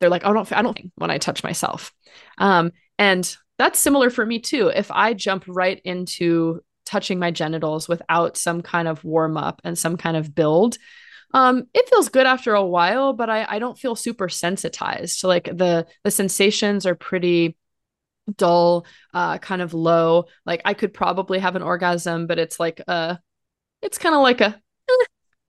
they're 0.00 0.10
like 0.10 0.24
i 0.24 0.32
don't 0.32 0.52
i 0.52 0.62
don't 0.62 0.76
think 0.76 0.92
when 0.96 1.10
i 1.10 1.18
touch 1.18 1.42
myself 1.42 1.92
um, 2.38 2.70
and 2.98 3.36
that's 3.58 3.78
similar 3.78 4.10
for 4.10 4.24
me 4.24 4.38
too 4.38 4.68
if 4.68 4.90
i 4.90 5.14
jump 5.14 5.44
right 5.46 5.80
into 5.84 6.60
touching 6.84 7.18
my 7.18 7.30
genitals 7.30 7.88
without 7.88 8.36
some 8.36 8.62
kind 8.62 8.86
of 8.86 9.02
warm 9.04 9.36
up 9.36 9.60
and 9.64 9.76
some 9.76 9.96
kind 9.96 10.16
of 10.16 10.34
build, 10.36 10.78
Um, 11.34 11.64
it 11.74 11.88
feels 11.90 12.08
good 12.10 12.26
after 12.26 12.54
a 12.54 12.64
while, 12.66 13.12
but 13.12 13.30
I, 13.30 13.46
I 13.48 13.58
don't 13.60 13.78
feel 13.78 13.96
super 13.96 14.28
sensitized. 14.28 15.24
Like 15.24 15.44
the 15.46 15.86
the 16.04 16.10
sensations 16.10 16.86
are 16.86 16.96
pretty 16.96 17.56
dull, 18.36 18.86
uh, 19.14 19.38
kind 19.38 19.62
of 19.62 19.74
low. 19.74 20.26
Like 20.46 20.62
I 20.64 20.74
could 20.74 20.94
probably 20.94 21.38
have 21.40 21.56
an 21.56 21.62
orgasm, 21.62 22.26
but 22.26 22.38
it's 22.38 22.60
like 22.60 22.80
a, 22.88 23.20
it's 23.82 23.98
kind 23.98 24.14
of 24.14 24.22
like 24.22 24.40
a, 24.42 24.60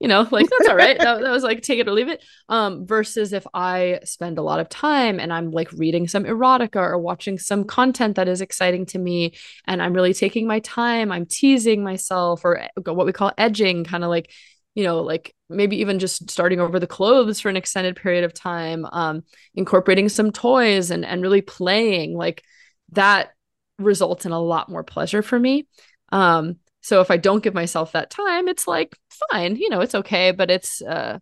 you 0.00 0.06
know, 0.06 0.26
like 0.30 0.48
that's 0.48 0.68
all 0.68 0.76
right. 0.76 0.98
that, 0.98 1.20
that 1.22 1.30
was 1.30 1.42
like 1.42 1.62
take 1.62 1.80
it 1.80 1.88
or 1.88 1.92
leave 1.92 2.08
it. 2.08 2.22
Um, 2.48 2.86
versus 2.86 3.32
if 3.32 3.46
I 3.52 4.00
spend 4.04 4.38
a 4.38 4.42
lot 4.42 4.60
of 4.60 4.68
time 4.68 5.18
and 5.18 5.32
I'm 5.32 5.50
like 5.50 5.72
reading 5.72 6.06
some 6.06 6.24
erotica 6.24 6.76
or 6.76 6.98
watching 6.98 7.38
some 7.38 7.64
content 7.64 8.16
that 8.16 8.28
is 8.28 8.40
exciting 8.40 8.86
to 8.86 8.98
me, 8.98 9.34
and 9.66 9.82
I'm 9.82 9.92
really 9.92 10.14
taking 10.14 10.46
my 10.46 10.60
time, 10.60 11.10
I'm 11.10 11.26
teasing 11.26 11.82
myself 11.82 12.44
or 12.44 12.58
eh, 12.58 12.68
what 12.86 13.06
we 13.06 13.12
call 13.12 13.32
edging, 13.36 13.84
kind 13.84 14.04
of 14.04 14.10
like 14.10 14.30
you 14.74 14.84
know, 14.84 15.00
like 15.00 15.34
maybe 15.48 15.78
even 15.78 15.98
just 15.98 16.30
starting 16.30 16.60
over 16.60 16.78
the 16.78 16.86
clothes 16.86 17.40
for 17.40 17.48
an 17.48 17.56
extended 17.56 17.96
period 17.96 18.22
of 18.22 18.32
time, 18.32 18.86
um, 18.92 19.24
incorporating 19.56 20.08
some 20.08 20.30
toys 20.30 20.92
and 20.92 21.04
and 21.04 21.20
really 21.22 21.40
playing, 21.40 22.16
like 22.16 22.44
that 22.92 23.30
results 23.78 24.26
in 24.26 24.32
a 24.32 24.40
lot 24.40 24.68
more 24.68 24.84
pleasure 24.84 25.22
for 25.22 25.38
me. 25.38 25.66
Um, 26.12 26.56
so 26.88 27.02
if 27.02 27.10
I 27.10 27.18
don't 27.18 27.42
give 27.42 27.52
myself 27.52 27.92
that 27.92 28.08
time, 28.08 28.48
it's 28.48 28.66
like 28.66 28.96
fine, 29.30 29.56
you 29.56 29.68
know, 29.68 29.82
it's 29.82 29.94
okay, 29.94 30.30
but 30.30 30.50
it's 30.50 30.80
uh 30.80 31.18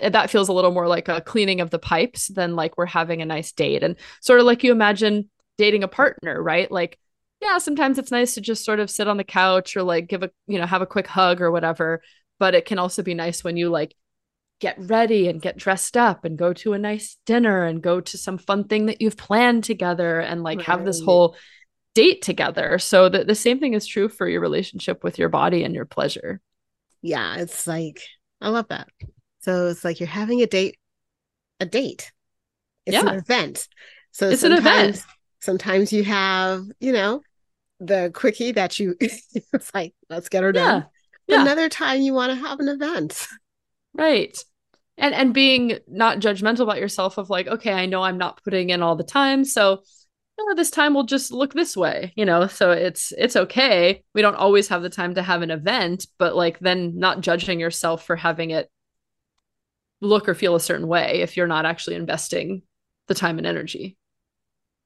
that 0.00 0.28
feels 0.28 0.48
a 0.48 0.52
little 0.52 0.72
more 0.72 0.88
like 0.88 1.06
a 1.06 1.20
cleaning 1.20 1.60
of 1.60 1.70
the 1.70 1.78
pipes 1.78 2.26
than 2.26 2.56
like 2.56 2.76
we're 2.76 2.84
having 2.84 3.22
a 3.22 3.24
nice 3.24 3.52
date. 3.52 3.84
And 3.84 3.94
sort 4.20 4.40
of 4.40 4.46
like 4.46 4.64
you 4.64 4.72
imagine 4.72 5.30
dating 5.56 5.84
a 5.84 5.88
partner, 5.88 6.42
right? 6.42 6.68
Like 6.68 6.98
yeah, 7.40 7.58
sometimes 7.58 7.96
it's 8.00 8.10
nice 8.10 8.34
to 8.34 8.40
just 8.40 8.64
sort 8.64 8.80
of 8.80 8.90
sit 8.90 9.06
on 9.06 9.16
the 9.16 9.22
couch 9.22 9.76
or 9.76 9.84
like 9.84 10.08
give 10.08 10.24
a, 10.24 10.32
you 10.48 10.58
know, 10.58 10.66
have 10.66 10.82
a 10.82 10.86
quick 10.86 11.06
hug 11.06 11.40
or 11.40 11.52
whatever, 11.52 12.02
but 12.40 12.56
it 12.56 12.66
can 12.66 12.80
also 12.80 13.04
be 13.04 13.14
nice 13.14 13.44
when 13.44 13.56
you 13.56 13.68
like 13.68 13.94
get 14.58 14.74
ready 14.80 15.28
and 15.28 15.40
get 15.40 15.56
dressed 15.56 15.96
up 15.96 16.24
and 16.24 16.36
go 16.36 16.52
to 16.54 16.72
a 16.72 16.78
nice 16.78 17.18
dinner 17.24 17.66
and 17.66 17.82
go 17.82 18.00
to 18.00 18.18
some 18.18 18.36
fun 18.38 18.64
thing 18.64 18.86
that 18.86 19.00
you've 19.00 19.16
planned 19.16 19.62
together 19.62 20.18
and 20.18 20.42
like 20.42 20.58
right. 20.58 20.66
have 20.66 20.84
this 20.84 21.00
whole 21.00 21.36
date 21.94 22.22
together. 22.22 22.78
So 22.78 23.08
that 23.08 23.26
the 23.26 23.34
same 23.34 23.60
thing 23.60 23.74
is 23.74 23.86
true 23.86 24.08
for 24.08 24.28
your 24.28 24.40
relationship 24.40 25.02
with 25.04 25.18
your 25.18 25.28
body 25.28 25.64
and 25.64 25.74
your 25.74 25.84
pleasure. 25.84 26.40
Yeah, 27.02 27.36
it's 27.36 27.66
like 27.66 28.00
I 28.40 28.48
love 28.48 28.68
that. 28.68 28.88
So 29.40 29.68
it's 29.68 29.84
like 29.84 30.00
you're 30.00 30.08
having 30.08 30.42
a 30.42 30.46
date, 30.46 30.78
a 31.60 31.66
date. 31.66 32.12
It's 32.86 32.94
yeah. 32.94 33.08
an 33.08 33.14
event. 33.14 33.68
So 34.12 34.28
it's 34.28 34.40
sometimes, 34.40 34.64
an 34.64 34.72
event. 34.72 35.02
Sometimes 35.40 35.92
you 35.92 36.04
have, 36.04 36.64
you 36.80 36.92
know, 36.92 37.22
the 37.80 38.10
quickie 38.14 38.52
that 38.52 38.78
you 38.78 38.96
it's 39.00 39.74
like, 39.74 39.94
let's 40.08 40.28
get 40.28 40.42
her 40.42 40.52
done. 40.52 40.86
Yeah. 41.26 41.42
Another 41.42 41.68
time 41.68 42.02
you 42.02 42.12
want 42.12 42.30
to 42.30 42.46
have 42.46 42.60
an 42.60 42.68
event. 42.68 43.26
Right 43.94 44.36
and 44.96 45.14
and 45.14 45.34
being 45.34 45.78
not 45.88 46.18
judgmental 46.18 46.60
about 46.60 46.78
yourself 46.78 47.18
of 47.18 47.30
like 47.30 47.46
okay 47.46 47.72
i 47.72 47.86
know 47.86 48.02
i'm 48.02 48.18
not 48.18 48.42
putting 48.42 48.70
in 48.70 48.82
all 48.82 48.96
the 48.96 49.04
time 49.04 49.44
so 49.44 49.82
oh, 50.38 50.54
this 50.56 50.70
time 50.70 50.94
we'll 50.94 51.04
just 51.04 51.32
look 51.32 51.54
this 51.54 51.76
way, 51.76 52.12
you 52.16 52.24
know? 52.24 52.46
So 52.46 52.70
it's 52.70 53.12
it's 53.16 53.36
okay. 53.36 54.02
We 54.14 54.22
don't 54.22 54.34
always 54.34 54.68
have 54.68 54.82
the 54.82 54.90
time 54.90 55.14
to 55.14 55.22
have 55.22 55.42
an 55.42 55.50
event, 55.50 56.06
but 56.18 56.36
like 56.36 56.58
then 56.58 56.98
not 56.98 57.20
judging 57.20 57.60
yourself 57.60 58.04
for 58.04 58.16
having 58.16 58.50
it 58.50 58.70
look 60.00 60.28
or 60.28 60.34
feel 60.34 60.54
a 60.54 60.60
certain 60.60 60.86
way 60.86 61.20
if 61.20 61.36
you're 61.36 61.46
not 61.46 61.66
actually 61.66 61.96
investing 61.96 62.62
the 63.06 63.14
time 63.14 63.38
and 63.38 63.46
energy. 63.46 63.96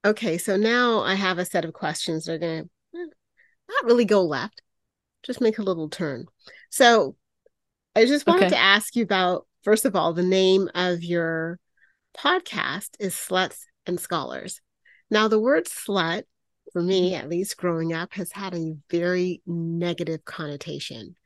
Okay, 0.05 0.39
so 0.39 0.57
now 0.57 1.01
I 1.01 1.15
have 1.15 1.39
a 1.39 1.45
set 1.45 1.65
of 1.65 1.73
questions 1.73 2.25
that 2.25 2.35
are 2.35 2.39
going 2.39 2.63
to 2.63 2.71
hmm, 2.95 3.09
not 3.69 3.85
really 3.85 4.05
go 4.05 4.23
left, 4.25 4.63
just 5.25 5.41
make 5.41 5.59
a 5.59 5.63
little 5.63 5.89
turn. 5.89 6.27
So 6.71 7.17
I 7.97 8.07
just 8.07 8.27
wanted 8.27 8.45
okay. 8.45 8.51
to 8.51 8.59
ask 8.59 8.95
you 8.95 9.03
about, 9.03 9.47
first 9.65 9.85
of 9.85 9.97
all, 9.97 10.13
the 10.13 10.23
name 10.23 10.69
of 10.75 11.03
your 11.03 11.59
podcast 12.17 12.91
is 13.01 13.15
Sluts 13.15 13.59
and 13.87 13.99
Scholars. 13.99 14.61
Now, 15.11 15.29
the 15.29 15.41
word 15.41 15.67
slut, 15.67 16.25
for 16.73 16.83
me 16.83 17.15
at 17.15 17.29
least 17.29 17.57
growing 17.57 17.93
up, 17.93 18.13
has 18.15 18.33
had 18.33 18.55
a 18.55 18.77
very 18.91 19.43
negative 19.47 20.25
connotation, 20.25 21.17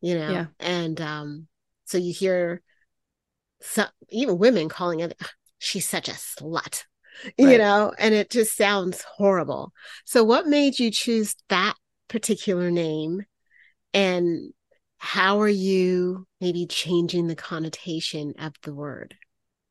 you 0.00 0.16
know, 0.16 0.30
yeah. 0.30 0.46
and 0.58 1.00
um, 1.00 1.46
so 1.84 1.98
you 1.98 2.12
hear 2.12 2.62
some, 3.60 3.88
even 4.08 4.38
women 4.38 4.68
calling 4.68 5.00
it, 5.00 5.20
she's 5.58 5.88
such 5.88 6.08
a 6.08 6.12
slut, 6.12 6.84
you 7.38 7.58
know, 7.58 7.92
and 7.98 8.14
it 8.14 8.30
just 8.30 8.56
sounds 8.56 9.02
horrible. 9.02 9.72
So, 10.04 10.24
what 10.24 10.46
made 10.46 10.78
you 10.78 10.90
choose 10.90 11.36
that 11.48 11.74
particular 12.08 12.70
name? 12.70 13.22
And 13.92 14.52
how 14.98 15.40
are 15.40 15.48
you 15.48 16.26
maybe 16.40 16.66
changing 16.66 17.26
the 17.26 17.36
connotation 17.36 18.34
of 18.38 18.54
the 18.62 18.74
word? 18.74 19.14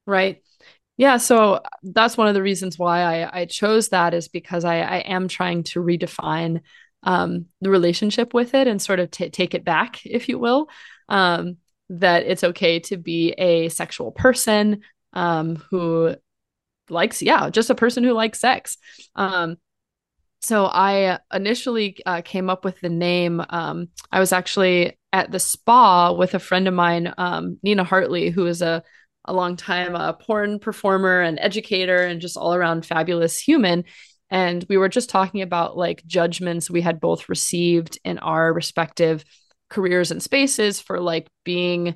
Right. 0.05 0.41
Yeah, 0.99 1.15
so 1.15 1.61
that's 1.81 2.17
one 2.17 2.27
of 2.27 2.33
the 2.33 2.41
reasons 2.41 2.77
why 2.77 3.23
I, 3.23 3.39
I 3.41 3.45
chose 3.45 3.87
that 3.89 4.13
is 4.13 4.27
because 4.27 4.65
I, 4.65 4.79
I 4.81 4.97
am 4.97 5.29
trying 5.29 5.63
to 5.63 5.81
redefine 5.81 6.59
um, 7.03 7.45
the 7.61 7.69
relationship 7.69 8.33
with 8.33 8.53
it 8.53 8.67
and 8.67 8.81
sort 8.81 8.99
of 8.99 9.09
t- 9.09 9.29
take 9.29 9.55
it 9.55 9.63
back, 9.63 10.05
if 10.05 10.27
you 10.27 10.37
will. 10.37 10.67
Um, 11.07 11.55
that 11.87 12.23
it's 12.23 12.43
okay 12.43 12.81
to 12.81 12.97
be 12.97 13.31
a 13.31 13.69
sexual 13.69 14.11
person 14.11 14.81
um, 15.13 15.63
who 15.71 16.15
likes, 16.89 17.21
yeah, 17.21 17.49
just 17.49 17.69
a 17.69 17.75
person 17.75 18.03
who 18.03 18.11
likes 18.11 18.41
sex. 18.41 18.77
Um, 19.15 19.55
so 20.41 20.65
I 20.65 21.19
initially 21.33 21.95
uh, 22.05 22.23
came 22.25 22.49
up 22.49 22.65
with 22.65 22.77
the 22.81 22.89
name. 22.89 23.41
Um, 23.49 23.87
I 24.11 24.19
was 24.19 24.33
actually 24.33 24.97
at 25.13 25.31
the 25.31 25.39
spa 25.39 26.11
with 26.11 26.33
a 26.33 26.39
friend 26.39 26.67
of 26.67 26.73
mine, 26.73 27.13
um, 27.17 27.57
Nina 27.63 27.85
Hartley, 27.85 28.31
who 28.31 28.45
is 28.47 28.61
a 28.61 28.83
a 29.29 29.33
long 29.33 29.55
time 29.55 29.95
a 29.95 30.13
porn 30.13 30.59
performer 30.59 31.21
and 31.21 31.39
educator 31.39 32.03
and 32.03 32.19
just 32.19 32.35
all 32.35 32.53
around 32.53 32.85
fabulous 32.85 33.39
human 33.39 33.85
and 34.31 34.65
we 34.69 34.77
were 34.77 34.89
just 34.89 35.09
talking 35.09 35.41
about 35.41 35.77
like 35.77 36.05
judgments 36.05 36.69
we 36.69 36.81
had 36.81 36.99
both 36.99 37.29
received 37.29 37.99
in 38.03 38.17
our 38.19 38.51
respective 38.51 39.23
careers 39.69 40.11
and 40.11 40.21
spaces 40.21 40.79
for 40.79 40.99
like 40.99 41.27
being 41.43 41.95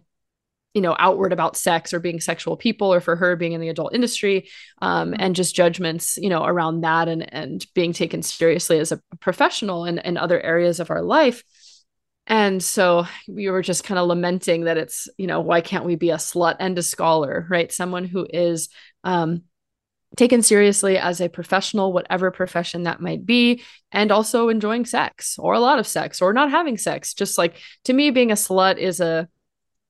you 0.73 0.81
know 0.81 0.95
outward 0.99 1.33
about 1.33 1.57
sex 1.57 1.93
or 1.93 1.99
being 1.99 2.19
sexual 2.19 2.55
people 2.55 2.93
or 2.93 2.99
for 2.99 3.15
her 3.15 3.35
being 3.35 3.53
in 3.53 3.61
the 3.61 3.69
adult 3.69 3.93
industry 3.93 4.49
um, 4.81 5.11
mm-hmm. 5.11 5.21
and 5.21 5.35
just 5.35 5.55
judgments 5.55 6.17
you 6.17 6.29
know 6.29 6.43
around 6.45 6.81
that 6.81 7.07
and 7.07 7.33
and 7.33 7.65
being 7.73 7.93
taken 7.93 8.21
seriously 8.21 8.79
as 8.79 8.91
a 8.91 9.01
professional 9.19 9.85
in, 9.85 9.97
in 9.99 10.17
other 10.17 10.39
areas 10.41 10.79
of 10.79 10.91
our 10.91 11.01
life 11.01 11.43
and 12.27 12.63
so 12.63 13.05
we 13.27 13.49
were 13.49 13.61
just 13.61 13.83
kind 13.83 13.99
of 13.99 14.07
lamenting 14.07 14.63
that 14.65 14.77
it's, 14.77 15.09
you 15.17 15.27
know, 15.27 15.41
why 15.41 15.61
can't 15.61 15.85
we 15.85 15.95
be 15.95 16.09
a 16.11 16.15
slut 16.15 16.55
and 16.59 16.77
a 16.77 16.83
scholar, 16.83 17.45
right? 17.49 17.71
Someone 17.71 18.05
who 18.05 18.25
is 18.31 18.69
um, 19.03 19.43
taken 20.15 20.41
seriously 20.41 20.97
as 20.97 21.19
a 21.19 21.27
professional, 21.27 21.91
whatever 21.91 22.31
profession 22.31 22.83
that 22.83 23.01
might 23.01 23.25
be, 23.25 23.61
and 23.91 24.11
also 24.11 24.47
enjoying 24.47 24.85
sex 24.85 25.37
or 25.37 25.53
a 25.53 25.59
lot 25.59 25.79
of 25.79 25.87
sex 25.87 26.21
or 26.21 26.31
not 26.31 26.49
having 26.49 26.77
sex. 26.77 27.13
Just 27.13 27.37
like 27.37 27.57
to 27.85 27.93
me, 27.93 28.09
being 28.09 28.31
a 28.31 28.35
slut 28.35 28.77
is 28.77 29.01
a, 29.01 29.27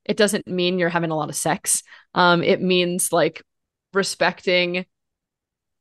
it 0.04 0.18
doesn't 0.18 0.48
mean 0.48 0.80
you're 0.80 0.90
having 0.90 1.12
a 1.12 1.16
lot 1.16 1.30
of 1.30 1.36
sex. 1.36 1.84
Um, 2.16 2.42
it 2.42 2.62
means 2.62 3.14
like 3.14 3.44
respecting 3.94 4.86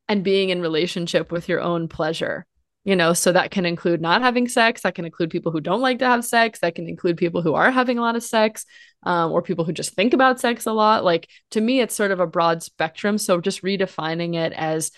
and 0.07 0.23
being 0.23 0.51
in 0.51 0.61
relationship 0.61 1.33
with 1.33 1.49
your 1.49 1.61
own 1.61 1.89
pleasure 1.89 2.47
you 2.85 2.97
know 2.97 3.13
so 3.13 3.33
that 3.33 3.51
can 3.51 3.65
include 3.65 4.01
not 4.01 4.23
having 4.23 4.49
sex 4.49 4.83
that 4.83 4.95
can 4.95 5.05
include 5.05 5.31
people 5.31 5.53
who 5.53 5.61
don't 5.61 5.81
like 5.81 5.99
to 6.01 6.07
have 6.07 6.25
sex 6.25 6.61
that 6.61 6.75
can 6.75 6.89
include 6.89 7.17
people 7.17 7.43
who 7.43 7.55
are 7.55 7.71
having 7.71 7.99
a 7.99 8.01
lot 8.01 8.17
of 8.17 8.23
sex 8.23 8.65
um, 9.05 9.33
or 9.33 9.43
people 9.43 9.65
who 9.65 9.73
just 9.73 9.95
think 9.95 10.13
about 10.15 10.41
sex 10.41 10.67
a 10.67 10.73
lot 10.73 11.05
like 11.05 11.29
to 11.51 11.61
me 11.61 11.81
it's 11.81 11.95
sort 11.95 12.11
of 12.11 12.21
a 12.21 12.27
broad 12.27 12.63
spectrum 12.63 13.19
so 13.19 13.41
just 13.41 13.63
redefining 13.63 14.35
it 14.35 14.53
as 14.53 14.91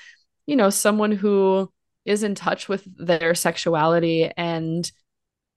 you 0.47 0.57
know 0.57 0.71
someone 0.71 1.13
who 1.13 1.71
is 2.05 2.23
in 2.23 2.35
touch 2.35 2.69
with 2.69 2.83
their 2.97 3.35
sexuality 3.35 4.31
and 4.37 4.91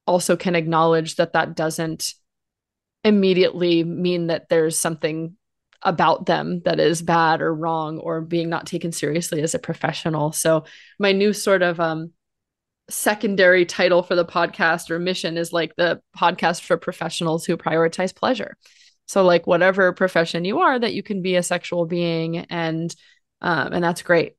also 0.05 0.37
can 0.37 0.55
acknowledge 0.55 1.15
that 1.15 1.33
that 1.33 1.55
doesn't 1.55 2.13
immediately 3.03 3.83
mean 3.83 4.27
that 4.27 4.49
there's 4.49 4.77
something 4.77 5.35
about 5.83 6.25
them 6.25 6.61
that 6.65 6.79
is 6.79 7.01
bad 7.01 7.41
or 7.41 7.53
wrong 7.53 7.99
or 7.99 8.21
being 8.21 8.49
not 8.49 8.65
taken 8.65 8.91
seriously 8.91 9.41
as 9.41 9.53
a 9.53 9.59
professional. 9.59 10.31
So 10.31 10.65
my 10.97 11.11
new 11.11 11.33
sort 11.33 11.61
of 11.61 11.79
um 11.79 12.11
secondary 12.89 13.65
title 13.65 14.01
for 14.01 14.15
the 14.15 14.25
podcast 14.25 14.89
or 14.89 14.99
mission 14.99 15.37
is 15.37 15.51
like 15.51 15.75
the 15.75 16.01
podcast 16.17 16.61
for 16.61 16.77
professionals 16.77 17.45
who 17.45 17.57
prioritize 17.57 18.15
pleasure. 18.15 18.55
So 19.07 19.23
like 19.23 19.47
whatever 19.47 19.91
profession 19.93 20.45
you 20.45 20.59
are 20.59 20.77
that 20.77 20.93
you 20.93 21.03
can 21.03 21.21
be 21.21 21.35
a 21.35 21.43
sexual 21.43 21.85
being 21.85 22.37
and 22.37 22.93
um 23.41 23.73
and 23.73 23.83
that's 23.83 24.01
great. 24.01 24.33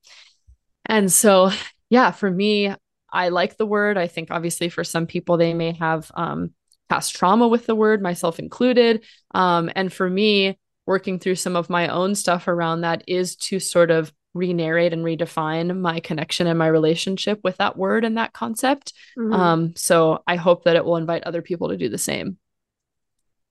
And 0.87 1.11
so 1.13 1.51
yeah, 1.91 2.11
for 2.11 2.31
me 2.31 2.75
I 3.11 3.31
like 3.31 3.57
the 3.57 3.67
word. 3.67 3.97
I 3.97 4.07
think 4.07 4.31
obviously 4.31 4.69
for 4.69 4.85
some 4.85 5.07
people 5.07 5.37
they 5.37 5.55
may 5.55 5.73
have 5.73 6.11
um 6.15 6.53
past 6.89 7.15
trauma 7.17 7.49
with 7.49 7.67
the 7.67 7.75
word, 7.75 8.03
myself 8.03 8.39
included. 8.39 9.05
Um 9.35 9.71
and 9.75 9.93
for 9.93 10.09
me 10.09 10.59
working 10.87 11.19
through 11.19 11.35
some 11.35 11.55
of 11.55 11.69
my 11.69 11.89
own 11.89 12.15
stuff 12.15 12.49
around 12.49 12.81
that 12.81 13.05
is 13.07 13.37
to 13.37 13.61
sort 13.61 13.91
of 13.91 14.11
re-narrate 14.35 14.93
and 14.93 15.05
redefine 15.05 15.79
my 15.81 16.01
connection 16.01 16.47
and 16.47 16.59
my 16.59 16.67
relationship 16.67 17.41
with 17.43 17.57
that 17.59 17.77
word 17.77 18.05
and 18.05 18.17
that 18.17 18.33
concept. 18.33 18.93
Mm-hmm. 19.19 19.33
Um, 19.33 19.77
so 19.77 20.23
I 20.27 20.37
hope 20.37 20.65
that 20.65 20.77
it 20.77 20.85
will 20.85 20.97
invite 20.97 21.25
other 21.25 21.43
people 21.43 21.69
to 21.71 21.77
do 21.77 21.89
the 21.89 21.99
same. 21.99 22.39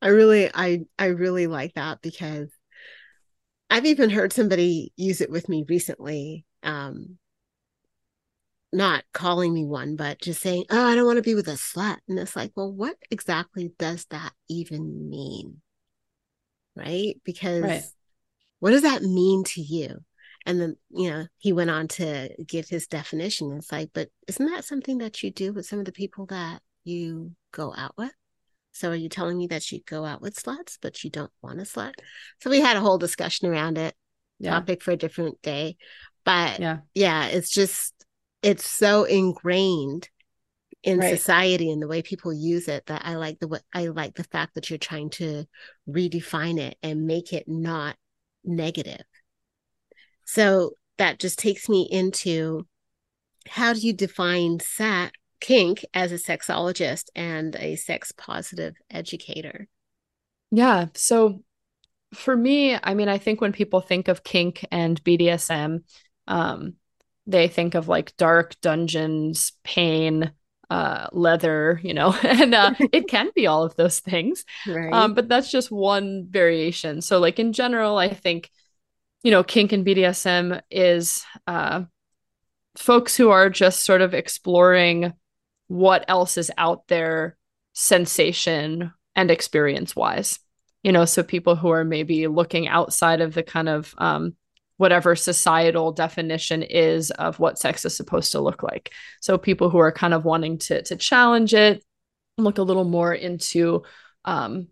I 0.02 0.10
really 0.10 0.50
I 0.54 0.82
I 1.00 1.08
really 1.08 1.48
like 1.48 1.74
that 1.74 2.02
because 2.02 2.50
I've 3.70 3.86
even 3.86 4.10
heard 4.10 4.32
somebody 4.32 4.94
use 4.96 5.22
it 5.22 5.32
with 5.32 5.50
me 5.50 5.66
recently. 5.68 6.46
Um 6.62 7.18
not 8.74 9.04
calling 9.14 9.54
me 9.54 9.66
one, 9.66 9.96
but 9.96 10.22
just 10.22 10.42
saying, 10.42 10.66
Oh, 10.70 10.86
I 10.86 10.94
don't 10.94 11.06
want 11.06 11.18
to 11.18 11.24
be 11.24 11.36
with 11.36 11.48
a 11.48 11.54
slut. 11.54 11.98
And 12.08 12.20
it's 12.20 12.36
like, 12.36 12.52
well, 12.56 12.72
what 12.72 12.96
exactly 13.10 13.72
does 13.80 14.06
that 14.12 14.34
even 14.50 15.10
mean? 15.10 15.62
Right? 16.76 17.16
Because 17.24 17.64
right. 17.64 17.84
what 18.60 18.72
does 18.72 18.84
that 18.84 19.02
mean 19.02 19.46
to 19.46 19.62
you? 19.62 20.04
And 20.48 20.62
then, 20.62 20.78
you 20.90 21.12
know, 21.12 21.28
he 21.38 21.52
went 21.52 21.70
on 21.70 21.90
to 21.90 22.30
give 22.48 22.70
his 22.70 22.88
definition. 22.88 23.52
It's 23.58 23.72
like, 23.72 23.90
but 23.94 24.08
isn't 24.30 24.46
that 24.46 24.64
something 24.64 25.00
that 25.00 25.22
you 25.22 25.30
do 25.30 25.52
with 25.52 25.66
some 25.66 25.80
of 25.80 25.86
the 25.86 25.92
people 25.92 26.26
that 26.28 26.62
you 26.86 27.34
go 27.52 27.74
out 27.76 27.94
with? 27.98 28.14
So 28.72 28.92
are 28.92 28.96
you 28.96 29.10
telling 29.10 29.38
me 29.38 29.48
that 29.48 29.70
you 29.72 29.82
go 29.86 30.06
out 30.06 30.22
with 30.22 30.42
sluts, 30.42 30.78
but 30.82 31.04
you 31.04 31.10
don't 31.10 31.32
want 31.42 31.60
a 31.60 31.64
slut? 31.64 31.96
So 32.42 32.50
we 32.50 32.62
had 32.62 32.78
a 32.78 32.80
whole 32.80 32.98
discussion 32.98 33.50
around 33.50 33.78
it, 33.78 33.94
yeah. 34.40 34.52
topic 34.52 34.82
for 34.82 34.92
a 34.92 34.98
different 34.98 35.42
day. 35.42 35.76
But 36.24 36.62
yeah, 36.62 36.78
yeah, 36.96 37.26
it's 37.26 37.52
just 37.52 37.94
it's 38.42 38.66
so 38.66 39.04
ingrained 39.04 40.08
in 40.84 41.00
right. 41.00 41.18
society 41.18 41.72
and 41.72 41.82
the 41.82 41.88
way 41.88 42.02
people 42.02 42.32
use 42.32 42.70
it 42.70 42.86
that 42.86 43.02
I 43.04 43.16
like 43.16 43.40
the 43.40 43.62
I 43.74 43.88
like 43.88 44.16
the 44.16 44.24
fact 44.24 44.56
that 44.56 44.70
you're 44.70 44.80
trying 44.80 45.10
to 45.12 45.46
redefine 45.90 46.58
it 46.58 46.78
and 46.82 47.06
make 47.06 47.34
it 47.34 47.48
not 47.48 47.98
negative. 48.46 49.02
So 50.28 50.72
that 50.98 51.20
just 51.20 51.40
takes 51.40 51.70
me 51.70 51.88
into 51.90 52.68
how 53.48 53.74
do 53.74 53.80
you 53.80 53.94
define 53.94 54.60
sat 54.60 55.14
kink 55.40 55.86
as 55.94 56.12
a 56.12 56.16
sexologist 56.16 57.06
and 57.16 57.56
a 57.56 57.78
sex 57.78 58.12
positive 58.12 58.76
educator? 58.92 59.68
Yeah. 60.52 60.88
So 60.96 61.44
for 62.14 62.36
me, 62.36 62.78
I 62.82 62.94
mean, 62.94 63.08
I 63.08 63.18
think 63.18 63.40
when 63.40 63.54
people 63.54 63.80
think 63.80 64.10
of 64.10 64.24
kink 64.24 64.66
and 64.70 65.02
BDSM, 65.04 65.84
um, 66.28 66.74
they 67.26 67.48
think 67.48 67.74
of 67.74 67.88
like 67.88 68.16
dark 68.18 68.60
dungeons, 68.62 69.54
pain, 69.64 70.32
uh, 70.70 71.08
leather, 71.14 71.80
you 71.84 71.94
know, 71.94 72.14
and 72.24 72.54
uh, 72.54 72.74
it 72.92 73.08
can 73.08 73.30
be 73.34 73.48
all 73.48 73.64
of 73.64 73.78
those 73.78 74.00
things. 74.00 74.44
Right. 74.68 74.92
Um, 74.92 75.14
but 75.14 75.30
that's 75.30 75.50
just 75.50 75.72
one 75.72 76.28
variation. 76.30 77.02
So, 77.02 77.20
like 77.20 77.40
in 77.40 77.54
general, 77.54 77.98
I 77.98 78.10
think 78.10 78.52
you 79.28 79.32
know, 79.32 79.44
kink 79.44 79.74
and 79.74 79.86
BDSM 79.86 80.62
is 80.72 81.26
uh, 81.48 81.84
folks 82.78 83.18
who 83.18 83.30
are 83.30 83.50
just 83.50 83.84
sort 83.84 84.00
of 84.00 84.14
exploring 84.14 85.12
what 85.68 86.06
else 86.08 86.38
is 86.38 86.50
out 86.58 86.88
there, 86.88 87.36
sensation 87.74 88.94
and 89.18 89.30
experience 89.30 89.98
wise. 89.98 90.40
You 90.82 90.94
know, 90.94 91.04
so 91.04 91.24
people 91.24 91.58
who 91.58 91.72
are 91.72 91.84
maybe 91.84 92.28
looking 92.28 92.70
outside 92.70 93.20
of 93.20 93.34
the 93.34 93.44
kind 93.44 93.68
of 93.68 93.94
um, 93.98 94.38
whatever 94.78 95.14
societal 95.14 95.92
definition 95.92 96.64
is 96.64 97.12
of 97.12 97.38
what 97.38 97.60
sex 97.60 97.84
is 97.84 97.98
supposed 97.98 98.32
to 98.32 98.40
look 98.40 98.64
like. 98.64 98.94
So 99.20 99.38
people 99.38 99.70
who 99.70 99.80
are 99.80 99.92
kind 99.92 100.14
of 100.14 100.24
wanting 100.24 100.60
to 100.60 100.84
to 100.84 100.96
challenge 100.96 101.54
it, 101.54 101.84
look 102.38 102.60
a 102.60 102.64
little 102.64 102.86
more 102.86 103.14
into 103.14 103.84
um, 104.24 104.70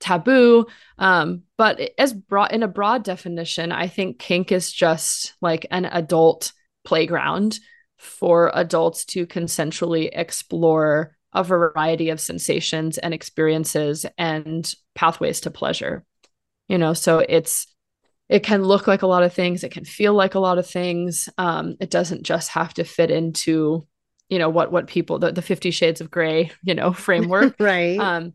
taboo. 0.00 0.66
Um, 0.98 1.42
but 1.56 1.80
as 1.98 2.12
broad 2.12 2.52
in 2.52 2.62
a 2.62 2.68
broad 2.68 3.04
definition, 3.04 3.72
I 3.72 3.88
think 3.88 4.18
kink 4.18 4.52
is 4.52 4.72
just 4.72 5.34
like 5.40 5.66
an 5.70 5.84
adult 5.86 6.52
playground 6.84 7.58
for 7.98 8.50
adults 8.54 9.04
to 9.06 9.26
consensually 9.26 10.10
explore 10.12 11.16
a 11.32 11.42
variety 11.42 12.10
of 12.10 12.20
sensations 12.20 12.98
and 12.98 13.12
experiences 13.12 14.06
and 14.16 14.72
pathways 14.94 15.40
to 15.42 15.50
pleasure. 15.50 16.04
You 16.68 16.78
know, 16.78 16.94
so 16.94 17.18
it's 17.18 17.66
it 18.28 18.42
can 18.42 18.64
look 18.64 18.86
like 18.86 19.02
a 19.02 19.06
lot 19.06 19.22
of 19.22 19.32
things, 19.32 19.62
it 19.62 19.70
can 19.70 19.84
feel 19.84 20.12
like 20.12 20.34
a 20.34 20.40
lot 20.40 20.58
of 20.58 20.66
things. 20.66 21.28
Um, 21.38 21.76
it 21.80 21.90
doesn't 21.90 22.24
just 22.24 22.50
have 22.50 22.74
to 22.74 22.84
fit 22.84 23.10
into 23.10 23.86
you 24.28 24.38
know 24.38 24.48
what 24.48 24.72
what 24.72 24.88
people 24.88 25.18
the, 25.18 25.32
the 25.32 25.42
50 25.42 25.70
shades 25.70 26.00
of 26.00 26.10
Grey 26.10 26.50
you 26.62 26.74
know 26.74 26.92
framework 27.06 27.54
right 27.60 27.98
um 27.98 28.32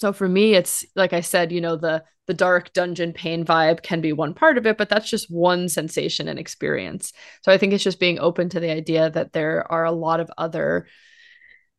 so 0.00 0.14
for 0.14 0.26
me, 0.26 0.54
it's 0.54 0.82
like 0.96 1.12
I 1.12 1.20
said, 1.20 1.52
you 1.52 1.60
know, 1.60 1.76
the 1.76 2.02
the 2.26 2.32
dark 2.32 2.72
dungeon 2.72 3.12
pain 3.12 3.44
vibe 3.44 3.82
can 3.82 4.00
be 4.00 4.14
one 4.14 4.32
part 4.32 4.56
of 4.56 4.66
it, 4.66 4.78
but 4.78 4.88
that's 4.88 5.10
just 5.10 5.30
one 5.30 5.68
sensation 5.68 6.26
and 6.26 6.38
experience. 6.38 7.12
So 7.42 7.52
I 7.52 7.58
think 7.58 7.74
it's 7.74 7.84
just 7.84 8.00
being 8.00 8.18
open 8.18 8.48
to 8.50 8.60
the 8.60 8.70
idea 8.70 9.10
that 9.10 9.34
there 9.34 9.70
are 9.70 9.84
a 9.84 9.92
lot 9.92 10.20
of 10.20 10.30
other 10.38 10.86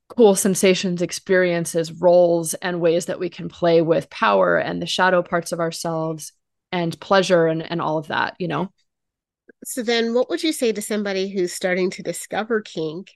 cool 0.09 0.35
sensations, 0.35 1.01
experiences, 1.01 1.91
roles, 1.93 2.53
and 2.55 2.79
ways 2.79 3.07
that 3.07 3.19
we 3.19 3.29
can 3.29 3.49
play 3.49 3.81
with 3.81 4.09
power 4.11 4.57
and 4.57 4.79
the 4.79 4.85
shadow 4.85 5.23
parts 5.23 5.51
of 5.51 5.59
ourselves 5.59 6.31
and 6.71 6.99
pleasure 6.99 7.47
and, 7.47 7.63
and 7.63 7.81
all 7.81 7.97
of 7.97 8.07
that, 8.07 8.35
you 8.37 8.47
know? 8.47 8.71
So 9.63 9.81
then 9.81 10.13
what 10.13 10.29
would 10.29 10.43
you 10.43 10.53
say 10.53 10.71
to 10.73 10.81
somebody 10.81 11.29
who's 11.29 11.53
starting 11.53 11.89
to 11.91 12.03
discover 12.03 12.61
kink 12.61 13.11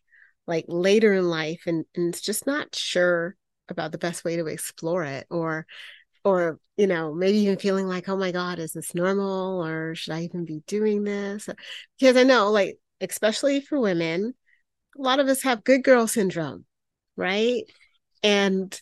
like 0.48 0.66
later 0.68 1.14
in 1.14 1.30
life 1.30 1.64
and, 1.68 1.86
and 1.96 2.16
is 2.16 2.22
just 2.22 2.48
not 2.48 2.74
sure 2.74 3.36
about 3.70 3.92
the 3.92 3.98
best 3.98 4.24
way 4.24 4.36
to 4.36 4.48
explore 4.48 5.04
it 5.04 5.28
or 5.30 5.66
or 6.24 6.60
you 6.78 6.88
know 6.88 7.14
maybe 7.14 7.38
even 7.40 7.58
feeling 7.58 7.88
like 7.88 8.10
oh 8.10 8.18
my 8.18 8.32
god 8.32 8.60
is 8.60 8.74
this 8.74 8.96
normal 8.96 9.64
or 9.64 9.96
should 9.96 10.14
i 10.14 10.22
even 10.22 10.46
be 10.46 10.62
doing 10.68 11.04
this? 11.04 11.50
Because 12.00 12.18
i 12.18 12.24
know 12.24 12.52
like 12.52 12.78
especially 13.02 13.62
for 13.62 13.80
women 13.80 14.34
a 14.98 15.02
lot 15.02 15.20
of 15.20 15.28
us 15.28 15.44
have 15.44 15.64
good 15.64 15.84
girl 15.84 16.08
syndrome 16.08 16.66
right? 17.16 17.64
And 18.24 18.80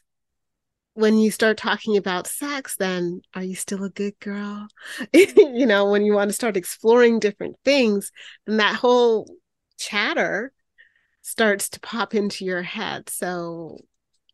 when 0.95 1.17
you 1.17 1.31
start 1.31 1.57
talking 1.57 1.97
about 1.97 2.27
sex 2.27 2.75
then 2.77 3.21
are 3.33 3.43
you 3.43 3.55
still 3.55 3.83
a 3.83 3.89
good 3.89 4.17
girl? 4.19 4.67
You 5.13 5.65
know 5.65 5.89
when 5.89 6.05
you 6.05 6.13
want 6.13 6.29
to 6.29 6.33
start 6.33 6.57
exploring 6.57 7.19
different 7.19 7.55
things 7.63 8.11
then 8.45 8.57
that 8.57 8.75
whole 8.75 9.27
chatter 9.77 10.51
starts 11.21 11.69
to 11.69 11.79
pop 11.79 12.13
into 12.13 12.45
your 12.45 12.61
head. 12.61 13.09
So 13.09 13.79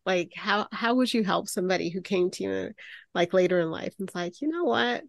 like 0.06 0.32
how 0.34 0.66
how 0.72 0.94
would 0.94 1.12
you 1.12 1.24
help 1.24 1.48
somebody 1.48 1.90
who 1.90 2.00
came 2.00 2.30
to 2.30 2.42
you 2.42 2.70
like 3.14 3.32
later 3.32 3.60
in 3.60 3.70
life 3.70 3.94
and 3.98 4.08
it's 4.08 4.14
like 4.14 4.40
you 4.40 4.48
know 4.48 4.64
what? 4.64 5.02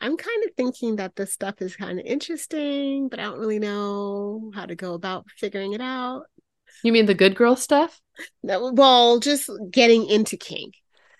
I'm 0.00 0.16
kind 0.16 0.44
of 0.44 0.50
thinking 0.56 0.96
that 0.96 1.14
this 1.14 1.32
stuff 1.32 1.62
is 1.62 1.76
kind 1.76 2.00
of 2.00 2.04
interesting 2.04 3.08
but 3.08 3.20
i 3.20 3.22
don't 3.22 3.38
really 3.38 3.60
know 3.60 4.50
how 4.52 4.66
to 4.66 4.74
go 4.74 4.94
about 4.94 5.26
figuring 5.36 5.72
it 5.72 5.80
out. 5.80 6.24
You 6.82 6.92
mean 6.92 7.06
the 7.06 7.14
good 7.14 7.36
girl 7.36 7.54
stuff? 7.54 8.00
No, 8.42 8.72
well 8.72 9.20
just 9.20 9.48
getting 9.70 10.06
into 10.06 10.36
kink 10.36 10.74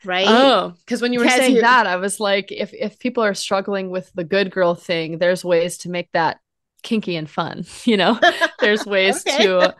right? 0.04 0.26
Oh 0.28 0.74
because 0.84 1.00
when 1.00 1.12
you 1.12 1.20
were 1.20 1.28
saying 1.28 1.56
you... 1.56 1.60
that 1.60 1.86
i 1.86 1.94
was 1.96 2.18
like 2.18 2.50
if 2.50 2.74
if 2.74 2.98
people 2.98 3.22
are 3.22 3.34
struggling 3.34 3.90
with 3.90 4.10
the 4.14 4.24
good 4.24 4.50
girl 4.50 4.74
thing 4.74 5.18
there's 5.18 5.44
ways 5.44 5.78
to 5.78 5.90
make 5.90 6.10
that 6.12 6.40
kinky 6.82 7.16
and 7.16 7.30
fun 7.30 7.64
you 7.84 7.96
know? 7.96 8.18
There's 8.60 8.84
ways 8.84 9.24
to 9.24 9.74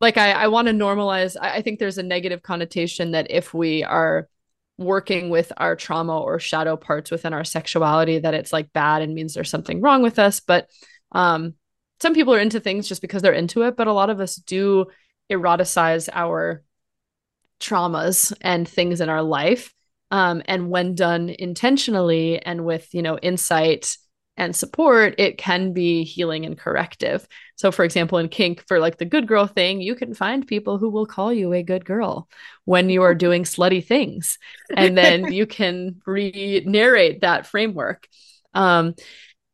like 0.00 0.16
I, 0.16 0.32
I 0.32 0.48
want 0.48 0.68
to 0.68 0.74
normalize. 0.74 1.36
I, 1.40 1.56
I 1.56 1.62
think 1.62 1.78
there's 1.78 1.98
a 1.98 2.02
negative 2.02 2.42
connotation 2.42 3.12
that 3.12 3.30
if 3.30 3.54
we 3.54 3.82
are 3.84 4.28
working 4.78 5.30
with 5.30 5.52
our 5.56 5.74
trauma 5.74 6.18
or 6.18 6.38
shadow 6.38 6.76
parts 6.76 7.10
within 7.10 7.32
our 7.32 7.44
sexuality, 7.44 8.18
that 8.18 8.34
it's 8.34 8.52
like 8.52 8.72
bad 8.72 9.02
and 9.02 9.14
means 9.14 9.34
there's 9.34 9.50
something 9.50 9.80
wrong 9.80 10.02
with 10.02 10.18
us. 10.18 10.40
But 10.40 10.68
um, 11.12 11.54
some 12.00 12.14
people 12.14 12.34
are 12.34 12.40
into 12.40 12.60
things 12.60 12.88
just 12.88 13.00
because 13.00 13.22
they're 13.22 13.32
into 13.32 13.62
it, 13.62 13.76
but 13.76 13.86
a 13.86 13.92
lot 13.92 14.10
of 14.10 14.20
us 14.20 14.36
do 14.36 14.86
eroticize 15.30 16.08
our 16.12 16.62
traumas 17.58 18.32
and 18.42 18.68
things 18.68 19.00
in 19.00 19.08
our 19.08 19.22
life. 19.22 19.72
Um, 20.10 20.42
and 20.46 20.70
when 20.70 20.94
done 20.94 21.30
intentionally 21.30 22.40
and 22.40 22.64
with 22.64 22.94
you 22.94 23.02
know 23.02 23.18
insight 23.18 23.96
and 24.36 24.54
support, 24.54 25.14
it 25.18 25.38
can 25.38 25.72
be 25.72 26.04
healing 26.04 26.44
and 26.44 26.58
corrective. 26.58 27.26
So, 27.56 27.72
for 27.72 27.84
example, 27.84 28.18
in 28.18 28.28
kink, 28.28 28.62
for 28.68 28.78
like 28.78 28.98
the 28.98 29.04
good 29.04 29.26
girl 29.26 29.46
thing, 29.46 29.80
you 29.80 29.94
can 29.94 30.12
find 30.12 30.46
people 30.46 30.78
who 30.78 30.90
will 30.90 31.06
call 31.06 31.32
you 31.32 31.52
a 31.52 31.62
good 31.62 31.84
girl 31.84 32.28
when 32.64 32.90
you 32.90 33.02
are 33.02 33.14
doing 33.26 33.44
slutty 33.44 33.84
things. 33.84 34.38
And 34.74 34.96
then 34.96 35.32
you 35.32 35.46
can 35.46 36.02
re 36.06 36.62
narrate 36.66 37.22
that 37.22 37.46
framework. 37.46 38.06
Um, 38.52 38.94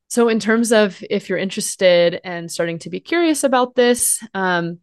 so, 0.09 0.29
in 0.29 0.41
terms 0.41 0.73
of 0.73 1.03
if 1.09 1.29
you're 1.29 1.39
interested 1.39 2.21
and 2.25 2.51
starting 2.51 2.79
to 2.81 2.91
be 2.91 3.01
curious 3.01 3.45
about 3.45 3.75
this, 3.75 4.23
um, 4.35 4.81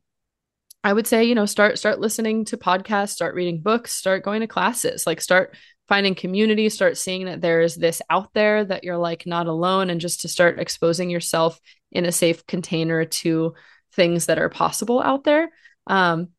I 0.84 0.94
would 0.94 1.08
say, 1.08 1.26
you 1.26 1.36
know, 1.36 1.46
start 1.46 1.78
start 1.78 2.00
listening 2.00 2.46
to 2.46 2.58
podcasts, 2.58 3.10
start 3.10 3.36
reading 3.36 3.62
books, 3.62 3.92
start 3.94 4.24
going 4.24 4.42
to 4.42 4.48
classes, 4.48 5.06
like 5.06 5.20
start 5.20 5.56
finding 5.90 6.16
community, 6.16 6.70
start 6.70 6.98
seeing 6.98 7.26
that 7.26 7.42
there's 7.42 7.76
this 7.76 8.02
out 8.10 8.30
there 8.34 8.64
that 8.64 8.84
you're 8.84 8.98
like 8.98 9.26
not 9.26 9.48
alone, 9.48 9.90
and 9.90 10.00
just 10.00 10.22
to 10.22 10.28
start 10.28 10.60
exposing 10.60 11.10
yourself 11.10 11.60
in 11.92 12.06
a 12.06 12.12
safe 12.12 12.46
container 12.46 13.04
to 13.06 13.56
things 13.94 14.28
that 14.28 14.40
are 14.40 14.50
possible 14.50 15.02
out 15.02 15.24
there. 15.24 15.50
Um, 15.88 16.30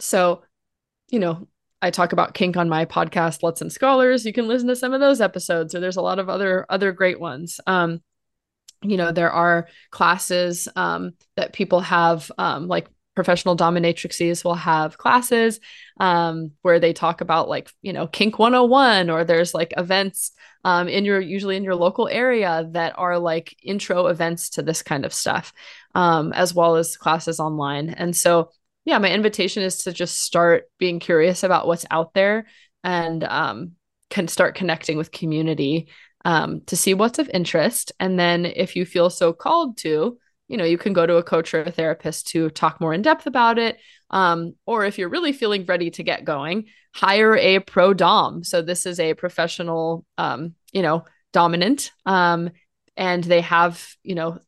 so, 0.00 0.42
you 1.10 1.18
know, 1.18 1.46
I 1.82 1.90
talk 1.90 2.14
about 2.14 2.32
kink 2.32 2.56
on 2.56 2.70
my 2.70 2.86
podcast, 2.86 3.42
Sluts 3.42 3.60
and 3.60 3.70
Scholars. 3.70 4.24
You 4.24 4.32
can 4.32 4.48
listen 4.48 4.68
to 4.68 4.76
some 4.76 4.94
of 4.94 5.00
those 5.00 5.20
episodes, 5.20 5.74
or 5.74 5.80
there's 5.80 5.98
a 5.98 6.02
lot 6.02 6.18
of 6.18 6.30
other 6.30 6.64
other 6.70 6.92
great 6.92 7.20
ones. 7.20 7.60
Um, 7.66 8.02
you 8.82 8.96
know, 8.96 9.12
there 9.12 9.30
are 9.30 9.68
classes 9.90 10.68
um, 10.74 11.12
that 11.36 11.52
people 11.52 11.80
have, 11.80 12.32
um, 12.38 12.68
like 12.68 12.88
professional 13.14 13.56
dominatrixes 13.56 14.44
will 14.44 14.54
have 14.54 14.98
classes 14.98 15.60
um, 16.00 16.52
where 16.62 16.80
they 16.80 16.92
talk 16.92 17.20
about 17.20 17.48
like 17.48 17.70
you 17.82 17.92
know 17.92 18.06
kink 18.06 18.38
101 18.38 19.10
or 19.10 19.24
there's 19.24 19.54
like 19.54 19.72
events 19.76 20.32
um, 20.64 20.88
in 20.88 21.04
your 21.04 21.20
usually 21.20 21.56
in 21.56 21.64
your 21.64 21.74
local 21.76 22.08
area 22.08 22.68
that 22.72 22.94
are 22.96 23.18
like 23.18 23.56
intro 23.62 24.06
events 24.06 24.50
to 24.50 24.62
this 24.62 24.82
kind 24.82 25.04
of 25.04 25.14
stuff 25.14 25.52
um, 25.94 26.32
as 26.32 26.54
well 26.54 26.76
as 26.76 26.96
classes 26.96 27.38
online. 27.40 27.90
And 27.90 28.16
so 28.16 28.50
yeah 28.84 28.98
my 28.98 29.10
invitation 29.10 29.62
is 29.62 29.78
to 29.84 29.92
just 29.92 30.22
start 30.22 30.64
being 30.78 30.98
curious 30.98 31.42
about 31.42 31.66
what's 31.66 31.86
out 31.90 32.14
there 32.14 32.46
and 32.82 33.24
um, 33.24 33.72
can 34.10 34.28
start 34.28 34.54
connecting 34.54 34.96
with 34.96 35.12
community 35.12 35.88
um, 36.24 36.62
to 36.66 36.76
see 36.76 36.94
what's 36.94 37.18
of 37.18 37.30
interest. 37.32 37.92
And 38.00 38.18
then 38.18 38.46
if 38.46 38.76
you 38.76 38.86
feel 38.86 39.10
so 39.10 39.32
called 39.32 39.76
to 39.78 40.18
you 40.48 40.56
know, 40.56 40.64
you 40.64 40.78
can 40.78 40.92
go 40.92 41.06
to 41.06 41.16
a 41.16 41.22
coach 41.22 41.54
or 41.54 41.62
a 41.62 41.70
therapist 41.70 42.28
to 42.28 42.50
talk 42.50 42.80
more 42.80 42.92
in 42.92 43.02
depth 43.02 43.26
about 43.26 43.58
it. 43.58 43.78
Um, 44.10 44.54
or 44.66 44.84
if 44.84 44.98
you're 44.98 45.08
really 45.08 45.32
feeling 45.32 45.64
ready 45.64 45.90
to 45.92 46.02
get 46.02 46.24
going, 46.24 46.66
hire 46.94 47.36
a 47.36 47.60
pro 47.60 47.94
dom. 47.94 48.44
So 48.44 48.62
this 48.62 48.86
is 48.86 49.00
a 49.00 49.14
professional, 49.14 50.04
um, 50.18 50.54
you 50.72 50.82
know, 50.82 51.04
dominant. 51.32 51.90
Um, 52.04 52.50
and 52.96 53.24
they 53.24 53.40
have, 53.40 53.84
you 54.02 54.14
know, 54.14 54.38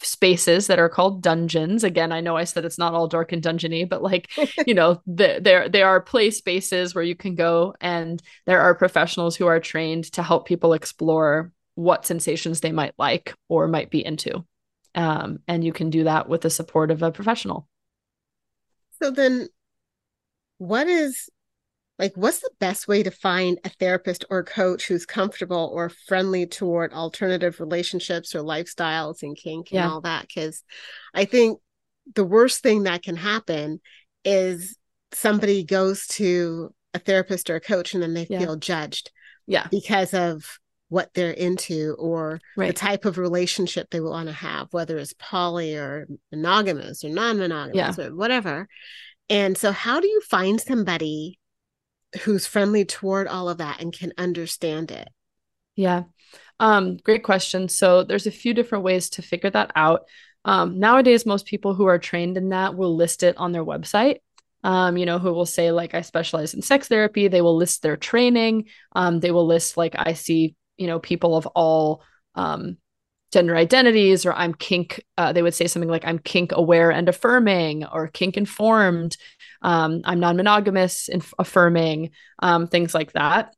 spaces 0.00 0.66
that 0.66 0.78
are 0.78 0.88
called 0.88 1.22
dungeons. 1.22 1.84
Again, 1.84 2.12
I 2.12 2.20
know 2.20 2.36
I 2.36 2.44
said 2.44 2.64
it's 2.64 2.78
not 2.78 2.94
all 2.94 3.06
dark 3.06 3.32
and 3.32 3.42
dungeony, 3.42 3.88
but 3.88 4.02
like, 4.02 4.30
you 4.66 4.74
know, 4.74 5.00
the, 5.06 5.38
there 5.40 5.68
there 5.68 5.88
are 5.88 6.00
play 6.00 6.30
spaces 6.30 6.94
where 6.94 7.04
you 7.04 7.14
can 7.14 7.34
go 7.34 7.74
and 7.80 8.20
there 8.46 8.60
are 8.60 8.74
professionals 8.74 9.36
who 9.36 9.46
are 9.46 9.60
trained 9.60 10.04
to 10.12 10.22
help 10.22 10.46
people 10.46 10.72
explore 10.72 11.52
what 11.74 12.04
sensations 12.04 12.60
they 12.60 12.72
might 12.72 12.94
like 12.98 13.34
or 13.48 13.68
might 13.68 13.90
be 13.90 14.04
into. 14.04 14.44
Um, 14.94 15.38
and 15.48 15.64
you 15.64 15.72
can 15.72 15.90
do 15.90 16.04
that 16.04 16.28
with 16.28 16.42
the 16.42 16.50
support 16.50 16.90
of 16.90 17.02
a 17.02 17.10
professional. 17.10 17.68
So 19.00 19.10
then, 19.10 19.48
what 20.58 20.86
is 20.86 21.28
like, 21.98 22.12
what's 22.16 22.40
the 22.40 22.50
best 22.58 22.88
way 22.88 23.02
to 23.02 23.10
find 23.10 23.58
a 23.64 23.68
therapist 23.68 24.24
or 24.30 24.42
coach 24.42 24.86
who's 24.86 25.06
comfortable 25.06 25.70
or 25.72 25.88
friendly 25.88 26.46
toward 26.46 26.92
alternative 26.92 27.60
relationships 27.60 28.34
or 28.34 28.40
lifestyles 28.40 29.22
and 29.22 29.36
kink 29.36 29.70
and 29.70 29.76
yeah. 29.76 29.88
all 29.88 30.00
that? 30.00 30.26
Because 30.26 30.64
I 31.14 31.24
think 31.26 31.60
the 32.14 32.24
worst 32.24 32.62
thing 32.62 32.84
that 32.84 33.02
can 33.02 33.16
happen 33.16 33.80
is 34.24 34.76
somebody 35.12 35.64
goes 35.64 36.06
to 36.06 36.74
a 36.94 36.98
therapist 36.98 37.50
or 37.50 37.56
a 37.56 37.60
coach 37.60 37.94
and 37.94 38.02
then 38.02 38.14
they 38.14 38.26
yeah. 38.28 38.40
feel 38.40 38.56
judged. 38.56 39.10
Yeah. 39.46 39.66
Because 39.70 40.14
of 40.14 40.58
what 40.92 41.14
they're 41.14 41.30
into 41.30 41.96
or 41.98 42.38
right. 42.54 42.66
the 42.66 42.72
type 42.74 43.06
of 43.06 43.16
relationship 43.16 43.88
they 43.90 44.00
want 44.00 44.28
to 44.28 44.34
have, 44.34 44.68
whether 44.72 44.98
it's 44.98 45.14
poly 45.18 45.74
or 45.74 46.06
monogamous 46.30 47.02
or 47.02 47.08
non 47.08 47.38
monogamous 47.38 47.96
yeah. 47.96 48.04
or 48.04 48.14
whatever. 48.14 48.68
And 49.30 49.56
so, 49.56 49.72
how 49.72 50.00
do 50.00 50.06
you 50.06 50.20
find 50.20 50.60
somebody 50.60 51.38
who's 52.20 52.46
friendly 52.46 52.84
toward 52.84 53.26
all 53.26 53.48
of 53.48 53.58
that 53.58 53.80
and 53.80 53.90
can 53.90 54.12
understand 54.18 54.90
it? 54.90 55.08
Yeah. 55.76 56.02
Um, 56.60 56.98
great 56.98 57.24
question. 57.24 57.70
So, 57.70 58.04
there's 58.04 58.26
a 58.26 58.30
few 58.30 58.52
different 58.52 58.84
ways 58.84 59.08
to 59.10 59.22
figure 59.22 59.50
that 59.50 59.72
out. 59.74 60.02
Um, 60.44 60.78
nowadays, 60.78 61.24
most 61.24 61.46
people 61.46 61.72
who 61.72 61.86
are 61.86 61.98
trained 61.98 62.36
in 62.36 62.50
that 62.50 62.76
will 62.76 62.94
list 62.94 63.22
it 63.22 63.38
on 63.38 63.52
their 63.52 63.64
website 63.64 64.18
um, 64.64 64.96
you 64.96 65.06
know, 65.06 65.18
who 65.18 65.32
will 65.32 65.46
say, 65.46 65.72
like, 65.72 65.94
I 65.94 66.02
specialize 66.02 66.54
in 66.54 66.62
sex 66.62 66.88
therapy. 66.88 67.28
They 67.28 67.40
will 67.40 67.56
list 67.56 67.82
their 67.82 67.96
training. 67.96 68.68
Um, 68.94 69.20
they 69.20 69.30
will 69.30 69.46
list, 69.46 69.76
like, 69.76 69.94
I 69.98 70.12
see 70.12 70.54
you 70.76 70.86
know 70.86 70.98
people 70.98 71.36
of 71.36 71.46
all 71.46 72.02
um, 72.34 72.76
gender 73.32 73.56
identities 73.56 74.26
or 74.26 74.32
i'm 74.32 74.54
kink 74.54 75.02
uh, 75.16 75.32
they 75.32 75.42
would 75.42 75.54
say 75.54 75.66
something 75.66 75.88
like 75.88 76.06
i'm 76.06 76.18
kink 76.18 76.52
aware 76.52 76.90
and 76.90 77.08
affirming 77.08 77.84
or 77.84 78.08
kink 78.08 78.36
informed 78.36 79.16
um, 79.62 80.00
i'm 80.04 80.20
non-monogamous 80.20 81.08
and 81.08 81.24
affirming 81.38 82.10
um, 82.40 82.66
things 82.66 82.94
like 82.94 83.12
that. 83.12 83.54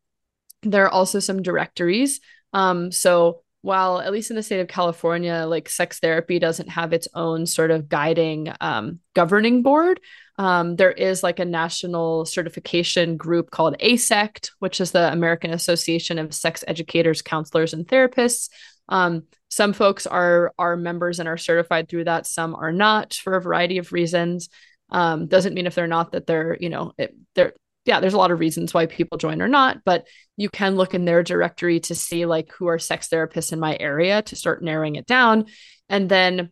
There 0.62 0.85
are 0.85 0.91
also 0.93 1.19
some 1.19 1.43
directories 1.43 2.21
um, 2.53 2.93
so 2.93 3.43
while 3.62 3.99
at 4.01 4.12
least 4.12 4.31
in 4.31 4.37
the 4.37 4.43
state 4.43 4.61
of 4.61 4.69
california 4.69 5.47
like 5.47 5.69
sex 5.69 5.99
therapy 5.99 6.39
doesn't 6.39 6.69
have 6.69 6.93
its 6.93 7.09
own 7.15 7.47
sort 7.47 7.71
of 7.71 7.89
guiding 7.89 8.53
um, 8.61 9.01
governing 9.15 9.62
board 9.62 10.01
um, 10.37 10.76
there 10.76 10.93
is 10.93 11.22
like 11.22 11.39
a 11.39 11.45
national 11.45 12.24
certification 12.24 13.16
group 13.16 13.51
called 13.51 13.76
AASECT, 13.78 14.51
which 14.59 14.80
is 14.80 14.91
the 14.91 15.12
American 15.12 15.53
Association 15.53 16.18
of 16.18 16.35
Sex 16.35 16.64
Educators, 16.66 17.22
Counselors, 17.22 17.72
and 17.72 17.87
Therapists. 17.87 18.49
Um, 18.89 19.24
some 19.49 19.72
folks 19.72 20.07
are 20.07 20.53
are 20.59 20.76
members 20.76 21.20
and 21.20 21.28
are 21.28 21.37
certified 21.37 21.89
through 21.89 22.05
that. 22.05 22.26
Some 22.26 22.55
are 22.55 22.72
not 22.72 23.14
for 23.14 23.35
a 23.35 23.41
variety 23.41 23.78
of 23.78 23.93
reasons. 23.93 24.49
Um, 24.91 25.28
doesn't 25.28 25.55
mean 25.55 25.66
if 25.66 25.74
they're 25.74 25.87
not 25.87 26.12
that 26.12 26.26
they're 26.26 26.57
you 26.61 26.68
know 26.68 26.93
it, 26.99 27.14
they're 27.35 27.53
yeah 27.85 28.01
there's 28.01 28.14
a 28.14 28.18
lot 28.18 28.30
of 28.30 28.41
reasons 28.41 28.74
why 28.74 28.87
people 28.87 29.18
join 29.18 29.43
or 29.43 29.49
not 29.49 29.78
but 29.85 30.07
you 30.37 30.49
can 30.49 30.76
look 30.76 30.95
in 30.95 31.05
their 31.05 31.22
directory 31.22 31.80
to 31.80 31.95
see 31.95 32.26
like 32.26 32.51
who 32.53 32.66
are 32.66 32.78
sex 32.78 33.09
therapists 33.09 33.53
in 33.53 33.61
my 33.61 33.76
area 33.78 34.22
to 34.22 34.37
start 34.37 34.62
narrowing 34.62 34.97
it 34.97 35.07
down 35.07 35.47
and 35.89 36.09
then 36.09 36.51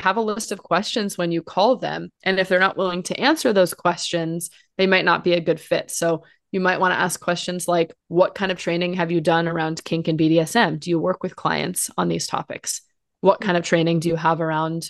have 0.00 0.16
a 0.16 0.22
list 0.22 0.52
of 0.52 0.62
questions 0.62 1.18
when 1.18 1.30
you 1.32 1.42
call 1.42 1.76
them. 1.76 2.10
And 2.22 2.40
if 2.40 2.48
they're 2.48 2.58
not 2.58 2.76
willing 2.76 3.02
to 3.04 3.20
answer 3.20 3.52
those 3.52 3.74
questions, 3.74 4.50
they 4.78 4.86
might 4.86 5.04
not 5.04 5.24
be 5.24 5.34
a 5.34 5.40
good 5.40 5.60
fit. 5.60 5.90
So 5.90 6.24
you 6.50 6.60
might 6.60 6.80
want 6.80 6.92
to 6.92 7.00
ask 7.00 7.20
questions 7.20 7.68
like 7.68 7.92
What 8.08 8.34
kind 8.34 8.52
of 8.52 8.58
training 8.58 8.94
have 8.94 9.10
you 9.10 9.20
done 9.20 9.48
around 9.48 9.84
kink 9.84 10.08
and 10.08 10.18
BDSM? 10.18 10.80
Do 10.80 10.90
you 10.90 10.98
work 10.98 11.22
with 11.22 11.36
clients 11.36 11.90
on 11.96 12.08
these 12.08 12.26
topics? 12.26 12.82
What 13.20 13.40
kind 13.40 13.56
of 13.56 13.64
training 13.64 14.00
do 14.00 14.08
you 14.08 14.16
have 14.16 14.40
around 14.40 14.88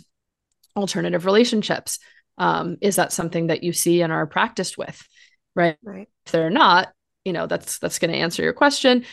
alternative 0.76 1.26
relationships? 1.26 1.98
Um, 2.38 2.78
is 2.80 2.96
that 2.96 3.12
something 3.12 3.48
that 3.48 3.62
you 3.62 3.72
see 3.72 4.02
and 4.02 4.12
are 4.12 4.26
practiced 4.26 4.78
with? 4.78 5.00
Right. 5.54 5.76
Right. 5.82 6.08
If 6.26 6.32
they're 6.32 6.50
not, 6.50 6.92
you 7.24 7.32
know, 7.32 7.46
that's 7.46 7.78
that's 7.78 7.98
going 7.98 8.12
to 8.12 8.18
answer 8.18 8.42
your 8.42 8.54
question. 8.54 9.04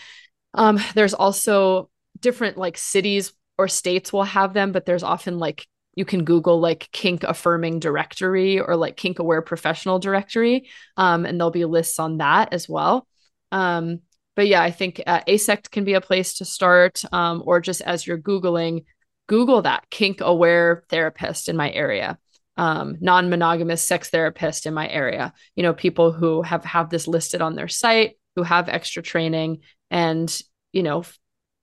Um, 0.54 0.80
there's 0.96 1.14
also 1.14 1.90
different 2.20 2.58
like 2.58 2.78
cities 2.78 3.34
or 3.58 3.68
states 3.68 4.12
will 4.14 4.24
have 4.24 4.54
them, 4.54 4.72
but 4.72 4.86
there's 4.86 5.04
often 5.04 5.38
like 5.38 5.68
you 5.96 6.06
can 6.06 6.24
Google 6.24 6.60
like 6.60 6.90
kink 6.92 7.24
affirming 7.24 7.80
directory 7.80 8.60
or 8.60 8.76
like 8.76 8.96
kink 8.96 9.20
aware 9.20 9.42
professional 9.42 10.00
directory. 10.00 10.70
Um, 10.98 11.26
and 11.26 11.40
there'll 11.40 11.52
be 11.52 11.66
lists 11.66 12.00
on 12.00 12.18
that 12.18 12.54
as 12.54 12.70
well. 12.70 13.08
Um, 13.52 14.00
but 14.36 14.48
yeah, 14.48 14.62
I 14.62 14.72
think 14.72 15.02
uh, 15.06 15.22
AASECT 15.28 15.70
can 15.72 15.84
be 15.84 15.96
a 15.96 16.02
place 16.02 16.36
to 16.36 16.46
start, 16.46 17.04
um, 17.12 17.44
or 17.46 17.60
just 17.60 17.82
as 17.82 18.08
you're 18.08 18.18
Googling, 18.18 18.86
Google 19.28 19.64
that 19.64 19.90
kink 19.90 20.22
aware 20.22 20.84
therapist 20.90 21.50
in 21.50 21.58
my 21.58 21.72
area. 21.72 22.18
Um, 22.56 22.98
non-monogamous 23.00 23.82
sex 23.82 24.10
therapist 24.10 24.66
in 24.66 24.74
my 24.74 24.90
area 24.90 25.32
you 25.56 25.64
know 25.64 25.74
people 25.74 26.12
who 26.12 26.42
have 26.42 26.66
have 26.66 26.90
this 26.90 27.08
listed 27.08 27.42
on 27.42 27.56
their 27.56 27.70
site 27.70 28.18
who 28.36 28.44
have 28.44 28.68
extra 28.68 29.02
training 29.02 29.60
and 29.90 30.42
you 30.74 30.84
know 30.84 31.04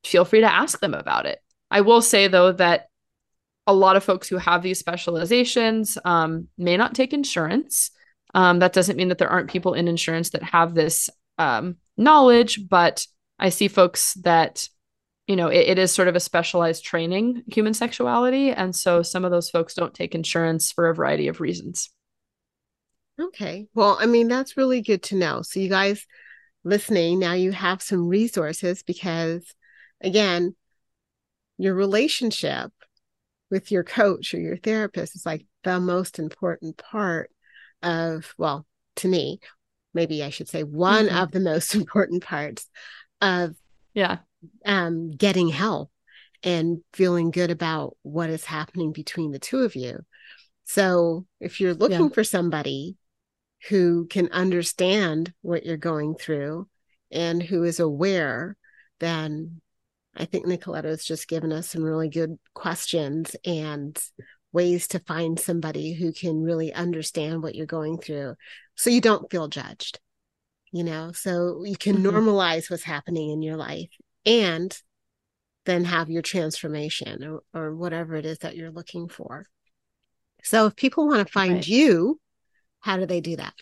feel 0.05 0.25
free 0.25 0.41
to 0.41 0.51
ask 0.51 0.81
them 0.81 0.95
about 0.95 1.27
it 1.27 1.39
i 1.71 1.83
will 1.83 2.01
say 2.01 2.29
though 2.29 2.51
that 2.51 2.87
a 3.67 3.75
lot 3.75 3.97
of 3.97 4.05
folks 4.05 4.29
who 4.29 4.37
have 4.37 4.63
these 4.63 4.79
specializations 4.79 5.99
um, 6.05 6.49
may 6.57 6.77
not 6.77 6.95
take 6.95 7.13
insurance. 7.13 7.91
Um, 8.35 8.59
that 8.61 8.73
doesn't 8.73 8.97
mean 8.97 9.09
that 9.09 9.19
there 9.19 9.31
aren't 9.31 9.51
people 9.51 9.75
in 9.75 9.89
insurance 9.89 10.31
that 10.31 10.43
have 10.43 10.75
this 10.75 11.11
um, 11.39 11.77
knowledge, 11.97 12.69
but 12.69 13.07
I 13.39 13.49
see 13.49 13.69
folks 13.69 14.15
that, 14.23 14.69
you 15.27 15.37
know, 15.37 15.49
it, 15.49 15.69
it 15.69 15.79
is 15.79 15.93
sort 15.93 16.09
of 16.09 16.17
a 16.17 16.21
specialized 16.21 16.85
training, 16.85 17.43
human 17.47 17.75
sexuality. 17.75 18.51
And 18.51 18.75
so 18.75 19.03
some 19.03 19.25
of 19.25 19.31
those 19.31 19.51
folks 19.51 19.75
don't 19.75 19.95
take 19.95 20.15
insurance 20.15 20.71
for 20.71 20.89
a 20.89 20.95
variety 20.95 21.29
of 21.29 21.41
reasons. 21.41 21.91
Okay. 23.21 23.67
Well, 23.75 23.97
I 23.99 24.07
mean, 24.07 24.29
that's 24.29 24.57
really 24.57 24.83
good 24.83 25.03
to 25.05 25.17
know. 25.17 25.41
So, 25.43 25.59
you 25.59 25.71
guys 25.71 26.07
listening, 26.65 27.19
now 27.19 27.33
you 27.33 27.53
have 27.53 27.81
some 27.81 28.09
resources 28.09 28.83
because, 28.83 29.55
again, 30.03 30.55
your 31.57 31.75
relationship 31.75 32.71
with 33.51 33.71
your 33.71 33.85
coach 33.85 34.35
or 34.35 34.41
your 34.41 34.57
therapist 34.57 35.15
is 35.15 35.27
like 35.27 35.47
the 35.65 35.81
most 35.81 36.19
important 36.19 36.77
part 36.77 37.31
of 37.83 38.35
well 38.39 38.67
to 38.97 39.09
me 39.09 39.41
maybe 39.95 40.23
i 40.23 40.31
should 40.31 40.49
say 40.49 40.63
one 40.63 41.07
mm-hmm. 41.07 41.17
of 41.17 41.31
the 41.31 41.41
most 41.41 41.75
important 41.81 42.23
parts 42.23 42.69
of 43.21 43.55
yeah 43.95 44.19
um 44.65 45.11
getting 45.11 45.49
help 45.49 45.91
and 46.43 46.79
feeling 46.93 47.31
good 47.31 47.51
about 47.51 47.97
what 48.03 48.31
is 48.31 48.45
happening 48.45 48.93
between 48.93 49.33
the 49.33 49.39
two 49.39 49.61
of 49.61 49.75
you 49.75 49.99
so 50.65 51.27
if 51.41 51.61
you're 51.61 51.75
looking 51.75 52.09
yeah. 52.09 52.13
for 52.13 52.25
somebody 52.25 52.97
who 53.69 54.07
can 54.07 54.29
understand 54.33 55.33
what 55.43 55.65
you're 55.65 55.77
going 55.77 56.15
through 56.15 56.69
and 57.11 57.43
who 57.43 57.65
is 57.65 57.81
aware 57.81 58.57
then 59.01 59.61
I 60.17 60.25
think 60.25 60.47
Nicoletta 60.47 60.85
has 60.85 61.05
just 61.05 61.29
given 61.29 61.53
us 61.53 61.69
some 61.69 61.83
really 61.83 62.09
good 62.09 62.39
questions 62.55 63.37
and 63.45 63.99
ways 64.53 64.89
to 64.89 64.99
find 65.01 65.39
somebody 65.39 65.93
who 65.93 66.13
can 66.13 66.43
really 66.43 66.73
understand 66.73 67.43
what 67.43 67.55
you're 67.55 67.67
going 67.67 67.99
through 67.99 68.35
so 68.75 68.91
you 68.91 69.01
don't 69.01 69.31
feel 69.31 69.49
judged, 69.49 70.01
you 70.73 70.85
know, 70.85 71.13
so 71.13 71.65
you 71.65 71.77
can 71.77 71.97
mm-hmm. 71.97 72.07
normalize 72.07 72.71
what's 72.71 72.83
happening 72.83 73.31
in 73.31 73.43
your 73.43 73.57
life 73.57 73.91
and 74.25 74.79
then 75.67 75.85
have 75.85 76.11
your 76.11 76.23
transformation 76.23 77.25
or, 77.25 77.43
or 77.53 77.75
whatever 77.75 78.15
it 78.15 78.25
is 78.25 78.39
that 78.39 78.57
you're 78.57 78.71
looking 78.71 79.09
for. 79.09 79.47
So 80.43 80.67
if 80.67 80.77
people 80.77 81.09
want 81.09 81.27
to 81.27 81.33
find 81.33 81.55
right. 81.55 81.69
you, 81.69 82.21
how 82.81 82.97
do 82.97 83.05
they 83.05 83.21
do 83.21 83.37
that? 83.37 83.55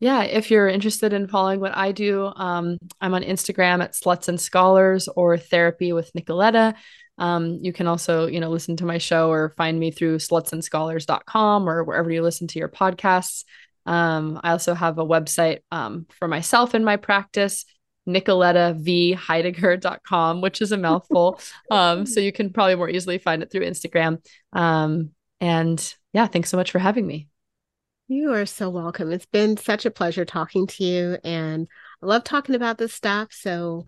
Yeah, 0.00 0.22
if 0.22 0.50
you're 0.50 0.68
interested 0.68 1.12
in 1.12 1.26
following 1.26 1.58
what 1.58 1.76
I 1.76 1.90
do, 1.90 2.32
um, 2.36 2.78
I'm 3.00 3.14
on 3.14 3.22
Instagram 3.22 3.82
at 3.82 3.94
Sluts 3.94 4.28
and 4.28 4.40
Scholars 4.40 5.08
or 5.08 5.36
Therapy 5.36 5.92
with 5.92 6.12
Nicoletta. 6.12 6.74
Um, 7.18 7.58
you 7.62 7.72
can 7.72 7.88
also, 7.88 8.26
you 8.26 8.38
know, 8.38 8.48
listen 8.48 8.76
to 8.76 8.86
my 8.86 8.98
show 8.98 9.28
or 9.30 9.50
find 9.56 9.78
me 9.78 9.90
through 9.90 10.18
slutsandscholars.com 10.18 11.68
or 11.68 11.82
wherever 11.82 12.10
you 12.10 12.22
listen 12.22 12.46
to 12.48 12.60
your 12.60 12.68
podcasts. 12.68 13.44
Um, 13.86 14.40
I 14.44 14.52
also 14.52 14.74
have 14.74 14.98
a 14.98 15.06
website 15.06 15.60
um, 15.72 16.06
for 16.18 16.28
myself 16.28 16.74
and 16.74 16.84
my 16.84 16.96
practice, 16.96 17.64
Nicoletta 18.08 18.76
V 18.76 19.16
nicolettavheidegger.com, 19.16 20.40
which 20.40 20.62
is 20.62 20.72
a 20.72 20.76
mouthful. 20.76 21.40
um, 21.70 22.06
so 22.06 22.20
you 22.20 22.32
can 22.32 22.52
probably 22.52 22.76
more 22.76 22.88
easily 22.88 23.18
find 23.18 23.42
it 23.42 23.50
through 23.50 23.62
Instagram. 23.62 24.24
Um, 24.52 25.10
and 25.40 25.94
yeah, 26.12 26.26
thanks 26.26 26.50
so 26.50 26.56
much 26.56 26.70
for 26.70 26.78
having 26.78 27.06
me. 27.06 27.28
You 28.10 28.32
are 28.32 28.46
so 28.46 28.70
welcome. 28.70 29.12
It's 29.12 29.26
been 29.26 29.58
such 29.58 29.84
a 29.84 29.90
pleasure 29.90 30.24
talking 30.24 30.66
to 30.66 30.82
you, 30.82 31.18
and 31.24 31.68
I 32.02 32.06
love 32.06 32.24
talking 32.24 32.54
about 32.54 32.78
this 32.78 32.94
stuff. 32.94 33.28
So 33.32 33.84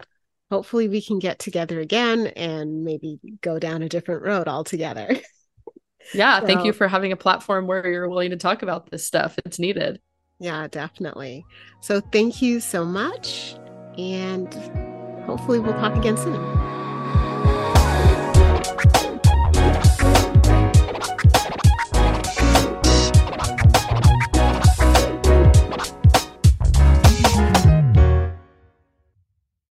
hopefully, 0.51 0.89
we 0.89 1.01
can 1.01 1.19
get 1.19 1.39
together 1.39 1.81
again 1.81 2.27
and 2.27 2.85
maybe 2.85 3.19
go 3.41 3.59
down 3.59 3.81
a 3.83 3.89
different 3.89 4.23
road 4.23 4.47
altogether. 4.47 5.17
Yeah, 6.15 6.41
so, 6.41 6.47
thank 6.47 6.65
you 6.65 6.73
for 6.73 6.89
having 6.89 7.13
a 7.13 7.17
platform 7.17 7.69
where 7.69 7.87
you're 7.87 8.09
willing 8.09 8.31
to 8.31 8.37
talk 8.37 8.63
about 8.63 8.91
this 8.91 9.07
stuff. 9.07 9.39
It's 9.45 9.61
needed. 9.61 10.01
Yeah, 10.41 10.67
definitely. 10.67 11.45
So, 11.83 12.01
thank 12.01 12.43
you 12.43 12.59
so 12.59 12.85
much, 12.85 13.55
and 13.97 14.53
hopefully, 15.25 15.61
we'll 15.61 15.75
talk 15.75 15.95
again 15.95 16.17
soon. 16.17 16.70